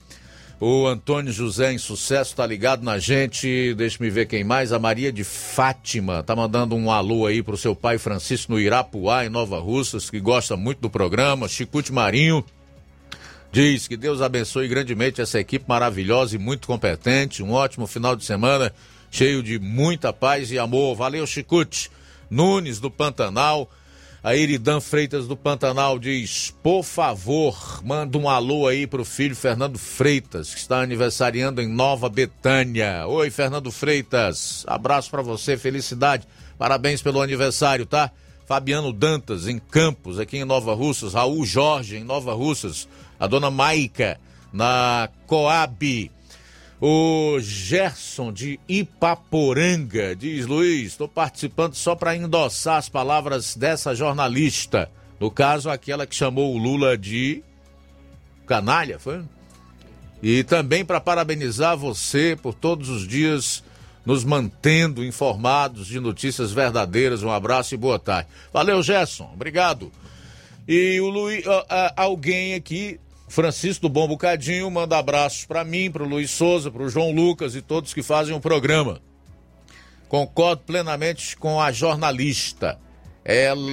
[0.66, 3.74] O Antônio José em sucesso tá ligado na gente.
[3.74, 4.72] Deixa me ver quem mais.
[4.72, 9.26] A Maria de Fátima tá mandando um alô aí pro seu pai Francisco no Irapuá,
[9.26, 11.50] em Nova Russas, que gosta muito do programa.
[11.50, 12.46] Chicute Marinho
[13.52, 17.44] diz que Deus abençoe grandemente essa equipe maravilhosa e muito competente.
[17.44, 18.74] Um ótimo final de semana
[19.12, 20.96] cheio de muita paz e amor.
[20.96, 21.92] Valeu, Chicute.
[22.30, 23.70] Nunes do Pantanal.
[24.24, 29.78] A Iridan Freitas do Pantanal diz: por favor, manda um alô aí pro filho Fernando
[29.78, 33.06] Freitas, que está aniversariando em Nova Betânia.
[33.06, 34.64] Oi, Fernando Freitas.
[34.66, 36.26] Abraço para você, felicidade.
[36.58, 38.10] Parabéns pelo aniversário, tá?
[38.46, 41.14] Fabiano Dantas, em Campos, aqui em Nova Russas.
[41.14, 42.88] Raul Jorge, em Nova Russas.
[43.20, 44.18] A dona Maica,
[44.54, 46.10] na Coab.
[46.86, 54.92] O Gerson de Ipaporanga diz: Luiz, estou participando só para endossar as palavras dessa jornalista.
[55.18, 57.42] No caso, aquela que chamou o Lula de
[58.46, 59.22] canalha, foi?
[60.22, 63.64] E também para parabenizar você por todos os dias
[64.06, 67.24] nos mantendo informados de notícias verdadeiras.
[67.24, 68.28] Um abraço e boa tarde.
[68.52, 69.32] Valeu, Gerson.
[69.34, 69.90] Obrigado.
[70.68, 71.46] E o Luiz,
[71.96, 73.00] alguém aqui
[73.34, 77.10] Francisco do Bom Bocadinho manda abraços para mim, para o Luiz Souza, para o João
[77.10, 79.02] Lucas e todos que fazem o programa.
[80.08, 82.80] Concordo plenamente com a jornalista.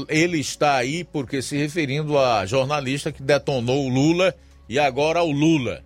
[0.08, 4.34] Ele está aí porque se referindo à jornalista que detonou o Lula
[4.66, 5.84] e agora ao Lula.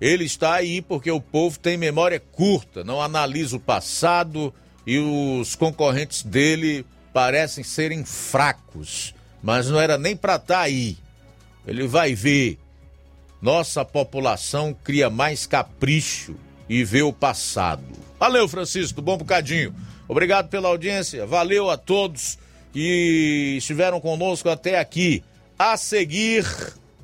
[0.00, 4.54] Ele está aí porque o povo tem memória curta, não analisa o passado
[4.86, 9.12] e os concorrentes dele parecem serem fracos.
[9.42, 10.96] Mas não era nem para estar tá aí.
[11.66, 12.60] Ele vai ver
[13.40, 16.34] nossa população cria mais capricho
[16.68, 17.84] e vê o passado.
[18.18, 19.74] Valeu, Francisco, bom bocadinho.
[20.08, 22.38] Obrigado pela audiência, valeu a todos
[22.72, 25.22] que estiveram conosco até aqui.
[25.58, 26.44] A seguir.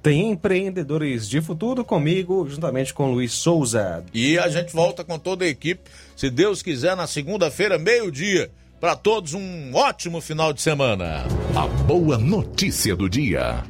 [0.03, 4.05] Tem empreendedores de futuro comigo, juntamente com Luiz Souza.
[4.13, 8.51] E a gente volta com toda a equipe, se Deus quiser, na segunda-feira, meio-dia.
[8.81, 11.25] Para todos, um ótimo final de semana.
[11.55, 13.63] A boa notícia do dia.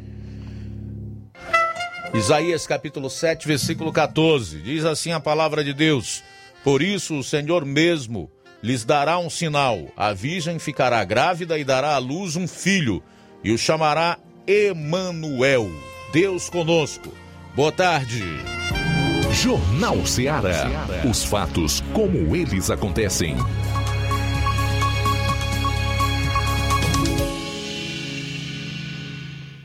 [2.14, 4.58] Isaías capítulo 7, versículo 14.
[4.58, 6.22] Diz assim a palavra de Deus:
[6.62, 8.30] Por isso o Senhor mesmo
[8.62, 13.02] lhes dará um sinal: a virgem ficará grávida e dará à luz um filho,
[13.42, 15.70] e o chamará Emanuel,
[16.12, 17.12] Deus conosco.
[17.54, 18.22] Boa tarde.
[19.32, 20.86] Jornal Ceará.
[21.08, 23.36] Os fatos como eles acontecem.